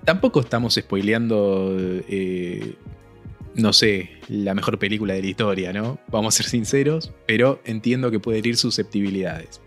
tampoco 0.04 0.40
estamos 0.40 0.74
spoileando, 0.74 1.76
eh, 2.08 2.74
no 3.54 3.72
sé, 3.72 4.10
la 4.28 4.54
mejor 4.54 4.78
película 4.78 5.14
de 5.14 5.20
la 5.20 5.28
historia, 5.28 5.72
¿no? 5.72 5.98
Vamos 6.08 6.34
a 6.34 6.36
ser 6.38 6.46
sinceros, 6.46 7.12
pero 7.26 7.60
entiendo 7.64 8.10
que 8.10 8.18
puede 8.18 8.38
herir 8.38 8.56
susceptibilidades. 8.56 9.60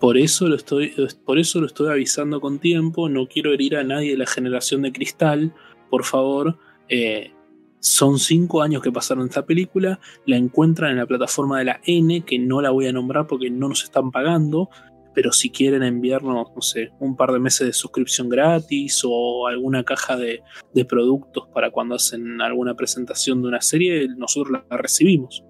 Por 0.00 0.18
eso, 0.18 0.46
lo 0.48 0.56
estoy, 0.56 0.94
por 1.24 1.38
eso 1.38 1.60
lo 1.60 1.66
estoy 1.66 1.88
avisando 1.88 2.40
con 2.40 2.58
tiempo. 2.58 3.08
No 3.08 3.26
quiero 3.26 3.52
herir 3.52 3.76
a 3.76 3.84
nadie 3.84 4.12
de 4.12 4.18
la 4.18 4.26
generación 4.26 4.82
de 4.82 4.92
cristal. 4.92 5.54
Por 5.90 6.04
favor. 6.04 6.58
Eh, 6.88 7.32
son 7.80 8.18
cinco 8.18 8.62
años 8.62 8.82
que 8.82 8.90
pasaron 8.90 9.26
esta 9.26 9.46
película. 9.46 10.00
La 10.24 10.36
encuentran 10.36 10.90
en 10.90 10.96
la 10.96 11.06
plataforma 11.06 11.58
de 11.58 11.66
la 11.66 11.80
N, 11.84 12.24
que 12.24 12.38
no 12.38 12.60
la 12.60 12.70
voy 12.70 12.86
a 12.86 12.92
nombrar 12.92 13.26
porque 13.26 13.48
no 13.48 13.68
nos 13.68 13.84
están 13.84 14.10
pagando. 14.10 14.68
Pero 15.14 15.32
si 15.32 15.50
quieren 15.50 15.82
enviarnos, 15.82 16.48
no 16.54 16.62
sé, 16.62 16.90
un 16.98 17.16
par 17.16 17.32
de 17.32 17.38
meses 17.38 17.66
de 17.66 17.72
suscripción 17.72 18.28
gratis 18.28 19.02
o 19.04 19.46
alguna 19.46 19.84
caja 19.84 20.16
de, 20.16 20.42
de 20.74 20.84
productos 20.84 21.48
para 21.54 21.70
cuando 21.70 21.94
hacen 21.94 22.42
alguna 22.42 22.74
presentación 22.74 23.40
de 23.40 23.48
una 23.48 23.60
serie, 23.62 24.08
nosotros 24.08 24.60
la 24.68 24.76
recibimos. 24.76 25.45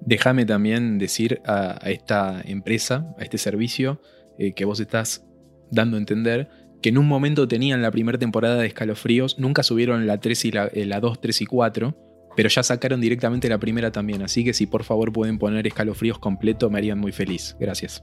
Déjame 0.00 0.46
también 0.46 0.98
decir 0.98 1.40
a, 1.46 1.78
esta 1.84 2.40
empresa, 2.44 3.14
a 3.18 3.22
este 3.22 3.38
servicio, 3.38 4.00
eh, 4.38 4.52
que 4.52 4.64
vos 4.64 4.80
estás 4.80 5.26
dando 5.70 5.96
a 5.96 6.00
entender 6.00 6.48
que 6.82 6.88
en 6.88 6.98
un 6.98 7.06
momento 7.06 7.46
tenían 7.46 7.82
la 7.82 7.90
primera 7.90 8.18
temporada 8.18 8.56
de 8.56 8.66
Escalofríos, 8.66 9.38
nunca 9.38 9.62
subieron 9.62 10.06
la 10.06 10.18
3 10.18 10.44
y 10.46 10.50
la, 10.52 11.00
2, 11.00 11.16
eh, 11.16 11.18
3 11.20 11.42
y 11.42 11.46
4, 11.46 11.96
pero 12.36 12.48
ya 12.48 12.62
sacaron 12.62 13.00
directamente 13.00 13.48
la 13.48 13.58
primera 13.58 13.92
también, 13.92 14.22
así 14.22 14.44
que 14.44 14.54
si 14.54 14.66
por 14.66 14.84
favor 14.84 15.12
pueden 15.12 15.38
poner 15.38 15.66
Escalofríos 15.66 16.18
completo 16.18 16.70
me 16.70 16.78
harían 16.78 16.98
muy 16.98 17.12
feliz. 17.12 17.56
Gracias. 17.60 18.02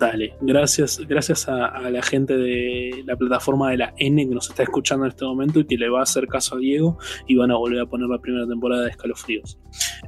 Dale, 0.00 0.34
gracias, 0.40 0.98
gracias 1.06 1.46
a, 1.46 1.78
la 1.90 2.00
gente 2.00 2.34
de 2.34 3.02
la 3.04 3.16
plataforma 3.16 3.70
de 3.70 3.76
la 3.76 3.92
N 3.98 4.26
que 4.26 4.34
nos 4.34 4.48
está 4.48 4.62
escuchando 4.62 5.04
en 5.04 5.10
este 5.10 5.26
momento 5.26 5.60
y 5.60 5.66
que 5.66 5.76
le 5.76 5.90
va 5.90 6.00
a 6.00 6.04
hacer 6.04 6.26
caso 6.26 6.56
a 6.56 6.58
Diego 6.58 6.96
y 7.28 7.36
van 7.36 7.50
a 7.50 7.56
volver 7.58 7.80
a 7.80 7.86
poner 7.86 8.08
la 8.08 8.18
primera 8.18 8.46
temporada 8.46 8.84
de 8.84 8.90
Escalofríos. 8.92 9.58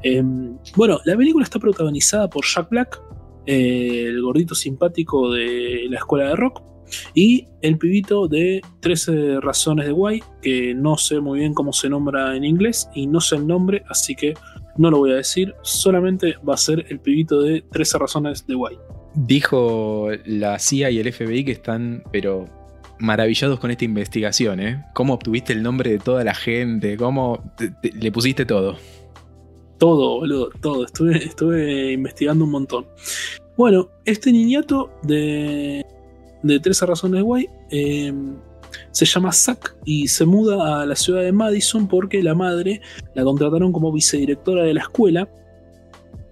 Em, 0.02 0.56
bueno, 0.76 0.98
la 1.04 1.14
película 1.14 1.44
está 1.44 1.58
protagonizada 1.58 2.30
por 2.30 2.42
Jack 2.46 2.70
Black, 2.70 3.02
eh, 3.44 4.06
el 4.06 4.22
gordito 4.22 4.54
simpático 4.54 5.30
de 5.30 5.84
la 5.90 5.98
escuela 5.98 6.30
de 6.30 6.36
rock, 6.36 6.62
y 7.12 7.48
el 7.60 7.76
pibito 7.76 8.28
de 8.28 8.62
13 8.80 9.40
razones 9.40 9.84
de 9.84 9.92
guay, 9.92 10.22
que 10.40 10.74
no 10.74 10.96
sé 10.96 11.20
muy 11.20 11.40
bien 11.40 11.52
cómo 11.52 11.74
se 11.74 11.90
nombra 11.90 12.34
en 12.34 12.44
inglés 12.44 12.88
y 12.94 13.06
no 13.06 13.20
sé 13.20 13.36
el 13.36 13.46
nombre, 13.46 13.82
así 13.90 14.14
que 14.14 14.32
no 14.78 14.90
lo 14.90 15.00
voy 15.00 15.12
a 15.12 15.16
decir, 15.16 15.54
solamente 15.60 16.36
va 16.48 16.54
a 16.54 16.56
ser 16.56 16.86
el 16.88 16.98
pibito 16.98 17.42
de 17.42 17.60
13 17.70 17.98
razones 17.98 18.46
de 18.46 18.54
guay. 18.54 18.78
Dijo 19.14 20.08
la 20.24 20.58
CIA 20.58 20.90
y 20.90 20.98
el 20.98 21.12
FBI 21.12 21.44
que 21.44 21.52
están, 21.52 22.02
pero 22.10 22.46
maravillados 22.98 23.58
con 23.58 23.70
esta 23.70 23.84
investigación, 23.84 24.60
¿eh? 24.60 24.84
¿Cómo 24.94 25.14
obtuviste 25.14 25.52
el 25.52 25.62
nombre 25.62 25.90
de 25.90 25.98
toda 25.98 26.24
la 26.24 26.34
gente? 26.34 26.96
¿Cómo 26.96 27.42
le 27.82 28.12
pusiste 28.12 28.46
todo? 28.46 28.76
Todo, 29.78 30.20
boludo, 30.20 30.50
todo. 30.60 30.84
Estuve, 30.84 31.92
investigando 31.92 32.44
un 32.44 32.52
montón. 32.52 32.86
Bueno, 33.56 33.90
este 34.04 34.32
niñato 34.32 34.90
de, 35.02 35.84
de 36.42 36.60
13 36.60 36.86
razones 36.86 37.22
guay 37.22 37.48
em, 37.70 38.36
se 38.92 39.04
llama 39.04 39.32
Zack 39.32 39.76
y 39.84 40.08
se 40.08 40.24
muda 40.24 40.82
a 40.82 40.86
la 40.86 40.96
ciudad 40.96 41.22
de 41.22 41.32
Madison 41.32 41.88
porque 41.88 42.22
la 42.22 42.34
madre 42.34 42.80
la 43.14 43.24
contrataron 43.24 43.72
como 43.72 43.92
vicedirectora 43.92 44.62
de 44.62 44.74
la 44.74 44.82
escuela 44.82 45.28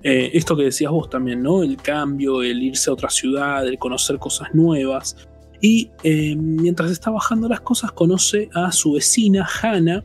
eh, 0.03 0.31
esto 0.33 0.57
que 0.57 0.65
decías 0.65 0.91
vos 0.91 1.11
también, 1.11 1.43
¿no? 1.43 1.63
El 1.63 1.77
cambio, 1.77 2.43
el 2.43 2.63
irse 2.63 2.91
a 2.91 2.95
otra 2.95 3.11
ciudad, 3.11 3.67
el 3.67 3.79
conocer 3.79 4.19
cosas 4.19 4.49
nuevas. 4.55 5.17
Y 5.61 5.91
eh, 6.03 6.35
mientras 6.37 6.91
está 6.91 7.11
bajando 7.11 7.49
las 7.49 7.61
cosas, 7.61 7.93
conoce 7.93 8.49
a 8.55 8.73
su 8.73 8.93
vecina, 8.93 9.47
Hannah, 9.63 10.05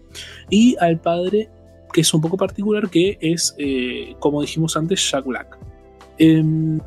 y 0.50 0.76
al 0.82 1.00
padre, 1.00 1.50
que 1.94 2.02
es 2.02 2.14
un 2.14 2.20
poco 2.20 2.36
particular, 2.36 2.90
que 2.90 3.18
es, 3.22 3.56
eh, 3.58 4.16
como 4.20 4.42
dijimos 4.42 4.76
antes, 4.76 5.10
Jack 5.10 5.26
Black. 5.26 5.58
Em, 6.18 6.80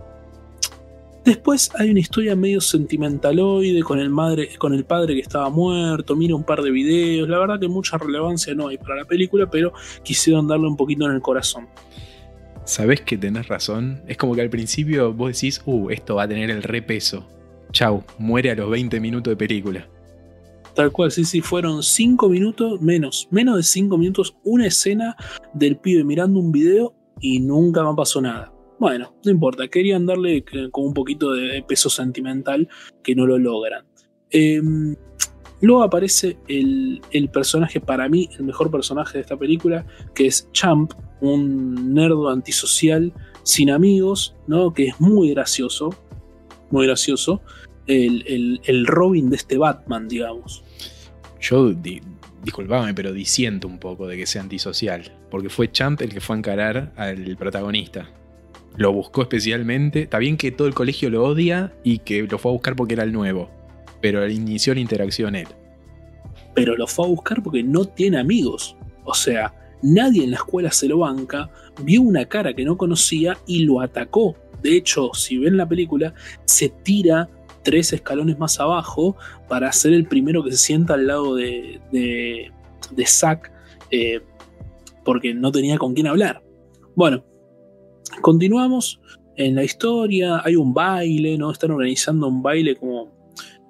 después 1.25 1.71
hay 1.77 1.91
una 1.91 2.01
historia 2.01 2.37
medio 2.37 2.61
sentimentaloide 2.61 3.83
con 3.83 4.01
el, 4.01 4.11
madre, 4.11 4.51
con 4.59 4.75
el 4.75 4.85
padre 4.85 5.15
que 5.15 5.21
estaba 5.21 5.49
muerto, 5.49 6.15
mira 6.15 6.35
un 6.35 6.45
par 6.45 6.63
de 6.63 6.71
videos, 6.71 7.27
la 7.29 7.39
verdad 7.39 7.59
que 7.59 7.69
mucha 7.69 7.97
relevancia 7.97 8.55
no 8.55 8.69
hay 8.69 8.77
para 8.77 8.97
la 8.97 9.05
película, 9.07 9.49
pero 9.51 9.73
quisieron 10.03 10.47
darle 10.47 10.67
un 10.67 10.77
poquito 10.77 11.07
en 11.07 11.13
el 11.13 11.23
corazón 11.23 11.69
sabes 12.69 13.01
que 13.01 13.17
tenés 13.17 13.49
razón. 13.49 14.03
Es 14.07 14.17
como 14.17 14.35
que 14.35 14.43
al 14.43 14.51
principio 14.51 15.13
vos 15.13 15.33
decís, 15.33 15.63
uh, 15.65 15.91
esto 15.91 16.17
va 16.17 16.25
a 16.25 16.29
tener 16.29 16.51
el 16.51 16.63
repeso. 16.63 17.27
Chau, 17.73 18.05
muere 18.19 18.51
a 18.51 18.55
los 18.55 18.71
20 18.71 19.01
minutos 19.01 19.33
de 19.33 19.37
película. 19.37 19.89
Tal 20.75 20.93
cual, 20.93 21.11
sí, 21.11 21.25
sí, 21.25 21.41
fueron 21.41 21.83
5 21.83 22.29
minutos, 22.29 22.81
menos, 22.81 23.27
menos 23.31 23.57
de 23.57 23.63
5 23.63 23.99
minutos, 23.99 24.37
una 24.45 24.67
escena 24.67 25.17
del 25.55 25.77
pibe 25.79 26.05
mirando 26.05 26.39
un 26.39 26.53
video 26.53 26.95
y 27.21 27.41
nunca 27.41 27.83
me 27.83 27.97
pasó 27.97 28.21
nada. 28.21 28.53
Bueno, 28.79 29.13
no 29.25 29.31
importa, 29.31 29.67
querían 29.67 30.07
darle 30.07 30.45
con 30.71 30.85
un 30.85 30.95
poquito 30.95 31.33
de 31.33 31.65
peso 31.67 31.91
sentimental 31.91 32.69
que 33.03 33.17
no 33.17 33.27
lo 33.27 33.39
logran. 33.39 33.85
Em, 34.31 34.95
luego 35.61 35.83
aparece 35.83 36.39
el, 36.47 37.01
personaje, 37.33 37.81
para 37.81 38.09
mí, 38.09 38.29
el 38.39 38.45
mejor 38.45 38.71
personaje 38.71 39.19
de 39.19 39.23
esta 39.23 39.37
película, 39.37 39.85
que 40.15 40.27
es 40.27 40.49
Champ, 40.53 40.93
un 41.21 41.95
nerdo 41.95 42.29
antisocial 42.29 43.13
sin 43.43 43.71
amigos, 43.71 44.35
¿no? 44.47 44.73
Que 44.73 44.89
es 44.89 45.01
muy 45.01 45.31
gracioso, 45.31 45.95
muy 46.71 46.87
gracioso, 46.87 47.41
el, 47.87 48.87
Robin 48.87 49.31
de 49.31 49.37
este 49.37 49.57
Batman, 49.57 50.09
digamos. 50.09 50.63
Yo, 51.41 51.73
disculpame, 52.45 52.95
pero 52.95 53.13
disiento 53.13 53.67
un 53.67 53.79
poco 53.79 54.07
de 54.07 54.17
que 54.17 54.27
sea 54.27 54.43
antisocial, 54.43 55.13
porque 55.31 55.49
fue 55.49 55.71
Champ 55.71 56.01
el 56.03 56.13
que 56.13 56.21
fue 56.21 56.37
a 56.37 56.39
encarar 56.39 56.93
al 56.97 57.37
protagonista. 57.37 58.11
Lo 58.77 58.93
buscó 58.93 59.23
especialmente, 59.23 60.03
está 60.03 60.19
bien 60.19 60.37
que 60.37 60.53
todo 60.53 60.69
el 60.69 60.75
colegio 60.75 61.11
lo 61.11 61.25
odia 61.25 61.73
y 61.83 61.99
que 61.99 62.23
lo 62.23 62.39
fue 62.39 62.53
a 62.53 62.55
buscar 62.55 62.77
porque 62.77 62.95
era 62.95 63.03
el 63.03 63.13
nuevo, 63.13 63.51
pero 64.01 64.29
inició 64.29 64.75
la 64.75 64.81
interacción 64.81 65.35
él. 65.35 65.49
Pero 66.55 66.77
lo 66.77 66.87
fue 66.87 67.07
a 67.07 67.09
buscar 67.09 67.43
porque 67.43 67.63
no 67.63 67.87
tiene 67.87 68.19
amigos. 68.19 68.77
O 69.05 69.15
sea, 69.15 69.55
Nadie 69.83 70.25
en 70.25 70.31
la 70.31 70.37
escuela 70.37 70.71
se 70.73 70.89
lo 70.89 70.99
banca, 70.99 71.51
vio 71.83 72.03
una 72.03 72.25
cara 72.25 72.55
que 72.55 72.65
no 72.65 72.77
conocía 72.77 73.39
y 73.47 73.61
lo 73.61 73.81
atacó. 73.81 74.37
De 74.63 74.77
hecho, 74.77 75.11
si 75.15 75.39
ven 75.39 75.57
la 75.57 75.69
película, 75.69 76.15
se 76.45 76.69
tira 76.69 77.29
tres 77.63 77.93
escalones 77.93 78.39
más 78.39 78.59
abajo 78.61 79.17
para 79.49 79.71
ser 79.73 79.93
el 79.93 80.07
primero 80.07 80.43
que 80.43 80.53
se 80.53 80.59
sienta 80.59 80.95
al 80.95 81.07
lado 81.07 81.35
de, 81.37 81.81
de, 81.93 83.07
Zack, 83.07 83.53
eh, 83.91 84.21
porque 85.05 85.35
no 85.35 85.53
tenía 85.53 85.79
con 85.79 85.95
quién 85.95 86.07
hablar. 86.07 86.43
Bueno, 86.95 87.25
continuamos 88.21 89.01
en 89.37 89.55
la 89.55 89.65
historia, 89.65 90.43
hay 90.45 90.57
un 90.57 90.75
baile, 90.75 91.39
¿no? 91.39 91.51
Están 91.51 91.71
organizando 91.71 92.27
un 92.29 92.43
baile 92.43 92.75
como... 92.77 93.17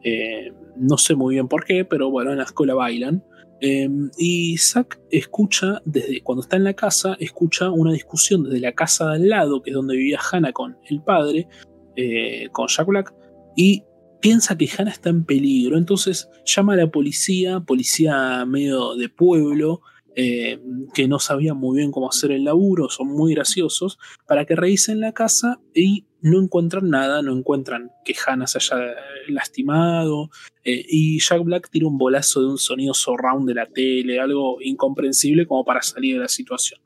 Eh, 0.02 0.52
no 0.76 0.96
sé 0.96 1.16
muy 1.16 1.34
bien 1.34 1.48
por 1.48 1.64
qué, 1.64 1.84
pero 1.84 2.08
bueno, 2.10 2.30
en 2.30 2.38
la 2.38 2.44
escuela 2.44 2.74
bailan. 2.74 3.24
Em, 3.60 4.10
y 4.16 4.56
Zack 4.56 5.00
escucha, 5.10 5.82
desde 5.84 6.20
cuando 6.22 6.42
está 6.42 6.56
en 6.56 6.64
la 6.64 6.74
casa, 6.74 7.16
escucha 7.18 7.70
una 7.70 7.92
discusión 7.92 8.44
desde 8.44 8.60
la 8.60 8.72
casa 8.72 9.10
de 9.10 9.16
al 9.16 9.28
lado, 9.28 9.62
que 9.62 9.70
es 9.70 9.74
donde 9.74 9.96
vivía 9.96 10.20
Hannah 10.20 10.52
con 10.52 10.76
el 10.88 11.02
padre, 11.02 11.48
eh, 11.96 12.48
con 12.52 12.68
Jack 12.68 12.86
Black, 12.86 13.14
y 13.56 13.82
piensa 14.20 14.56
que 14.56 14.68
Hannah 14.68 14.92
está 14.92 15.10
en 15.10 15.24
peligro, 15.24 15.76
entonces 15.76 16.28
llama 16.44 16.74
a 16.74 16.76
la 16.76 16.90
policía, 16.90 17.60
policía 17.60 18.44
medio 18.46 18.94
de 18.94 19.08
pueblo, 19.08 19.80
eh, 20.20 20.58
que 20.94 21.06
no 21.06 21.20
sabía 21.20 21.54
muy 21.54 21.78
bien 21.78 21.92
cómo 21.92 22.08
hacer 22.08 22.32
el 22.32 22.42
laburo, 22.42 22.90
son 22.90 23.06
muy 23.06 23.34
graciosos, 23.34 24.00
para 24.26 24.46
que 24.46 24.56
revisen 24.56 24.98
la 24.98 25.12
casa 25.12 25.60
y 25.72 26.06
no 26.20 26.42
encuentran 26.42 26.90
nada, 26.90 27.22
no 27.22 27.38
encuentran 27.38 27.92
que 28.04 28.16
Hannah 28.26 28.48
se 28.48 28.58
haya 28.58 28.96
lastimado, 29.28 30.28
eh, 30.64 30.84
y 30.88 31.20
Jack 31.20 31.44
Black 31.44 31.70
tira 31.70 31.86
un 31.86 31.98
bolazo 31.98 32.40
de 32.40 32.48
un 32.48 32.58
sonido 32.58 32.94
surround 32.94 33.46
de 33.46 33.54
la 33.54 33.66
tele, 33.66 34.18
algo 34.18 34.58
incomprensible 34.60 35.46
como 35.46 35.64
para 35.64 35.82
salir 35.82 36.16
de 36.16 36.22
la 36.22 36.28
situación. 36.28 36.80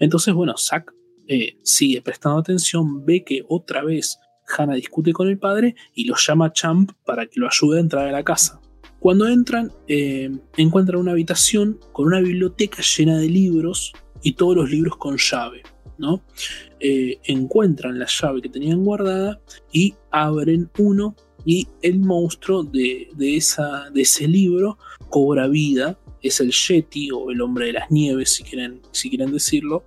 Entonces, 0.00 0.34
bueno, 0.34 0.56
Zack 0.58 0.92
eh, 1.28 1.58
sigue 1.62 2.02
prestando 2.02 2.40
atención, 2.40 3.06
ve 3.06 3.22
que 3.22 3.44
otra 3.48 3.84
vez 3.84 4.18
Hannah 4.48 4.74
discute 4.74 5.12
con 5.12 5.28
el 5.28 5.38
padre 5.38 5.76
y 5.94 6.06
lo 6.06 6.16
llama 6.16 6.52
Champ 6.52 6.90
para 7.04 7.26
que 7.26 7.38
lo 7.38 7.46
ayude 7.46 7.78
a 7.78 7.82
entrar 7.82 8.08
a 8.08 8.10
la 8.10 8.24
casa. 8.24 8.60
Cuando 9.00 9.28
entran, 9.28 9.72
eh, 9.86 10.30
encuentran 10.56 11.00
una 11.00 11.12
habitación 11.12 11.78
con 11.92 12.06
una 12.06 12.20
biblioteca 12.20 12.82
llena 12.82 13.18
de 13.18 13.28
libros 13.28 13.92
y 14.22 14.32
todos 14.32 14.56
los 14.56 14.70
libros 14.70 14.96
con 14.96 15.16
llave. 15.16 15.62
¿no? 15.98 16.22
Eh, 16.80 17.18
encuentran 17.24 17.98
la 17.98 18.06
llave 18.06 18.40
que 18.42 18.48
tenían 18.48 18.84
guardada 18.84 19.40
y 19.72 19.94
abren 20.10 20.70
uno 20.78 21.16
y 21.44 21.68
el 21.82 22.00
monstruo 22.00 22.62
de, 22.62 23.08
esa, 23.18 23.90
de 23.90 24.02
ese 24.02 24.26
libro 24.28 24.78
cobra 25.10 25.48
vida. 25.48 25.98
Es 26.20 26.40
el 26.40 26.50
Yeti 26.50 27.10
o 27.10 27.30
el 27.30 27.40
hombre 27.40 27.66
de 27.66 27.74
las 27.74 27.90
nieves, 27.90 28.30
si 28.30 28.42
quieren, 28.42 28.82
si 28.90 29.08
quieren 29.08 29.32
decirlo. 29.32 29.84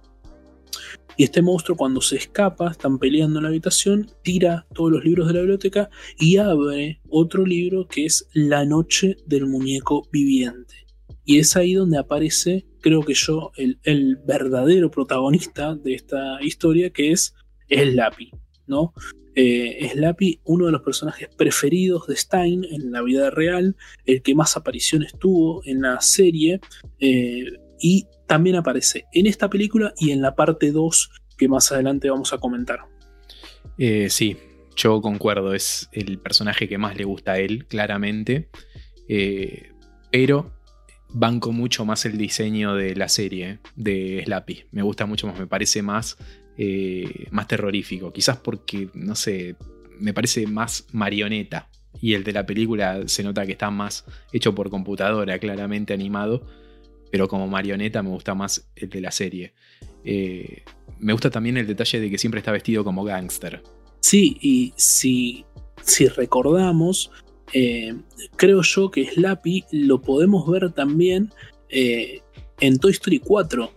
Y 1.22 1.26
este 1.26 1.43
monstruo 1.43 1.78
cuando 1.78 2.01
se 2.01 2.15
escapa, 2.15 2.72
están 2.72 2.97
peleando 2.97 3.38
en 3.38 3.43
la 3.43 3.49
habitación, 3.49 4.09
tira 4.24 4.65
todos 4.74 4.91
los 4.91 5.05
libros 5.05 5.28
de 5.28 5.36
la 5.36 5.41
biblioteca 5.41 5.91
y 6.17 6.38
abre 6.38 6.99
otro 7.09 7.45
libro 7.45 7.86
que 7.86 8.07
es 8.07 8.28
La 8.34 8.65
noche 8.65 9.17
del 9.28 9.45
muñeco 9.45 10.09
viviente. 10.11 10.88
Y 11.24 11.38
es 11.38 11.55
ahí 11.55 11.76
donde 11.76 11.99
aparece, 11.99 12.65
creo 12.80 13.03
que 13.03 13.13
yo, 13.13 13.51
el, 13.55 14.17
verdadero 14.26 14.89
protagonista 14.89 15.76
de 15.76 15.93
esta 15.93 16.41
historia, 16.41 16.89
que 16.89 17.11
es 17.11 17.36
Slappy, 17.69 18.32
¿no? 18.65 18.95
Eh, 19.36 19.91
Slappy, 19.93 20.41
uno 20.45 20.65
de 20.65 20.72
los 20.72 20.82
personajes 20.82 21.30
preferidos 21.38 22.07
de 22.07 22.15
Stein 22.15 22.65
en 22.65 22.91
la 22.91 23.03
vida 23.03 23.30
real, 23.30 23.76
el 24.05 24.24
que 24.24 24.34
más 24.34 24.57
apariciones 24.57 25.13
tuvo 25.19 25.61
en 25.65 25.82
la 25.82 26.01
serie, 26.01 26.61
eh, 26.99 27.45
y 27.82 28.07
también 28.27 28.55
aparece 28.55 29.07
en 29.11 29.27
esta 29.27 29.49
película 29.49 29.93
y 29.97 30.11
en 30.11 30.21
la 30.21 30.36
parte 30.36 30.71
2 30.71 31.11
que 31.38 31.49
más 31.49 31.71
adelante 31.71 32.09
vamos 32.09 32.32
a 32.32 32.38
comentar. 32.38 32.79
Eh, 33.77 34.09
sí, 34.09 34.38
yo 34.75 35.01
concuerdo, 35.01 35.53
es 35.53 35.89
el 35.91 36.19
personaje 36.19 36.69
que 36.69 36.77
más 36.77 36.95
le 36.95 37.03
gusta 37.03 37.34
a 37.34 37.39
él, 37.39 37.65
claramente. 37.65 38.49
Eh, 39.09 39.71
pero 40.11 40.53
banco 41.09 41.51
mucho 41.51 41.84
más 41.84 42.05
el 42.05 42.17
diseño 42.17 42.75
de 42.75 42.95
la 42.95 43.09
serie 43.09 43.59
de 43.75 44.21
Slappy. 44.23 44.65
Me 44.71 44.82
gusta 44.82 45.05
mucho 45.05 45.27
más, 45.27 45.38
me 45.38 45.47
parece 45.47 45.82
más, 45.82 46.17
eh, 46.57 47.25
más 47.32 47.47
terrorífico. 47.47 48.13
Quizás 48.13 48.38
porque, 48.38 48.89
no 48.93 49.15
sé, 49.15 49.55
me 49.99 50.13
parece 50.13 50.47
más 50.47 50.86
marioneta. 50.93 51.69
Y 51.99 52.13
el 52.13 52.23
de 52.23 52.32
la 52.32 52.45
película 52.45 53.07
se 53.07 53.23
nota 53.23 53.45
que 53.45 53.51
está 53.51 53.69
más 53.71 54.05
hecho 54.32 54.55
por 54.55 54.69
computadora, 54.69 55.38
claramente 55.39 55.93
animado 55.93 56.47
pero 57.12 57.28
como 57.28 57.47
marioneta 57.47 58.01
me 58.01 58.09
gusta 58.09 58.34
más 58.34 58.68
el 58.76 58.89
de 58.89 59.01
la 59.01 59.12
serie. 59.12 59.53
Eh, 60.03 60.64
me 60.99 61.14
gusta 61.14 61.30
también 61.30 61.57
el 61.57 61.68
detalle 61.68 61.99
de 61.99 62.09
que 62.09 62.18
siempre 62.18 62.39
está 62.39 62.51
vestido 62.51 62.84
como 62.84 63.03
gángster. 63.03 63.62
Sí, 63.99 64.38
y 64.41 64.74
si, 64.78 65.45
si 65.84 66.07
recordamos, 66.07 67.12
eh, 67.53 67.95
creo 68.38 68.62
yo 68.62 68.89
que 68.89 69.05
Slappy 69.05 69.66
lo 69.72 70.01
podemos 70.01 70.49
ver 70.49 70.72
también 70.72 71.32
eh, 71.70 72.22
en 72.59 72.80
Toy 72.80 72.91
Story 72.91 73.20
4. 73.20 73.72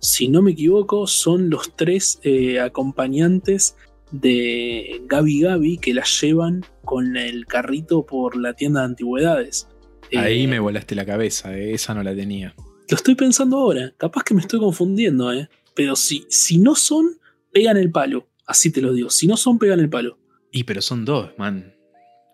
Si 0.00 0.28
no 0.28 0.42
me 0.42 0.52
equivoco, 0.52 1.06
son 1.06 1.50
los 1.50 1.76
tres 1.76 2.20
acompañantes 2.60 3.76
de 4.10 5.02
Gabi 5.06 5.40
Gabi 5.40 5.78
que 5.78 5.94
la 5.94 6.04
llevan 6.04 6.64
con 6.84 7.16
el 7.16 7.46
carrito 7.46 8.04
por 8.04 8.36
la 8.36 8.52
tienda 8.54 8.80
de 8.80 8.86
antigüedades. 8.86 9.66
Ahí 10.12 10.44
eh, 10.44 10.48
me 10.48 10.58
volaste 10.58 10.94
la 10.94 11.04
cabeza, 11.04 11.56
eh, 11.56 11.74
esa 11.74 11.94
no 11.94 12.02
la 12.02 12.14
tenía. 12.14 12.54
Lo 12.88 12.96
estoy 12.96 13.14
pensando 13.14 13.58
ahora, 13.58 13.92
capaz 13.96 14.24
que 14.24 14.34
me 14.34 14.40
estoy 14.40 14.60
confundiendo, 14.60 15.32
eh. 15.32 15.48
Pero 15.74 15.96
si, 15.96 16.26
si 16.28 16.58
no 16.58 16.74
son, 16.74 17.18
pegan 17.52 17.76
el 17.76 17.90
palo. 17.90 18.28
Así 18.46 18.70
te 18.70 18.80
lo 18.80 18.92
digo. 18.92 19.10
Si 19.10 19.26
no 19.26 19.36
son, 19.36 19.58
pegan 19.58 19.80
el 19.80 19.88
palo. 19.88 20.18
Y 20.52 20.64
pero 20.64 20.82
son 20.82 21.04
dos, 21.04 21.30
man. 21.38 21.74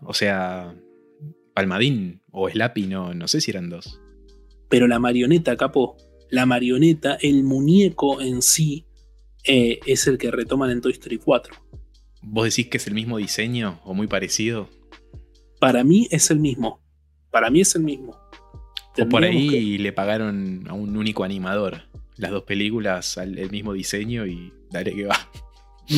O 0.03 0.12
sea, 0.12 0.75
Palmadín 1.55 2.21
o 2.33 2.49
Slappy, 2.51 2.87
no, 2.87 3.14
no 3.14 3.29
sé 3.29 3.41
si 3.41 3.51
eran 3.51 3.71
dos. 3.71 4.01
Pero 4.68 4.87
la 4.89 4.99
marioneta, 4.99 5.57
capo. 5.57 5.97
La 6.31 6.47
marioneta, 6.47 7.16
el 7.21 7.45
muñeco 7.45 8.21
en 8.21 8.43
sí, 8.43 8.85
es 9.45 10.07
el 10.07 10.18
que 10.18 10.31
retoman 10.31 10.71
en 10.71 10.81
Toy 10.81 10.93
Story 10.93 11.18
4. 11.18 11.55
¿Vos 12.23 12.45
decís 12.45 12.68
que 12.68 12.77
es 12.77 12.87
el 12.87 12.95
mismo 12.95 13.18
diseño 13.18 13.81
o 13.85 13.95
muy 13.95 14.07
parecido? 14.07 14.68
Para 15.59 15.85
mí 15.85 16.07
es 16.11 16.31
el 16.31 16.39
mismo. 16.39 16.81
Para 17.31 17.51
mí 17.51 17.61
es 17.61 17.74
el 17.74 17.83
mismo. 17.83 18.18
o 18.99 19.09
por 19.09 19.24
ahí 19.24 19.78
le 19.78 19.93
pagaron 19.93 20.64
a 20.68 20.74
un 20.74 20.97
único 20.97 21.24
animador 21.24 21.83
las 22.16 22.31
dos 22.31 22.43
películas, 22.43 23.16
el 23.16 23.51
mismo 23.51 23.72
diseño 23.72 24.26
y 24.26 24.53
daré 24.70 24.95
que 24.95 25.07
va. 25.07 25.16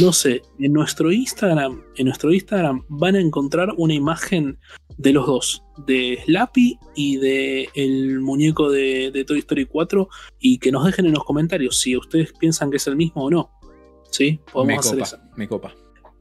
No 0.01 0.11
sé, 0.13 0.41
en 0.59 0.73
nuestro 0.73 1.13
Instagram, 1.13 1.83
en 1.97 2.07
nuestro 2.07 2.33
Instagram 2.33 2.83
van 2.89 3.15
a 3.15 3.21
encontrar 3.21 3.75
una 3.77 3.93
imagen 3.93 4.59
de 4.97 5.13
los 5.13 5.27
dos, 5.27 5.63
de 5.87 6.19
Slappy 6.25 6.79
y 6.95 7.19
de 7.19 7.69
el 7.75 8.21
muñeco 8.21 8.71
de, 8.71 9.25
Toy 9.27 9.41
Story 9.41 9.67
4 9.67 10.09
y 10.41 10.59
que 10.59 10.73
nos 10.73 10.87
dejen 10.87 11.07
en 11.07 11.13
los 11.13 11.25
comentarios 11.25 11.79
si 11.79 11.95
ustedes 11.95 12.33
piensan 12.33 12.71
que 12.71 12.79
es 12.79 12.87
el 12.87 12.97
mismo 12.97 13.25
o 13.25 13.31
no. 13.31 13.51
¿Sí? 14.11 14.41
Podemos 14.51 14.87
hacer 14.87 15.01
eso. 15.01 15.19
Me 15.37 15.47
copa. 15.47 15.75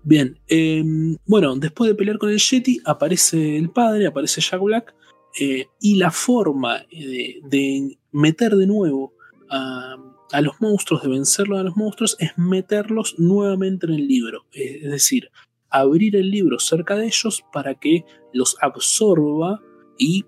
Bien, 0.03 0.37
em, 0.47 1.15
bueno, 1.25 1.55
después 1.55 1.89
de 1.89 1.95
pelear 1.95 2.17
con 2.17 2.29
el 2.29 2.39
Yeti, 2.39 2.81
aparece 2.83 3.55
el 3.57 3.69
padre, 3.69 4.07
aparece 4.07 4.41
Jack 4.41 4.61
Black, 4.61 4.95
eh, 5.39 5.67
y 5.79 5.95
la 5.95 6.11
forma 6.11 6.85
de, 6.91 7.97
meter 8.11 8.55
de 8.55 8.67
nuevo 8.67 9.13
a, 9.49 9.97
los 10.41 10.61
monstruos, 10.61 11.03
de 11.03 11.09
vencerlos 11.09 11.59
a 11.59 11.63
los 11.63 11.75
monstruos, 11.75 12.15
es 12.19 12.31
meterlos 12.37 13.15
nuevamente 13.17 13.85
en 13.85 13.93
el 13.93 14.07
libro. 14.07 14.45
Es 14.53 14.89
decir, 14.89 15.29
abrir 15.69 16.15
el 16.15 16.31
libro 16.31 16.59
cerca 16.59 16.95
de 16.95 17.07
ellos 17.07 17.43
para 17.51 17.75
que 17.75 18.05
los 18.33 18.57
absorba 18.61 19.61
y 19.97 20.25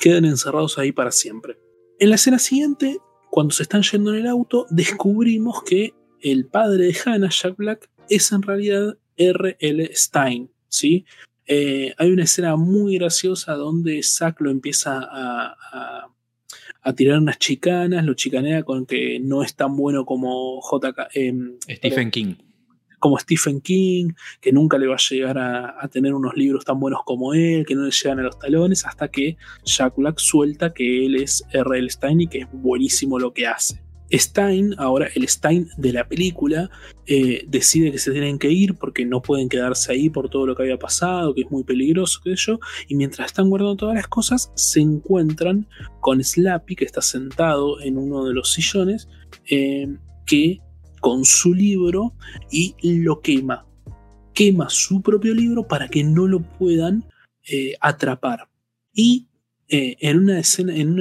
queden 0.00 0.24
encerrados 0.24 0.78
ahí 0.78 0.92
para 0.92 1.10
siempre. 1.10 1.58
En 1.98 2.10
la 2.10 2.16
escena 2.16 2.38
siguiente, 2.38 2.98
cuando 3.30 3.54
se 3.54 3.62
están 3.62 3.82
yendo 3.82 4.12
en 4.12 4.20
el 4.20 4.26
auto, 4.26 4.66
descubrimos 4.70 5.62
que 5.62 5.94
el 6.20 6.46
padre 6.46 6.86
de 6.86 6.96
Hannah, 7.04 7.30
Jack 7.30 7.56
Black, 7.56 7.90
es 8.08 8.32
en 8.32 8.42
realidad 8.42 8.98
R.L. 9.16 9.90
Stein, 9.94 10.50
¿sí? 10.68 11.04
Eh, 11.46 11.94
hay 11.96 12.10
una 12.10 12.24
escena 12.24 12.56
muy 12.56 12.98
graciosa 12.98 13.54
donde 13.54 14.02
Zack 14.02 14.40
lo 14.40 14.50
empieza 14.50 15.00
a, 15.00 16.08
tirar 16.94 17.18
unas 17.18 17.38
chicanas, 17.40 18.04
lo 18.04 18.14
chicanea 18.14 18.62
con 18.62 18.86
que 18.86 19.18
no 19.20 19.42
es 19.42 19.56
tan 19.56 19.74
bueno 19.76 20.04
como 20.06 20.60
JK, 20.60 21.08
em, 21.14 21.56
Stephen 21.68 22.10
King. 22.12 22.34
Como 23.00 23.18
Stephen 23.18 23.60
King, 23.60 24.12
que 24.40 24.52
nunca 24.52 24.78
le 24.78 24.86
va 24.86 24.94
a 24.94 25.10
llegar 25.10 25.36
a, 25.36 25.88
tener 25.88 26.14
unos 26.14 26.36
libros 26.36 26.64
tan 26.64 26.78
buenos 26.78 27.00
como 27.04 27.34
él, 27.34 27.66
que 27.66 27.74
no 27.74 27.84
le 27.84 27.90
llegan 27.90 28.20
a 28.20 28.22
los 28.22 28.38
talones, 28.38 28.86
hasta 28.86 29.08
que 29.08 29.36
Jack 29.64 29.96
Black 29.96 30.18
suelta 30.18 30.72
que 30.72 31.06
él 31.06 31.16
es 31.16 31.44
R.L. 31.52 31.90
Stein 31.90 32.20
y 32.20 32.28
que 32.28 32.38
es 32.38 32.46
buenísimo 32.52 33.18
lo 33.18 33.32
que 33.32 33.48
hace. 33.48 33.85
Stein, 34.12 34.74
ahora 34.78 35.08
el 35.14 35.28
Stein 35.28 35.68
de 35.76 35.92
la 35.92 36.08
película, 36.08 36.70
eh, 37.06 37.44
decide 37.48 37.92
que 37.92 37.98
se 37.98 38.12
tienen 38.12 38.38
que 38.38 38.50
ir 38.50 38.74
porque 38.74 39.04
no 39.04 39.22
pueden 39.22 39.48
quedarse 39.48 39.92
ahí 39.92 40.10
por 40.10 40.28
todo 40.28 40.46
lo 40.46 40.54
que 40.54 40.62
había 40.62 40.78
pasado, 40.78 41.34
que 41.34 41.42
es 41.42 41.50
muy 41.50 41.64
peligroso, 41.64 42.20
qué 42.22 42.34
yo, 42.36 42.58
y 42.88 42.94
mientras 42.94 43.26
están 43.26 43.50
guardando 43.50 43.76
todas 43.76 43.96
las 43.96 44.08
cosas, 44.08 44.52
se 44.54 44.80
encuentran 44.80 45.66
con 46.00 46.22
Slappy, 46.22 46.76
que 46.76 46.84
está 46.84 47.02
sentado 47.02 47.80
en 47.80 47.98
uno 47.98 48.24
de 48.24 48.34
los 48.34 48.52
sillones, 48.52 49.08
eh, 49.50 49.88
que 50.24 50.60
con 51.00 51.24
su 51.24 51.54
libro 51.54 52.14
y 52.50 52.74
lo 52.82 53.20
quema. 53.20 53.66
Quema 54.34 54.68
su 54.68 55.02
propio 55.02 55.34
libro 55.34 55.66
para 55.66 55.88
que 55.88 56.02
no 56.02 56.26
lo 56.26 56.40
puedan 56.40 57.04
eh, 57.48 57.74
atrapar. 57.80 58.48
Y 58.92 59.28
eh, 59.68 59.96
en 60.00 60.18
una 60.18 60.38
escena, 60.38 60.76
en, 60.76 60.98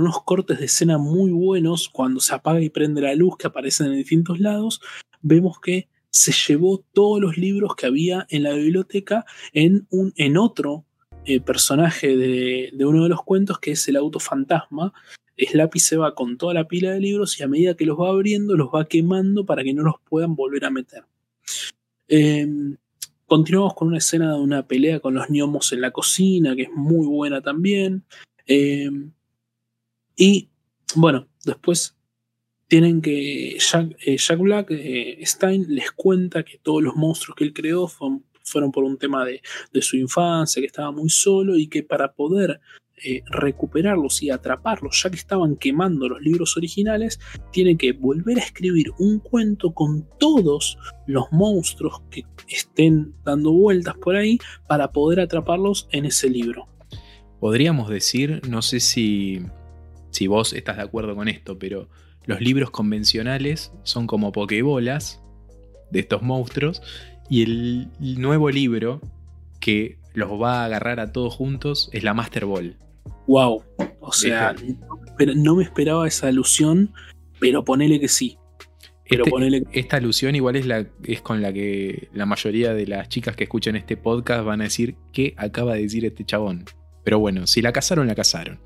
unos 0.00 0.22
cortes 0.24 0.58
de 0.58 0.66
escena 0.66 0.98
muy 0.98 1.30
buenos, 1.30 1.88
cuando 1.88 2.20
se 2.20 2.34
apaga 2.34 2.60
y 2.60 2.70
prende 2.70 3.00
la 3.00 3.14
luz 3.14 3.36
que 3.36 3.46
aparecen 3.46 3.88
en 3.88 3.96
distintos 3.96 4.40
lados, 4.40 4.80
vemos 5.22 5.60
que 5.60 5.88
se 6.10 6.32
llevó 6.32 6.84
todos 6.92 7.20
los 7.20 7.36
libros 7.36 7.76
que 7.76 7.86
había 7.86 8.26
en 8.30 8.42
la 8.42 8.54
biblioteca 8.54 9.24
en, 9.52 9.86
un, 9.90 10.12
en 10.16 10.36
otro 10.36 10.84
eh, 11.24 11.40
personaje 11.40 12.16
de, 12.16 12.70
de, 12.72 12.84
uno 12.84 13.04
de 13.04 13.08
los 13.10 13.22
cuentos, 13.22 13.58
que 13.58 13.72
es 13.72 13.86
el 13.88 13.96
auto 13.96 14.18
fantasma. 14.18 14.92
Slappy 15.36 15.78
se 15.78 15.96
va 15.96 16.14
con 16.14 16.36
toda 16.36 16.54
la 16.54 16.66
pila 16.66 16.90
de 16.90 17.00
libros 17.00 17.38
y 17.38 17.44
a 17.44 17.48
medida 17.48 17.76
que 17.76 17.86
los 17.86 17.98
va 17.98 18.08
abriendo, 18.08 18.56
los 18.56 18.68
va 18.68 18.88
quemando 18.88 19.46
para 19.46 19.62
que 19.62 19.74
no 19.74 19.82
los 19.82 19.94
puedan 20.08 20.34
volver 20.34 20.64
a 20.64 20.70
meter. 20.70 21.04
Em, 22.08 22.76
continuamos 23.28 23.74
con 23.74 23.88
una 23.88 23.98
escena 23.98 24.32
de 24.32 24.40
una 24.40 24.66
pelea 24.66 25.00
con 25.00 25.14
los 25.14 25.28
gnomos 25.28 25.72
en 25.72 25.82
la 25.82 25.92
cocina, 25.92 26.56
que 26.56 26.62
es 26.62 26.72
muy 26.72 27.06
buena 27.06 27.42
también. 27.42 28.02
Eh, 28.46 28.90
y 30.16 30.48
bueno, 30.96 31.28
después 31.44 31.94
tienen 32.68 33.02
que 33.02 33.58
Jack, 33.58 33.96
eh, 34.00 34.36
Black, 34.36 34.70
eh, 34.70 35.20
Stein, 35.24 35.66
les 35.68 35.92
cuenta 35.92 36.42
que 36.42 36.58
todos 36.58 36.82
los 36.82 36.96
monstruos 36.96 37.36
que 37.36 37.44
él 37.44 37.52
creó 37.52 37.86
fueron, 37.86 38.72
por 38.72 38.84
un 38.84 38.96
tema 38.96 39.26
de, 39.26 39.42
su 39.82 39.98
infancia, 39.98 40.60
que 40.60 40.66
estaba 40.66 40.90
muy 40.90 41.10
solo 41.10 41.58
y 41.58 41.68
que 41.68 41.82
para 41.82 42.14
poder 42.14 42.60
eh, 43.04 43.22
recuperarlos 43.26 44.22
y 44.22 44.30
atraparlos, 44.30 45.02
ya 45.02 45.10
que 45.10 45.16
estaban 45.16 45.56
quemando 45.56 46.08
los 46.08 46.20
libros 46.20 46.56
originales, 46.56 47.20
tiene 47.52 47.76
que 47.76 47.92
volver 47.92 48.38
a 48.38 48.42
escribir 48.42 48.90
un 48.98 49.18
cuento 49.20 49.72
con 49.72 50.06
todos 50.18 50.78
los 51.06 51.30
monstruos 51.30 52.02
que 52.10 52.24
estén 52.48 53.14
dando 53.24 53.52
vueltas 53.52 53.96
por 53.96 54.16
ahí 54.16 54.38
para 54.66 54.92
poder 54.92 55.20
atraparlos 55.20 55.88
en 55.92 56.06
ese 56.06 56.28
libro. 56.28 56.66
Podríamos 57.40 57.88
decir, 57.88 58.42
no 58.48 58.62
sé 58.62 58.80
si, 58.80 59.40
si 60.10 60.26
vos 60.26 60.52
estás 60.52 60.76
de 60.76 60.82
acuerdo 60.82 61.14
con 61.14 61.28
esto, 61.28 61.58
pero 61.58 61.88
los 62.26 62.40
libros 62.40 62.70
convencionales 62.70 63.72
son 63.84 64.06
como 64.06 64.32
pokebolas 64.32 65.22
de 65.90 66.00
estos 66.00 66.22
monstruos 66.22 66.82
y 67.30 67.42
el 67.42 67.90
nuevo 68.00 68.50
libro 68.50 69.00
que 69.60 69.98
los 70.14 70.30
va 70.30 70.62
a 70.62 70.64
agarrar 70.64 71.00
a 71.00 71.12
todos 71.12 71.34
juntos 71.34 71.90
es 71.92 72.02
la 72.02 72.14
Master 72.14 72.44
Ball. 72.44 72.76
Wow, 73.26 73.62
o 74.00 74.12
sea, 74.12 74.54
pero 75.16 75.34
no 75.34 75.56
me 75.56 75.64
esperaba 75.64 76.06
esa 76.06 76.28
alusión, 76.28 76.92
pero 77.38 77.64
ponele 77.64 78.00
que 78.00 78.08
sí. 78.08 78.38
Pero 79.08 79.24
este, 79.24 79.64
Esta 79.72 79.96
alusión 79.96 80.34
igual 80.34 80.56
es, 80.56 80.66
la, 80.66 80.86
es 81.04 81.22
con 81.22 81.40
la 81.40 81.52
que 81.52 82.08
la 82.12 82.26
mayoría 82.26 82.74
de 82.74 82.86
las 82.86 83.08
chicas 83.08 83.34
que 83.34 83.44
escuchan 83.44 83.74
este 83.74 83.96
podcast 83.96 84.44
van 84.44 84.60
a 84.60 84.64
decir 84.64 84.96
qué 85.12 85.34
acaba 85.38 85.74
de 85.74 85.82
decir 85.82 86.04
este 86.04 86.24
chabón. 86.24 86.64
Pero 87.04 87.18
bueno, 87.18 87.46
si 87.46 87.62
la 87.62 87.72
casaron, 87.72 88.06
la 88.06 88.14
casaron. 88.14 88.60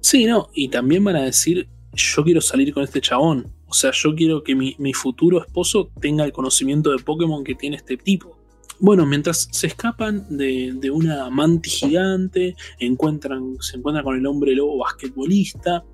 Sí, 0.00 0.24
no, 0.24 0.48
y 0.52 0.68
también 0.68 1.04
van 1.04 1.16
a 1.16 1.22
decir 1.22 1.68
yo 1.92 2.24
quiero 2.24 2.40
salir 2.40 2.72
con 2.72 2.82
este 2.82 3.00
chabón. 3.00 3.52
O 3.66 3.74
sea, 3.74 3.90
yo 3.92 4.14
quiero 4.14 4.42
que 4.42 4.54
mi, 4.54 4.92
futuro 4.94 5.40
esposo 5.44 5.90
tenga 6.00 6.24
el 6.24 6.32
conocimiento 6.32 6.90
de 6.90 7.02
Pokémon 7.02 7.44
que 7.44 7.54
tiene 7.54 7.76
este 7.76 7.96
tipo. 7.96 8.36
Bueno, 8.82 9.04
mientras 9.04 9.46
se 9.52 9.66
escapan 9.66 10.26
de, 10.38 10.90
una 10.90 11.28
mantis 11.28 11.80
gigante, 11.80 12.56
encuentran, 12.78 13.56
se 13.60 13.76
encuentran 13.76 14.04
con 14.04 14.16
el 14.16 14.26
hombre 14.26 14.54
lobo 14.54 14.78
basquetbolista. 14.78 15.84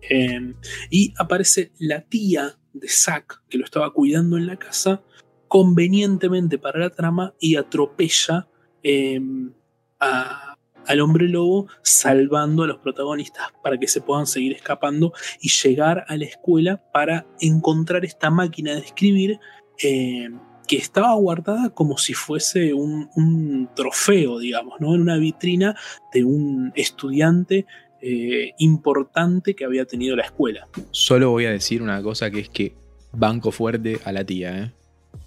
Em, 0.00 0.54
y 0.90 1.14
aparece 1.16 1.70
la 1.78 2.00
tía 2.00 2.58
de 2.72 2.88
Zack, 2.88 3.44
que 3.48 3.56
lo 3.56 3.64
estaba 3.64 3.92
cuidando 3.92 4.36
en 4.36 4.48
la 4.48 4.56
casa, 4.56 5.00
convenientemente 5.46 6.58
para 6.58 6.80
la 6.80 6.90
trama 6.90 7.34
y 7.38 7.54
atropella 7.54 8.48
em, 8.82 9.52
al 10.00 11.00
hombre 11.00 11.28
lobo 11.28 11.68
salvando 11.82 12.64
a 12.64 12.66
los 12.66 12.78
protagonistas 12.78 13.52
para 13.62 13.78
que 13.78 13.86
se 13.86 14.00
puedan 14.00 14.26
seguir 14.26 14.54
escapando 14.54 15.12
y 15.40 15.50
llegar 15.50 16.04
a 16.08 16.16
la 16.16 16.24
escuela 16.24 16.82
para 16.92 17.28
encontrar 17.40 18.04
esta 18.04 18.28
máquina 18.28 18.74
de 18.74 18.80
escribir 18.80 19.38
eh, 19.84 20.30
que 20.66 20.76
estaba 20.76 21.14
guardada 21.14 21.70
como 21.70 21.98
si 21.98 22.14
fuese 22.14 22.72
un, 22.72 23.68
trofeo, 23.74 24.38
digamos, 24.38 24.80
¿no? 24.80 24.94
en 24.94 25.00
una 25.00 25.16
vitrina 25.16 25.76
de 26.12 26.24
un 26.24 26.72
estudiante 26.74 27.66
eh, 28.00 28.52
importante 28.58 29.54
que 29.54 29.64
había 29.64 29.84
tenido 29.84 30.16
la 30.16 30.24
escuela. 30.24 30.66
Solo 30.90 31.30
voy 31.30 31.46
a 31.46 31.50
decir 31.50 31.82
una 31.82 32.02
cosa 32.02 32.30
que 32.30 32.40
es 32.40 32.48
que 32.48 32.74
banco 33.12 33.52
fuerte 33.52 34.00
a 34.04 34.12
la 34.12 34.24
tía. 34.24 34.58
¿eh? 34.58 34.72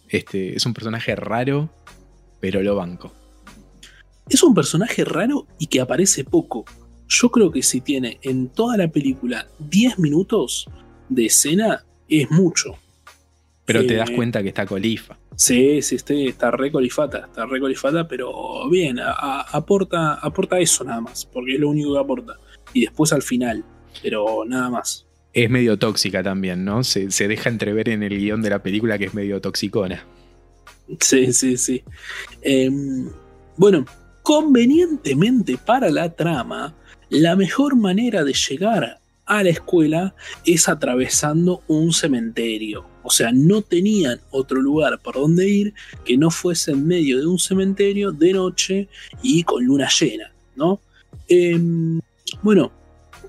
Este, 0.09 0.55
es 0.55 0.65
un 0.65 0.73
personaje 0.73 1.15
raro, 1.15 1.69
pero 2.39 2.61
lo 2.61 2.75
banco. 2.75 3.13
Es 4.29 4.41
un 4.43 4.53
personaje 4.53 5.05
raro 5.05 5.47
y 5.59 5.67
que 5.67 5.81
aparece 5.81 6.23
poco. 6.23 6.65
Yo 7.07 7.29
creo 7.29 7.51
que 7.51 7.61
si 7.61 7.81
tiene 7.81 8.19
en 8.23 8.49
toda 8.49 8.77
la 8.77 8.87
película 8.87 9.47
10 9.59 9.99
minutos 9.99 10.67
de 11.09 11.27
escena, 11.27 11.85
es 12.09 12.29
mucho. 12.31 12.75
Pero 13.65 13.85
te 13.85 13.95
das 13.95 14.09
eh, 14.09 14.15
cuenta 14.15 14.41
que 14.41 14.49
está 14.49 14.65
colifa. 14.65 15.17
Sí, 15.35 15.81
sí, 15.81 15.95
este, 15.95 16.27
está 16.27 16.51
re 16.51 16.71
colifata, 16.71 17.25
está 17.25 17.45
re 17.45 17.59
colifata, 17.59 18.07
pero 18.07 18.69
bien, 18.69 18.99
aporta, 18.99 20.15
aporta 20.15 20.59
eso 20.59 20.83
nada 20.83 21.01
más, 21.01 21.25
porque 21.25 21.55
es 21.55 21.59
lo 21.59 21.69
único 21.69 21.93
que 21.93 21.99
aporta. 21.99 22.39
Y 22.73 22.81
después 22.81 23.11
al 23.13 23.21
final, 23.21 23.63
pero 24.01 24.43
nada 24.45 24.69
más. 24.69 25.05
Es 25.33 25.49
medio 25.49 25.77
tóxica 25.77 26.23
también, 26.23 26.63
¿no? 26.63 26.83
Se, 26.83 27.11
se 27.11 27.27
deja 27.27 27.49
entrever 27.49 27.89
en 27.89 28.03
el 28.03 28.17
guion 28.17 28.41
de 28.41 28.49
la 28.49 28.63
película 28.63 28.97
que 28.97 29.05
es 29.05 29.13
medio 29.13 29.41
toxicona. 29.41 30.05
Sí, 30.99 31.33
sí, 31.33 31.57
sí. 31.57 31.83
Eh, 32.41 32.69
bueno, 33.57 33.85
Convenientemente 34.25 35.55
para 35.55 35.91
la 35.91 36.15
trama, 36.15 36.73
la 37.09 37.35
mejor 37.35 37.75
manera 37.75 38.23
de 38.23 38.33
llegar 38.33 38.99
a 39.25 39.43
la 39.43 39.49
escuela 39.49 40.15
es 40.45 40.69
atravesando 40.69 41.63
un 41.67 41.93
cementerio. 41.93 42.85
O 43.03 43.09
sea, 43.09 43.31
no 43.31 43.61
tenían 43.61 44.19
otro 44.31 44.61
lugar 44.61 44.99
por 44.99 45.15
donde 45.15 45.47
ir 45.47 45.73
que 46.03 46.17
no 46.17 46.31
fuese 46.31 46.71
en 46.71 46.87
medio 46.87 47.19
de 47.19 47.27
un 47.27 47.39
cementerio 47.39 48.11
de 48.11 48.33
noche 48.33 48.87
y 49.21 49.43
con 49.43 49.63
luna 49.63 49.87
llena, 49.89 50.33
¿no? 50.55 50.79
Em, 51.27 51.99
bueno, 52.41 52.71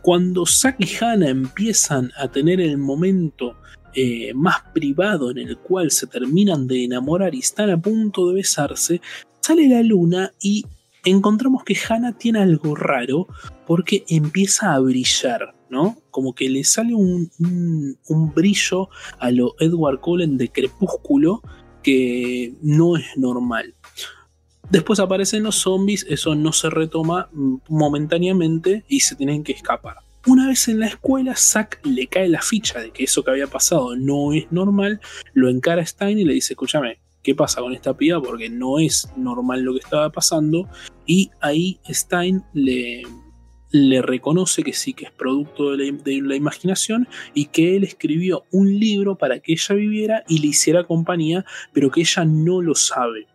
cuando 0.02 0.46
Zack 0.46 0.76
y 0.78 0.96
Hannah 0.96 1.28
empiezan 1.28 2.12
a 2.16 2.28
tener 2.28 2.60
el 2.60 2.78
momento 2.78 3.56
eh, 3.94 4.32
más 4.34 4.60
privado 4.72 5.30
en 5.30 5.38
el 5.38 5.56
cual 5.56 5.90
se 5.90 6.06
terminan 6.06 6.66
de 6.66 6.84
enamorar 6.84 7.34
y 7.34 7.40
están 7.40 7.70
a 7.70 7.80
punto 7.80 8.28
de 8.28 8.34
besarse, 8.34 9.00
sale 9.40 9.68
la 9.68 9.82
luna 9.82 10.32
y 10.40 10.64
encontramos 11.04 11.64
que 11.64 11.76
Hannah 11.76 12.12
tiene 12.12 12.40
algo 12.40 12.74
raro 12.74 13.26
porque 13.66 14.04
empieza 14.08 14.74
a 14.74 14.80
brillar, 14.80 15.55
¿no? 15.70 15.96
Como 16.10 16.34
que 16.34 16.48
le 16.48 16.64
sale 16.64 16.94
un, 16.94 17.30
brillo 18.34 18.88
a 19.18 19.30
lo 19.30 19.54
Edward 19.58 20.00
Cullen 20.00 20.36
de 20.36 20.48
Crepúsculo 20.48 21.42
que 21.82 22.54
no 22.62 22.96
es 22.96 23.04
normal. 23.16 23.74
Después 24.70 24.98
aparecen 24.98 25.44
los 25.44 25.56
zombies, 25.56 26.04
eso 26.08 26.34
no 26.34 26.52
se 26.52 26.70
retoma 26.70 27.30
momentáneamente 27.68 28.84
y 28.88 29.00
se 29.00 29.14
tienen 29.14 29.44
que 29.44 29.52
escapar. 29.52 29.98
Una 30.26 30.48
vez 30.48 30.66
en 30.66 30.80
la 30.80 30.88
escuela, 30.88 31.36
Zack 31.36 31.86
le 31.86 32.08
cae 32.08 32.28
la 32.28 32.42
ficha 32.42 32.80
de 32.80 32.90
que 32.90 33.04
eso 33.04 33.22
que 33.22 33.30
había 33.30 33.46
pasado 33.46 33.94
no 33.94 34.32
es 34.32 34.50
normal, 34.50 35.00
lo 35.34 35.48
encara 35.48 35.82
a 35.82 35.86
Stein 35.86 36.18
y 36.18 36.24
le 36.24 36.34
dice, 36.34 36.54
escúchame, 36.54 36.98
qué 37.22 37.36
pasa 37.36 37.60
con 37.60 37.72
esta 37.72 37.96
piba 37.96 38.20
porque 38.20 38.50
no 38.50 38.80
es 38.80 39.08
normal 39.16 39.62
lo 39.62 39.74
que 39.74 39.80
estaba 39.80 40.10
pasando 40.10 40.68
y 41.06 41.30
ahí 41.40 41.78
Stein 41.88 42.42
le, 42.54 43.02
le 43.76 44.00
reconoce 44.00 44.62
que 44.62 44.72
sí 44.72 44.94
que 44.94 45.04
es 45.04 45.10
producto 45.10 45.76
de 45.76 45.92
la, 46.22 46.36
imaginación 46.36 47.08
y 47.34 47.46
que 47.46 47.76
él 47.76 47.84
escribió 47.84 48.44
un 48.50 48.78
libro 48.78 49.16
para 49.16 49.38
que 49.40 49.52
ella 49.52 49.74
viviera 49.74 50.24
y 50.28 50.38
le 50.38 50.48
hiciera 50.48 50.84
compañía 50.84 51.44
pero 51.72 51.90
que 51.90 52.00
ella 52.00 52.24
no 52.24 52.62
lo 52.62 52.74
sabe. 52.74 53.26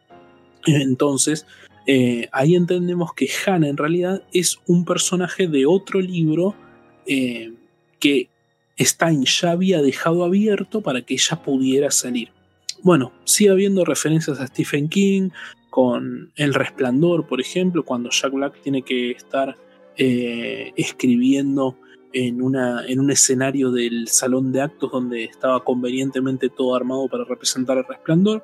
Entonces 0.65 1.45
eh, 1.85 2.27
ahí 2.31 2.55
entendemos 2.55 3.13
que 3.13 3.29
Hannah 3.45 3.69
en 3.69 3.77
realidad 3.77 4.23
es 4.33 4.59
un 4.67 4.83
personaje 4.85 5.47
de 5.47 5.65
otro 5.65 6.01
libro 6.01 6.55
eh, 7.05 7.53
que 7.99 8.29
Stein 8.79 9.25
ya 9.25 9.51
había 9.51 9.81
dejado 9.81 10.23
abierto 10.23 10.81
para 10.81 11.03
que 11.03 11.13
ella 11.13 11.43
pudiera 11.43 11.91
salir. 11.91 12.29
Bueno, 12.81 13.13
sigue 13.25 13.51
habiendo 13.51 13.85
referencias 13.85 14.39
a 14.39 14.47
Stephen 14.47 14.89
King 14.89 15.29
con 15.69 16.31
El 16.35 16.55
Resplandor, 16.55 17.27
por 17.27 17.39
ejemplo, 17.39 17.85
cuando 17.85 18.09
Jack 18.09 18.33
Black 18.33 18.61
tiene 18.61 18.81
que 18.81 19.11
estar 19.11 19.55
eh, 20.03 20.73
escribiendo 20.77 21.77
en, 22.11 22.41
una, 22.41 22.83
en 22.87 22.99
un 22.99 23.11
escenario 23.11 23.69
del 23.69 24.07
salón 24.07 24.51
de 24.51 24.61
actos 24.61 24.91
donde 24.91 25.25
estaba 25.25 25.63
convenientemente 25.63 26.49
todo 26.49 26.73
armado 26.73 27.07
para 27.07 27.23
representar 27.23 27.77
el 27.77 27.85
resplandor. 27.85 28.43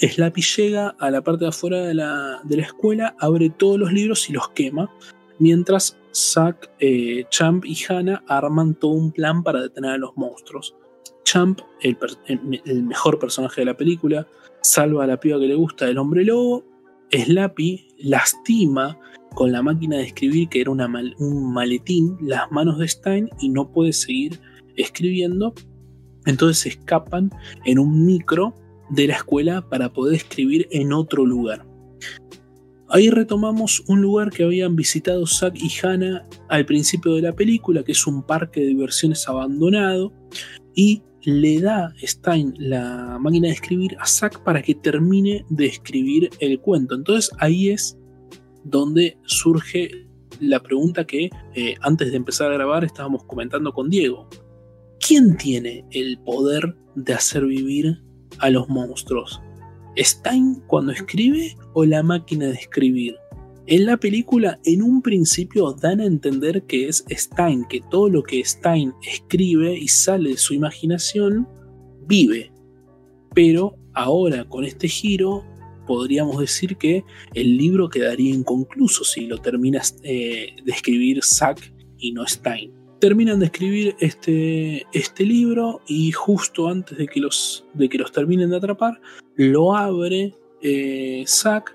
Slappy 0.00 0.40
llega 0.40 0.90
a 1.00 1.10
la 1.10 1.20
parte 1.20 1.46
de 1.46 1.48
afuera 1.48 1.78
de 1.78 1.94
la, 1.94 2.40
escuela, 2.48 3.16
abre 3.18 3.50
todos 3.50 3.76
los 3.76 3.92
libros 3.92 4.30
y 4.30 4.32
los 4.32 4.50
quema, 4.50 4.88
mientras 5.40 5.98
Zack, 6.14 6.70
eh, 6.78 7.24
Champ 7.28 7.64
y 7.64 7.76
Hannah 7.88 8.22
arman 8.28 8.76
todo 8.76 8.92
un 8.92 9.10
plan 9.10 9.42
para 9.42 9.60
detener 9.60 9.90
a 9.90 9.98
los 9.98 10.16
monstruos. 10.16 10.76
Champ, 11.24 11.58
el, 11.80 11.98
mejor 12.84 13.18
personaje 13.18 13.62
de 13.62 13.64
la 13.64 13.76
película, 13.76 14.28
salva 14.62 15.02
a 15.02 15.06
la 15.08 15.18
piba 15.18 15.40
que 15.40 15.48
le 15.48 15.56
gusta 15.56 15.86
del 15.86 15.98
hombre 15.98 16.24
lobo. 16.24 16.64
Slappy 17.10 17.88
lastima 17.98 18.96
con 19.38 19.52
la 19.52 19.62
máquina 19.62 19.98
de 19.98 20.02
escribir, 20.02 20.48
que 20.48 20.60
era 20.62 20.72
un 20.72 21.52
maletín, 21.52 22.18
las 22.20 22.50
manos 22.50 22.76
de 22.80 22.88
Stein 22.88 23.30
y 23.38 23.48
no 23.48 23.70
puede 23.70 23.92
seguir 23.92 24.40
escribiendo. 24.74 25.54
Entonces 26.26 26.74
escapan 26.74 27.30
en 27.64 27.78
un 27.78 28.04
micro 28.04 28.52
de 28.90 29.06
la 29.06 29.14
escuela 29.14 29.64
para 29.68 29.92
poder 29.92 30.16
escribir 30.16 30.66
en 30.72 30.92
otro 30.92 31.24
lugar. 31.24 31.64
Ahí 32.88 33.10
retomamos 33.10 33.84
un 33.86 34.02
lugar 34.02 34.30
que 34.30 34.42
habían 34.42 34.74
visitado 34.74 35.24
Zack 35.24 35.54
y 35.54 35.70
Hannah 35.86 36.24
al 36.48 36.66
principio 36.66 37.14
de 37.14 37.22
la 37.22 37.32
película, 37.32 37.84
que 37.84 37.92
es 37.92 38.08
un 38.08 38.24
parque 38.24 38.58
de 38.58 38.66
diversiones 38.66 39.28
abandonado, 39.28 40.12
y 40.74 41.00
le 41.22 41.60
da 41.60 41.94
Stein 42.02 42.54
la 42.58 43.18
máquina 43.20 43.46
de 43.46 43.54
escribir 43.54 43.96
a 44.00 44.06
Zack 44.06 44.42
para 44.42 44.62
que 44.62 44.74
termine 44.74 45.44
de 45.48 45.66
escribir 45.66 46.28
el 46.40 46.58
cuento. 46.58 46.96
Entonces 46.96 47.30
ahí 47.38 47.68
es 47.68 47.97
donde 48.64 49.18
surge 49.24 50.08
la 50.40 50.62
pregunta 50.62 51.06
que 51.06 51.30
eh, 51.54 51.74
antes 51.80 52.10
de 52.10 52.16
empezar 52.16 52.50
a 52.50 52.54
grabar 52.54 52.84
estábamos 52.84 53.24
comentando 53.24 53.72
con 53.72 53.90
Diego. 53.90 54.28
¿Quién 55.00 55.36
tiene 55.36 55.84
el 55.90 56.18
poder 56.18 56.76
de 56.94 57.14
hacer 57.14 57.46
vivir 57.46 58.02
a 58.38 58.50
los 58.50 58.68
monstruos? 58.68 59.40
¿Stein 59.96 60.62
cuando 60.66 60.92
escribe 60.92 61.56
o 61.74 61.84
la 61.84 62.02
máquina 62.02 62.46
de 62.46 62.54
escribir? 62.54 63.16
En 63.66 63.84
la 63.84 63.98
película, 63.98 64.58
en 64.64 64.82
un 64.82 65.02
principio 65.02 65.72
dan 65.74 66.00
a 66.00 66.06
entender 66.06 66.62
que 66.62 66.88
es 66.88 67.04
Stein, 67.10 67.66
que 67.68 67.82
todo 67.90 68.08
lo 68.08 68.22
que 68.22 68.42
Stein 68.42 68.94
escribe 69.02 69.76
y 69.76 69.88
sale 69.88 70.30
de 70.30 70.36
su 70.38 70.54
imaginación, 70.54 71.46
vive. 72.06 72.50
Pero 73.34 73.76
ahora, 73.92 74.48
con 74.48 74.64
este 74.64 74.88
giro, 74.88 75.44
podríamos 75.88 76.38
decir 76.38 76.76
que 76.76 77.02
el 77.32 77.56
libro 77.56 77.88
quedaría 77.88 78.34
inconcluso 78.34 79.04
si 79.04 79.26
lo 79.26 79.38
terminas 79.38 79.96
eh, 80.02 80.54
de 80.62 80.70
escribir 80.70 81.24
Zack 81.24 81.72
y 81.98 82.12
no 82.12 82.26
Stein. 82.26 82.72
Terminan 83.00 83.40
de 83.40 83.46
escribir 83.46 83.96
este, 83.98 84.86
este 84.92 85.24
libro 85.24 85.80
y 85.88 86.12
justo 86.12 86.68
antes 86.68 86.98
de 86.98 87.06
que, 87.06 87.20
los, 87.20 87.64
de 87.72 87.88
que 87.88 87.96
los 87.96 88.12
terminen 88.12 88.50
de 88.50 88.58
atrapar, 88.58 89.00
lo 89.36 89.74
abre 89.74 90.36
eh, 90.60 91.24
Zack 91.26 91.74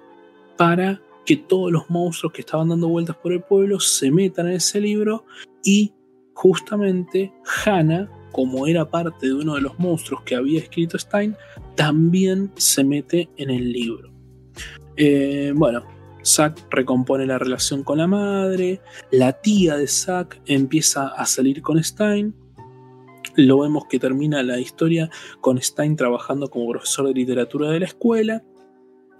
para 0.57 1.01
que 1.25 1.37
todos 1.37 1.71
los 1.71 1.89
monstruos 1.89 2.33
que 2.33 2.41
estaban 2.41 2.69
dando 2.69 2.89
vueltas 2.89 3.15
por 3.15 3.33
el 3.33 3.41
pueblo 3.41 3.79
se 3.79 4.11
metan 4.11 4.47
en 4.47 4.53
ese 4.53 4.79
libro 4.79 5.25
y 5.63 5.91
justamente 6.33 7.33
Hannah, 7.65 8.11
como 8.31 8.67
era 8.67 8.87
parte 8.87 9.27
de 9.27 9.33
uno 9.33 9.55
de 9.55 9.61
los 9.61 9.79
monstruos 9.79 10.21
que 10.23 10.35
había 10.35 10.59
escrito 10.59 10.99
Stein, 10.99 11.35
también 11.75 12.51
se 12.55 12.83
mete 12.83 13.29
en 13.37 13.49
el 13.49 13.71
libro. 13.71 14.11
Eh, 14.95 15.51
bueno, 15.55 15.83
Zack 16.23 16.67
recompone 16.69 17.25
la 17.25 17.39
relación 17.39 17.83
con 17.83 17.97
la 17.97 18.07
madre, 18.07 18.81
la 19.11 19.33
tía 19.33 19.75
de 19.75 19.87
Zack 19.87 20.41
empieza 20.45 21.07
a 21.07 21.25
salir 21.25 21.61
con 21.61 21.83
Stein, 21.83 22.33
lo 23.35 23.59
vemos 23.59 23.85
que 23.89 23.99
termina 23.99 24.43
la 24.43 24.59
historia 24.59 25.09
con 25.41 25.61
Stein 25.61 25.95
trabajando 25.95 26.49
como 26.49 26.69
profesor 26.69 27.07
de 27.07 27.13
literatura 27.13 27.71
de 27.71 27.79
la 27.79 27.85
escuela. 27.85 28.43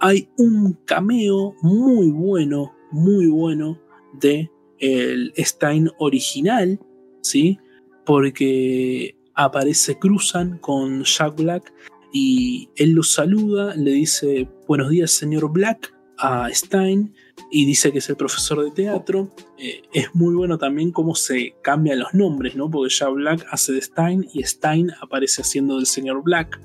Hay 0.00 0.28
un 0.38 0.74
cameo 0.84 1.54
muy 1.62 2.10
bueno, 2.10 2.74
muy 2.92 3.26
bueno 3.26 3.80
de 4.20 4.50
el 4.78 5.32
Stein 5.36 5.90
original, 5.98 6.78
¿sí? 7.22 7.58
Porque 8.04 9.16
aparece 9.34 9.98
Cruzan 9.98 10.58
con 10.58 11.02
Jack 11.04 11.36
Black 11.36 11.72
y 12.16 12.70
él 12.76 12.92
lo 12.92 13.02
saluda, 13.02 13.74
le 13.74 13.90
dice 13.90 14.48
buenos 14.68 14.88
días 14.88 15.10
señor 15.10 15.52
Black 15.52 15.92
a 16.16 16.48
Stein 16.52 17.12
y 17.50 17.66
dice 17.66 17.90
que 17.90 17.98
es 17.98 18.08
el 18.08 18.14
profesor 18.14 18.62
de 18.62 18.70
teatro. 18.70 19.34
Eh, 19.58 19.82
es 19.92 20.14
muy 20.14 20.32
bueno 20.36 20.56
también 20.56 20.92
cómo 20.92 21.16
se 21.16 21.56
cambian 21.60 21.98
los 21.98 22.14
nombres, 22.14 22.54
¿no? 22.54 22.70
Porque 22.70 22.94
ya 22.94 23.08
Black 23.08 23.44
hace 23.50 23.72
de 23.72 23.82
Stein 23.82 24.28
y 24.32 24.44
Stein 24.44 24.92
aparece 25.00 25.42
haciendo 25.42 25.74
del 25.74 25.86
señor 25.86 26.22
Black. 26.22 26.60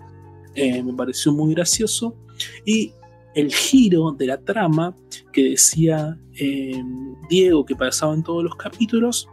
Eh, 0.53 0.83
me 0.83 0.93
pareció 0.93 1.31
muy 1.31 1.55
gracioso. 1.55 2.15
Y 2.63 2.93
el 3.33 3.51
giro 3.51 4.11
de 4.11 4.27
la 4.27 4.39
trama 4.39 4.95
que 5.33 5.45
decía 5.45 6.15
eh, 6.35 6.79
Diego 7.27 7.65
que 7.65 7.75
pasaba 7.75 8.13
en 8.13 8.21
todos 8.21 8.43
los 8.43 8.55
capítulos 8.55 9.27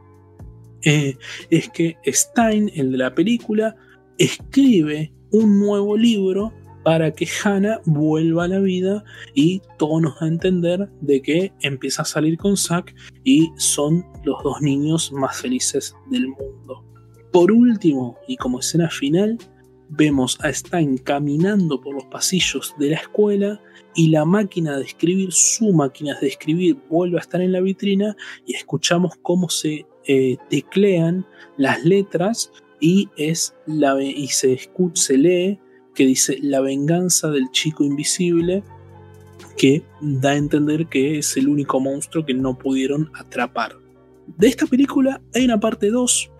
es 0.81 1.69
que 1.75 1.97
Stein, 2.07 2.71
el 2.75 2.93
de 2.93 2.97
la 2.97 3.15
película, 3.15 3.77
escribe 4.17 5.13
un 5.33 5.61
nuevo 5.61 5.97
libro 5.97 6.53
para 6.87 7.11
que 7.11 7.27
Hannah 7.43 7.81
vuelva 7.85 8.45
a 8.45 8.49
la 8.49 8.61
vida 8.61 9.03
y 9.35 9.61
todo 9.77 10.01
nos 10.01 10.21
da 10.21 10.27
a 10.27 10.29
entender 10.29 10.89
de 11.01 11.21
que 11.21 11.53
empieza 11.63 12.03
a 12.03 12.05
salir 12.05 12.39
con 12.39 12.57
Zack 12.57 12.95
y 13.25 13.51
son 13.57 14.07
los 14.25 14.41
dos 14.45 14.61
niños 14.61 15.11
más 15.13 15.41
felices 15.41 15.97
del 16.11 16.29
mundo. 16.29 16.85
Por 17.33 17.51
último, 17.51 18.17
y 18.29 18.37
como 18.37 18.61
escena 18.61 18.89
final, 18.89 19.37
vemos 19.89 20.39
a 20.43 20.53
Stein 20.53 20.99
caminando 20.99 21.81
por 21.81 21.95
los 21.95 22.05
pasillos 22.05 22.73
de 22.79 22.91
la 22.91 22.97
escuela 22.97 23.61
y 23.95 24.09
la 24.11 24.25
máquina 24.25 24.77
de 24.77 24.85
escribir, 24.85 25.33
su 25.33 25.73
máquina 25.73 26.17
de 26.21 26.29
escribir, 26.29 26.77
vuelve 26.89 27.19
a 27.19 27.21
estar 27.21 27.41
en 27.41 27.51
la 27.51 27.61
vitrina 27.61 28.17
y 28.47 28.55
escuchamos 28.55 29.15
cómo 29.23 29.49
se 29.49 29.87
eh, 30.07 30.37
teclean 30.51 31.27
las 31.57 31.85
letras 31.85 32.53
y, 32.81 33.09
es 33.17 33.55
la, 33.67 34.01
y 34.03 34.29
se, 34.29 34.59
se 34.95 35.19
lee 35.19 35.61
que 35.95 36.07
dice 36.07 36.39
la 36.43 36.61
venganza 36.61 37.31
del 37.31 37.51
chico 37.51 37.83
invisible, 37.83 38.63
que 39.57 39.83
da 40.01 40.31
a 40.31 40.37
entender 40.37 40.87
que 40.87 41.19
es 41.19 41.37
el 41.37 41.49
único 41.49 41.81
monstruo 41.81 42.25
que 42.25 42.35
no 42.35 42.59
pudieron 42.59 43.11
atrapar. 43.15 43.77
De 44.37 44.49
esta 44.49 44.67
película 44.67 45.23
hay 45.35 45.45
una 45.45 45.59
parte 45.59 45.91
2 45.91 46.31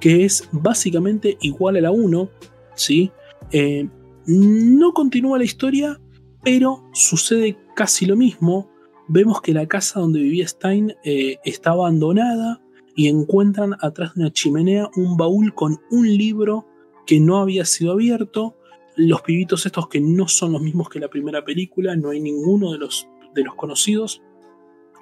que 0.00 0.24
es 0.24 0.48
básicamente 0.52 1.38
igual 1.40 1.76
a 1.76 1.80
la 1.80 1.90
1, 1.90 2.30
¿sí? 2.74 3.10
Eh, 3.52 3.88
no 4.26 4.92
continúa 4.92 5.38
la 5.38 5.44
historia, 5.44 6.00
pero 6.42 6.84
sucede 6.92 7.56
casi 7.74 8.06
lo 8.06 8.16
mismo. 8.16 8.70
Vemos 9.08 9.40
que 9.40 9.54
la 9.54 9.66
casa 9.66 10.00
donde 10.00 10.20
vivía 10.20 10.46
Stein 10.46 10.94
eh, 11.04 11.38
está 11.44 11.70
abandonada 11.70 12.60
y 12.98 13.06
encuentran 13.06 13.76
atrás 13.80 14.16
de 14.16 14.22
una 14.22 14.32
chimenea 14.32 14.90
un 14.96 15.16
baúl 15.16 15.54
con 15.54 15.78
un 15.92 16.08
libro 16.08 16.66
que 17.06 17.20
no 17.20 17.38
había 17.38 17.64
sido 17.64 17.92
abierto 17.92 18.56
los 18.96 19.22
pibitos 19.22 19.64
estos 19.64 19.88
que 19.88 20.00
no 20.00 20.26
son 20.26 20.50
los 20.50 20.60
mismos 20.60 20.88
que 20.88 20.98
la 20.98 21.06
primera 21.06 21.44
película, 21.44 21.94
no 21.94 22.10
hay 22.10 22.20
ninguno 22.20 22.72
de 22.72 22.78
los, 22.78 23.06
de 23.36 23.44
los 23.44 23.54
conocidos, 23.54 24.20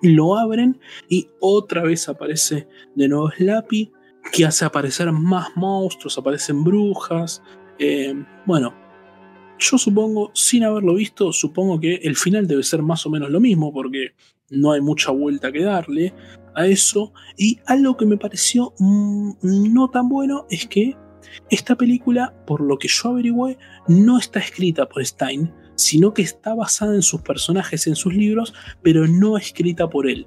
lo 0.03 0.37
abren 0.37 0.79
y 1.09 1.31
otra 1.41 1.85
vez 1.85 2.07
aparece 2.11 2.69
de 2.95 3.09
nuevo 3.09 3.31
Slappy, 3.31 3.91
que 4.31 4.45
hace 4.45 4.67
aparecer 4.67 5.11
más 5.11 5.57
monstruos, 5.57 6.19
aparecen 6.19 6.65
brujas. 6.65 7.43
Eh, 7.79 8.15
bueno, 8.45 8.75
yo 9.59 9.79
supongo, 9.79 10.33
sin 10.35 10.65
haberlo 10.65 10.97
visto, 10.97 11.33
supongo 11.33 11.81
que 11.81 11.95
el 11.95 12.17
final 12.17 12.47
debe 12.47 12.63
ser 12.63 12.83
más 12.83 13.07
o 13.07 13.11
menos 13.11 13.31
lo 13.31 13.41
mismo, 13.41 13.73
porque 13.73 14.13
no 14.51 14.73
hay 14.73 14.83
mucha 14.83 15.13
vuelta 15.13 15.51
que 15.51 15.63
darle 15.63 16.13
a 16.57 16.67
eso. 16.67 17.13
Y 17.37 17.61
algo 17.67 17.97
que 17.97 18.07
me 18.07 18.17
pareció 18.17 18.75
mm, 18.79 19.33
no 19.43 19.89
tan 19.89 20.09
bueno 20.09 20.47
es 20.51 20.67
que 20.67 20.97
esta 21.51 21.77
película, 21.77 22.35
por 22.47 22.61
lo 22.61 22.79
que 22.79 22.89
yo 22.89 23.11
averigüé, 23.11 23.59
no 23.87 24.19
está 24.19 24.41
escrita 24.41 24.89
por 24.89 25.05
Stein, 25.05 25.53
sino 25.77 26.13
que 26.13 26.23
está 26.23 26.55
basada 26.55 26.95
en 26.95 27.03
sus 27.03 27.21
personajes, 27.21 27.87
en 27.87 27.95
sus 27.95 28.15
libros, 28.15 28.55
pero 28.83 29.07
no 29.07 29.37
escrita 29.37 29.89
por 29.89 30.09
él. 30.09 30.27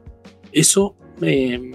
Eso 0.51 0.95
me, 1.19 1.73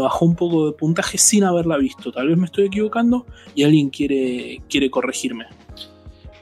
bajó 0.00 0.24
un 0.24 0.36
poco 0.36 0.66
de 0.66 0.72
puntaje 0.72 1.18
sin 1.18 1.44
haberla 1.44 1.76
visto. 1.76 2.12
Tal 2.12 2.28
vez 2.28 2.38
me 2.38 2.46
estoy 2.46 2.66
equivocando 2.66 3.26
y 3.54 3.64
alguien 3.64 3.90
quiere, 3.90 4.62
quiere 4.68 4.90
corregirme. 4.90 5.46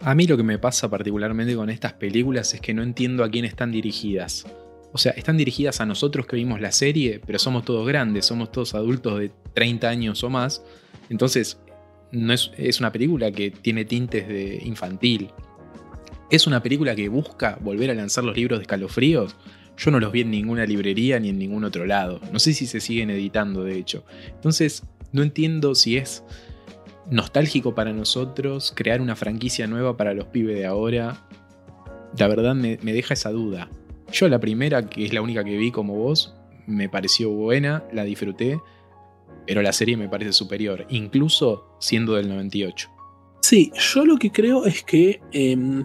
A 0.03 0.14
mí 0.14 0.27
lo 0.27 0.37
que 0.37 0.43
me 0.43 0.59
pasa 0.59 0.89
particularmente 0.89 1.57
con 1.57 1.71
estas 1.71 1.95
películas 1.95 2.53
es 2.55 2.61
que 2.61 2.75
no 2.75 2.83
entiendo 2.83 3.25
a 3.25 3.31
quién 3.31 3.45
están 3.45 3.73
dirigidas. 3.73 4.47
O 4.97 4.99
sea, 4.99 5.13
están 5.13 5.37
dirigidas 5.37 5.83
a 5.83 5.85
nosotros 5.85 6.27
que 6.27 6.37
vimos 6.37 6.59
la 6.59 6.73
serie, 6.73 7.21
pero 7.27 7.39
somos 7.39 7.67
todos 7.67 7.87
grandes, 7.87 8.25
somos 8.25 8.51
todos 8.51 8.75
adultos 8.75 9.19
de 9.19 9.31
30 9.53 9.91
años 9.91 10.25
o 10.25 10.31
más. 10.31 10.65
Entonces, 11.11 11.59
no 12.13 12.33
es, 12.33 12.51
es 12.57 12.81
una 12.81 12.91
película 12.93 13.31
que 13.31 13.51
tiene 13.51 13.85
tintes 13.85 14.27
de 14.27 14.59
infantil. 14.65 15.29
Es 16.31 16.47
una 16.47 16.63
película 16.63 16.97
que 16.97 17.11
busca 17.11 17.59
volver 17.61 17.91
a 17.91 17.95
lanzar 17.95 18.25
los 18.25 18.35
libros 18.35 18.59
de 18.59 18.63
escalofríos. 18.63 19.37
Yo 19.77 19.91
no 19.91 20.01
los 20.01 20.13
vi 20.13 20.23
en 20.23 20.31
ninguna 20.31 20.65
librería 20.65 21.21
ni 21.21 21.29
en 21.29 21.39
ningún 21.39 21.65
otro 21.65 21.85
lado. 21.85 22.19
No 22.33 22.39
sé 22.39 22.55
si 22.55 22.67
se 22.67 22.81
siguen 22.81 23.11
editando, 23.11 23.65
de 23.65 23.77
hecho. 23.77 24.03
Entonces, 24.29 24.83
no 25.13 25.23
entiendo 25.23 25.75
si 25.75 25.99
es 25.99 26.25
nostálgico 27.11 27.75
para 27.75 27.93
nosotros 27.93 28.73
crear 28.75 29.03
una 29.03 29.15
franquicia 29.15 29.67
nueva 29.67 29.99
para 29.99 30.15
los 30.15 30.25
pibes 30.29 30.57
de 30.57 30.65
ahora. 30.65 31.23
La 32.17 32.29
verdad 32.29 32.55
me, 32.55 32.79
me 32.81 32.95
deja 32.95 33.13
esa 33.13 33.31
duda. 33.31 33.69
Yo 34.13 34.29
la 34.29 34.39
primera, 34.39 34.89
que 34.89 35.05
es 35.05 35.13
la 35.13 35.23
única 35.23 35.45
que 35.45 35.57
vi 35.57 35.71
como 35.71 35.95
vos, 35.95 36.35
me 36.67 36.89
pareció 36.89 37.31
buena, 37.31 37.85
la 37.93 38.05
disfruté 38.05 38.59
pero 39.47 39.63
la 39.63 39.73
serie 39.73 39.97
me 39.97 40.09
parece 40.09 40.33
superior, 40.33 40.87
incluso 40.91 41.65
siendo 41.79 42.15
del 42.15 42.29
98. 42.29 42.91
Sí, 43.41 43.71
yo 43.75 44.05
lo 44.05 44.17
que 44.17 44.33
creo 44.33 44.65
es 44.65 44.83
que 44.83 45.21
em, 45.33 45.85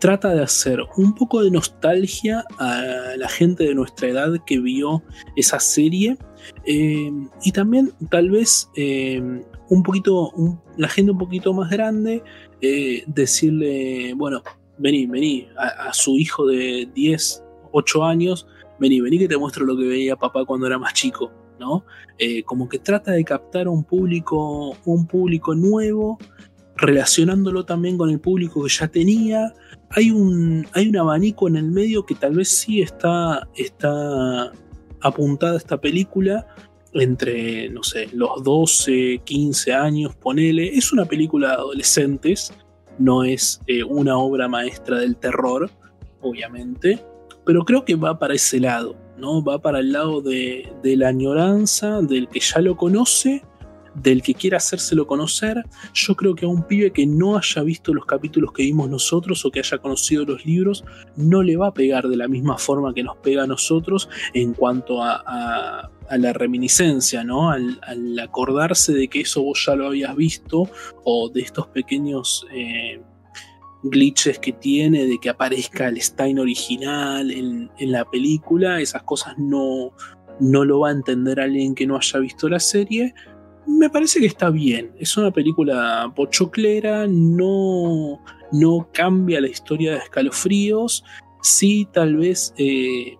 trata 0.00 0.34
de 0.34 0.42
hacer 0.42 0.80
un 0.96 1.14
poco 1.14 1.42
de 1.42 1.50
nostalgia 1.50 2.44
a 2.58 2.82
la 3.16 3.28
gente 3.28 3.64
de 3.64 3.74
nuestra 3.74 4.08
edad 4.08 4.32
que 4.44 4.58
vio 4.58 5.02
esa 5.36 5.60
serie 5.60 6.16
em, 6.64 7.28
y 7.44 7.52
también 7.52 7.92
tal 8.10 8.30
vez 8.30 8.68
em, 8.74 9.44
un 9.68 9.82
poquito, 9.84 10.32
la 10.76 10.88
gente 10.88 11.12
un 11.12 11.18
poquito 11.18 11.52
más 11.52 11.70
grande, 11.70 12.22
eh, 12.60 13.04
decirle, 13.06 14.14
bueno, 14.14 14.42
vení, 14.78 15.06
vení, 15.06 15.48
a, 15.56 15.88
a, 15.88 15.92
su 15.92 16.18
hijo 16.18 16.46
de 16.46 16.88
10, 16.92 17.42
8 17.76 18.04
años, 18.04 18.46
vení, 18.78 19.00
vení 19.00 19.18
que 19.18 19.28
te 19.28 19.36
muestro 19.36 19.64
lo 19.64 19.76
que 19.76 19.86
veía 19.86 20.16
papá 20.16 20.44
cuando 20.44 20.66
era 20.66 20.78
más 20.78 20.94
chico 20.94 21.30
¿no? 21.58 21.84
Eh, 22.18 22.42
como 22.44 22.68
que 22.68 22.78
trata 22.78 23.12
de 23.12 23.24
captar 23.24 23.68
un 23.68 23.84
público, 23.84 24.76
un 24.84 25.06
público 25.06 25.54
nuevo, 25.54 26.18
relacionándolo 26.76 27.64
también 27.64 27.96
con 27.96 28.10
el 28.10 28.20
público 28.20 28.62
que 28.62 28.68
ya 28.68 28.88
tenía. 28.88 29.52
Hay 29.90 30.10
un, 30.10 30.66
hay 30.72 30.88
un 30.88 30.96
abanico 30.96 31.48
en 31.48 31.56
el 31.56 31.70
medio 31.70 32.04
que 32.04 32.14
tal 32.14 32.34
vez 32.34 32.48
sí 32.48 32.82
está, 32.82 33.48
está 33.54 34.52
apuntada 35.00 35.56
esta 35.56 35.80
película 35.80 36.46
entre, 36.92 37.68
no 37.70 37.82
sé, 37.82 38.08
los 38.12 38.42
12, 38.42 39.20
15 39.24 39.72
años, 39.74 40.16
ponele. 40.16 40.76
Es 40.76 40.92
una 40.92 41.04
película 41.04 41.48
de 41.48 41.54
adolescentes, 41.54 42.52
no 42.98 43.24
es 43.24 43.60
eh, 43.66 43.84
una 43.84 44.16
obra 44.16 44.48
maestra 44.48 44.98
del 44.98 45.16
terror, 45.16 45.70
obviamente, 46.22 47.04
pero 47.46 47.64
creo 47.64 47.84
que 47.84 47.94
va 47.94 48.18
para 48.18 48.34
ese 48.34 48.60
lado, 48.60 48.96
¿no? 49.16 49.42
Va 49.42 49.60
para 49.60 49.78
el 49.78 49.92
lado 49.92 50.20
de, 50.20 50.70
de 50.82 50.96
la 50.96 51.08
añoranza, 51.08 52.02
del 52.02 52.28
que 52.28 52.40
ya 52.40 52.60
lo 52.60 52.76
conoce, 52.76 53.42
del 54.02 54.22
que 54.22 54.34
quiera 54.34 54.58
hacérselo 54.58 55.06
conocer. 55.06 55.64
Yo 55.94 56.14
creo 56.14 56.34
que 56.34 56.44
a 56.44 56.48
un 56.48 56.62
pibe 56.62 56.92
que 56.92 57.06
no 57.06 57.36
haya 57.36 57.62
visto 57.62 57.94
los 57.94 58.04
capítulos 58.04 58.52
que 58.52 58.62
vimos 58.62 58.90
nosotros 58.90 59.44
o 59.44 59.50
que 59.50 59.60
haya 59.60 59.78
conocido 59.78 60.24
los 60.24 60.44
libros, 60.44 60.84
no 61.16 61.42
le 61.42 61.56
va 61.56 61.68
a 61.68 61.74
pegar 61.74 62.08
de 62.08 62.16
la 62.16 62.28
misma 62.28 62.58
forma 62.58 62.92
que 62.94 63.02
nos 63.02 63.16
pega 63.18 63.44
a 63.44 63.46
nosotros 63.46 64.08
en 64.34 64.54
cuanto 64.54 65.02
a, 65.02 65.90
la 66.08 66.32
reminiscencia, 66.32 67.24
¿no? 67.24 67.50
Al, 67.50 67.80
acordarse 68.22 68.92
de 68.92 69.08
que 69.08 69.22
eso 69.22 69.42
vos 69.42 69.64
ya 69.66 69.74
lo 69.74 69.88
habías 69.88 70.14
visto 70.14 70.68
o 71.04 71.28
de 71.28 71.40
estos 71.40 71.66
pequeños... 71.68 72.46
Eh, 72.52 73.00
glitches 73.90 74.38
que 74.38 74.52
tiene 74.52 75.06
de 75.06 75.18
que 75.18 75.30
aparezca 75.30 75.88
el 75.88 76.00
Stein 76.00 76.38
original 76.38 77.30
en, 77.30 77.70
en, 77.78 77.92
la 77.92 78.04
película, 78.04 78.80
esas 78.80 79.02
cosas 79.02 79.34
no, 79.38 79.92
no 80.40 80.64
lo 80.64 80.80
va 80.80 80.88
a 80.88 80.92
entender 80.92 81.40
alguien 81.40 81.74
que 81.74 81.86
no 81.86 81.96
haya 81.96 82.18
visto 82.20 82.48
la 82.48 82.60
serie, 82.60 83.14
me 83.66 83.90
parece 83.90 84.20
que 84.20 84.26
está 84.26 84.50
bien. 84.50 84.92
Es 84.98 85.16
una 85.16 85.30
película 85.30 86.12
pochoclera, 86.14 87.06
no, 87.08 88.22
no 88.52 88.88
cambia 88.92 89.40
la 89.40 89.48
historia 89.48 89.92
de 89.92 89.98
escalofríos. 89.98 91.04
Sí, 91.42 91.88
tal 91.92 92.16
vez. 92.16 92.54
Eh, 92.58 93.16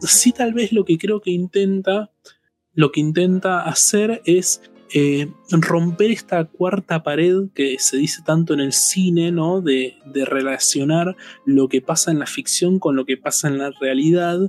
sí, 0.00 0.32
tal 0.32 0.52
vez 0.52 0.72
lo 0.72 0.84
que 0.84 0.98
creo 0.98 1.20
que 1.20 1.30
intenta. 1.30 2.10
Lo 2.74 2.92
que 2.92 3.00
intenta 3.00 3.62
hacer 3.62 4.20
es 4.26 4.60
eh, 4.92 5.28
romper 5.50 6.10
esta 6.10 6.44
cuarta 6.44 7.02
pared 7.02 7.48
que 7.54 7.76
se 7.78 7.96
dice 7.96 8.22
tanto 8.24 8.54
en 8.54 8.60
el 8.60 8.72
cine, 8.72 9.32
¿no? 9.32 9.60
De, 9.60 9.96
de, 10.06 10.24
relacionar 10.24 11.16
lo 11.44 11.68
que 11.68 11.80
pasa 11.80 12.10
en 12.10 12.18
la 12.18 12.26
ficción 12.26 12.78
con 12.78 12.96
lo 12.96 13.04
que 13.04 13.16
pasa 13.16 13.48
en 13.48 13.58
la 13.58 13.70
realidad 13.80 14.48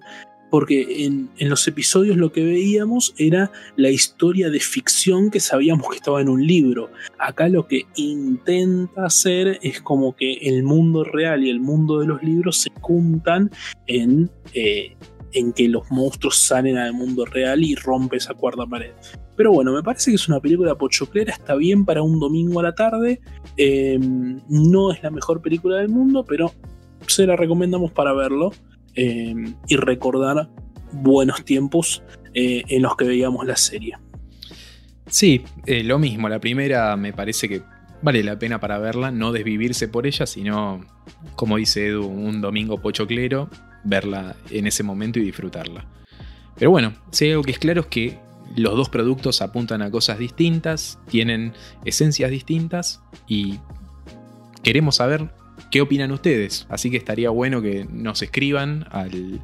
porque 0.49 1.05
en, 1.05 1.29
los 1.39 1.67
episodios 1.67 2.17
lo 2.17 2.31
que 2.31 2.43
veíamos 2.43 3.13
era 3.17 3.51
la 3.75 3.89
historia 3.89 4.49
de 4.49 4.59
ficción 4.59 5.29
que 5.29 5.39
sabíamos 5.39 5.89
que 5.89 5.97
estaba 5.97 6.21
en 6.21 6.29
un 6.29 6.45
libro. 6.45 6.89
Acá 7.19 7.49
lo 7.49 7.67
que 7.67 7.85
intenta 7.95 9.05
hacer 9.05 9.59
es 9.61 9.81
como 9.81 10.15
que 10.15 10.33
el 10.33 10.63
mundo 10.63 11.03
real 11.03 11.43
y 11.43 11.49
el 11.49 11.59
mundo 11.59 11.99
de 11.99 12.07
los 12.07 12.23
libros 12.23 12.57
se 12.57 12.71
juntan 12.81 13.51
en, 13.87 14.29
eh, 14.53 14.95
en 15.37 15.53
que 15.53 15.67
los 15.67 15.89
monstruos 15.91 16.37
salen 16.37 16.77
al 16.77 16.93
mundo 16.93 17.25
real 17.25 17.63
y 17.63 17.75
rompe 17.75 18.17
esa 18.17 18.33
cuarta 18.33 18.65
pared. 18.65 18.91
Pero 19.35 19.51
bueno, 19.51 19.73
me 19.73 19.83
parece 19.83 20.11
que 20.11 20.15
es 20.15 20.27
una 20.27 20.39
película 20.39 20.75
pochoclera, 20.75 21.33
está 21.33 21.55
bien 21.55 21.85
para 21.85 22.01
un 22.01 22.19
domingo 22.19 22.59
a 22.59 22.63
la 22.63 22.75
tarde. 22.75 23.21
Em, 23.55 24.41
no 24.49 24.91
es 24.91 25.01
la 25.03 25.11
mejor 25.11 25.41
película 25.41 25.77
del 25.77 25.89
mundo, 25.89 26.25
pero 26.27 26.51
se 27.07 27.27
la 27.27 27.35
recomendamos 27.35 27.91
para 27.91 28.13
verlo. 28.13 28.51
Em, 28.95 29.55
y 29.67 29.75
recordar 29.75 30.49
buenos 30.91 31.45
tiempos 31.45 32.01
eh, 32.33 32.63
en 32.67 32.81
los 32.81 32.95
que 32.95 33.05
veíamos 33.05 33.45
la 33.45 33.55
serie. 33.55 33.95
Sí, 35.05 35.43
eh, 35.65 35.83
lo 35.83 35.99
mismo. 35.99 36.27
La 36.29 36.39
primera 36.39 36.95
me 36.97 37.13
parece 37.13 37.47
que 37.47 37.61
vale 38.01 38.23
la 38.23 38.39
pena 38.39 38.59
para 38.59 38.79
verla, 38.79 39.11
no 39.11 39.31
desvivirse 39.31 39.87
por 39.87 40.07
ella, 40.07 40.25
sino, 40.25 40.81
como 41.35 41.57
dice 41.57 41.87
Edu, 41.87 42.07
un 42.07 42.41
domingo 42.41 42.81
pochoclero, 42.81 43.49
verla 43.87 44.35
en 44.49 44.67
ese 44.67 44.83
momento 44.83 45.19
y 45.19 45.23
disfrutarla. 45.23 45.85
Pero 46.55 46.71
bueno, 46.71 46.93
si 47.11 47.29
algo 47.29 47.43
que 47.43 47.51
es 47.51 47.59
claro 47.59 47.81
es 47.81 47.87
que 47.87 48.19
los 48.55 48.75
dos 48.75 48.89
productos 48.89 49.41
apuntan 49.41 49.81
a 49.81 49.91
cosas 49.91 50.19
distintas, 50.19 50.99
tienen 51.09 51.53
esencias 51.85 52.31
distintas 52.31 53.01
y 53.27 53.59
queremos 54.63 54.95
saber 54.95 55.29
¿Qué 55.71 55.81
opinan 55.81 56.11
ustedes? 56.11 56.65
Así 56.69 56.89
que 56.89 56.97
estaría 56.97 57.29
bueno 57.29 57.61
que 57.61 57.85
nos 57.91 58.21
escriban 58.21 58.85
al, 58.91 59.41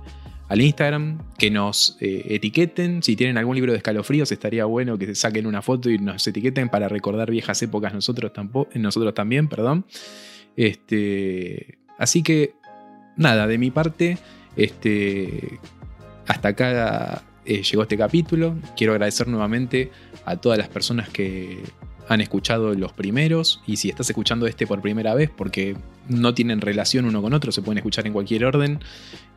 Instagram, 0.56 1.20
que 1.38 1.50
nos 1.50 1.98
eh, 2.00 2.26
etiqueten. 2.30 3.02
Si 3.02 3.16
tienen 3.16 3.38
algún 3.38 3.56
libro 3.56 3.72
de 3.72 3.78
escalofríos, 3.78 4.32
estaría 4.32 4.66
bueno 4.66 4.98
que 4.98 5.16
saquen 5.16 5.48
una 5.48 5.62
foto 5.62 5.90
y 5.90 5.98
nos 5.98 6.26
etiqueten 6.28 6.70
para 6.70 6.88
recordar 6.88 7.32
viejas 7.32 7.62
épocas 7.64 7.94
nosotros, 7.94 8.32
nosotros 8.76 9.14
también. 9.14 9.48
Perdón. 9.48 9.86
Este, 10.56 11.80
así 11.98 12.22
que, 12.22 12.54
nada, 13.16 13.48
de 13.48 13.58
mi 13.58 13.72
parte, 13.72 14.18
este, 14.56 15.60
hasta 16.28 16.50
acá 16.50 17.24
eh, 17.46 17.64
llegó 17.64 17.84
este 17.84 17.98
capítulo. 17.98 18.56
Quiero 18.76 18.94
agradecer 18.94 19.28
nuevamente 19.28 19.92
a 20.26 20.38
todas 20.38 20.58
las 20.58 20.70
personas 20.70 21.10
que 21.10 21.64
han 22.10 22.22
escuchado 22.22 22.74
los 22.74 22.92
primeros 22.92 23.62
y 23.66 23.78
si 23.78 23.90
estás 23.90 24.10
escuchando 24.10 24.46
este 24.46 24.68
por 24.68 24.82
primera 24.82 25.16
vez 25.16 25.30
porque 25.30 25.78
no 26.10 26.34
tienen 26.34 26.60
relación 26.60 27.06
uno 27.06 27.22
con 27.22 27.34
otro, 27.34 27.52
se 27.52 27.62
pueden 27.62 27.78
escuchar 27.78 28.06
en 28.06 28.14
cualquier 28.14 28.44
orden, 28.44 28.80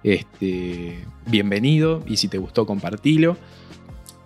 este, 0.02 1.04
bienvenido 1.26 2.02
y 2.06 2.16
si 2.16 2.28
te 2.28 2.38
gustó 2.38 2.66
compartilo. 2.66 3.36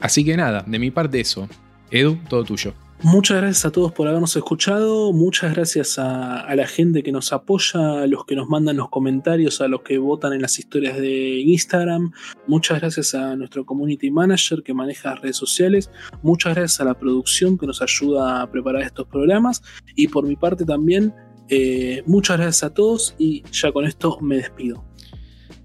Así 0.00 0.24
que 0.24 0.36
nada, 0.36 0.64
de 0.66 0.78
mi 0.78 0.90
parte 0.90 1.20
eso. 1.20 1.48
Edu, 1.90 2.18
todo 2.28 2.44
tuyo. 2.44 2.72
Muchas 3.02 3.38
gracias 3.38 3.64
a 3.64 3.72
todos 3.72 3.92
por 3.92 4.08
habernos 4.08 4.36
escuchado, 4.36 5.14
muchas 5.14 5.54
gracias 5.54 5.98
a, 5.98 6.54
la 6.54 6.66
gente 6.66 7.02
que 7.02 7.12
nos 7.12 7.32
apoya, 7.32 8.02
a 8.02 8.06
los 8.06 8.26
que 8.26 8.36
nos 8.36 8.46
mandan 8.50 8.76
los 8.76 8.90
comentarios, 8.90 9.62
a 9.62 9.68
los 9.68 9.80
que 9.80 9.96
votan 9.96 10.34
en 10.34 10.42
las 10.42 10.58
historias 10.58 10.98
de 10.98 11.40
Instagram, 11.40 12.12
muchas 12.46 12.78
gracias 12.80 13.14
a 13.14 13.36
nuestro 13.36 13.64
community 13.64 14.10
manager 14.10 14.62
que 14.62 14.74
maneja 14.74 15.12
las 15.12 15.22
redes 15.22 15.36
sociales, 15.36 15.90
muchas 16.22 16.54
gracias 16.54 16.78
a 16.82 16.84
la 16.84 16.94
producción 16.94 17.56
que 17.56 17.66
nos 17.66 17.80
ayuda 17.80 18.42
a 18.42 18.50
preparar 18.50 18.82
estos 18.82 19.06
programas. 19.06 19.62
Y 19.96 20.08
por 20.08 20.26
mi 20.26 20.36
parte 20.36 20.66
también 20.66 21.14
eh, 21.48 22.02
muchas 22.04 22.36
gracias 22.36 22.64
a 22.64 22.74
todos 22.74 23.14
y 23.18 23.42
ya 23.50 23.72
con 23.72 23.86
esto 23.86 24.18
me 24.20 24.36
despido. 24.36 24.89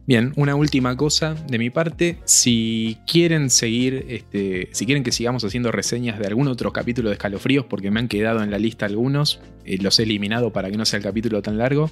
Bien, 0.07 0.33
una 0.35 0.53
última 0.53 0.95
cosa 0.95 1.33
de 1.47 1.57
mi 1.57 1.71
parte. 1.71 2.19
Si 2.25 2.97
quieren 3.07 3.49
seguir, 3.49 4.05
este, 4.07 4.69
si 4.71 4.85
quieren 4.85 5.03
que 5.03 5.11
sigamos 5.11 5.43
haciendo 5.43 5.71
reseñas 5.71 6.19
de 6.19 6.27
algún 6.27 6.47
otro 6.47 6.71
capítulo 6.71 7.09
de 7.09 7.13
Escalofríos, 7.15 7.65
porque 7.65 7.89
me 7.89 7.99
han 7.99 8.07
quedado 8.07 8.43
en 8.43 8.51
la 8.51 8.59
lista 8.59 8.85
algunos, 8.85 9.39
eh, 9.65 9.77
los 9.81 9.99
he 9.99 10.03
eliminado 10.03 10.53
para 10.53 10.69
que 10.69 10.77
no 10.77 10.85
sea 10.85 10.97
el 10.97 11.03
capítulo 11.03 11.41
tan 11.41 11.57
largo, 11.57 11.89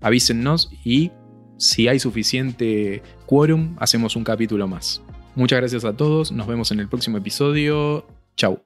avísennos 0.00 0.70
y 0.84 1.10
si 1.58 1.88
hay 1.88 1.98
suficiente 1.98 3.02
quórum, 3.26 3.74
hacemos 3.80 4.14
un 4.14 4.22
capítulo 4.22 4.68
más. 4.68 5.02
Muchas 5.34 5.58
gracias 5.58 5.84
a 5.84 5.96
todos, 5.96 6.30
nos 6.30 6.46
vemos 6.46 6.70
en 6.70 6.80
el 6.80 6.88
próximo 6.88 7.18
episodio. 7.18 8.06
Chau. 8.36 8.65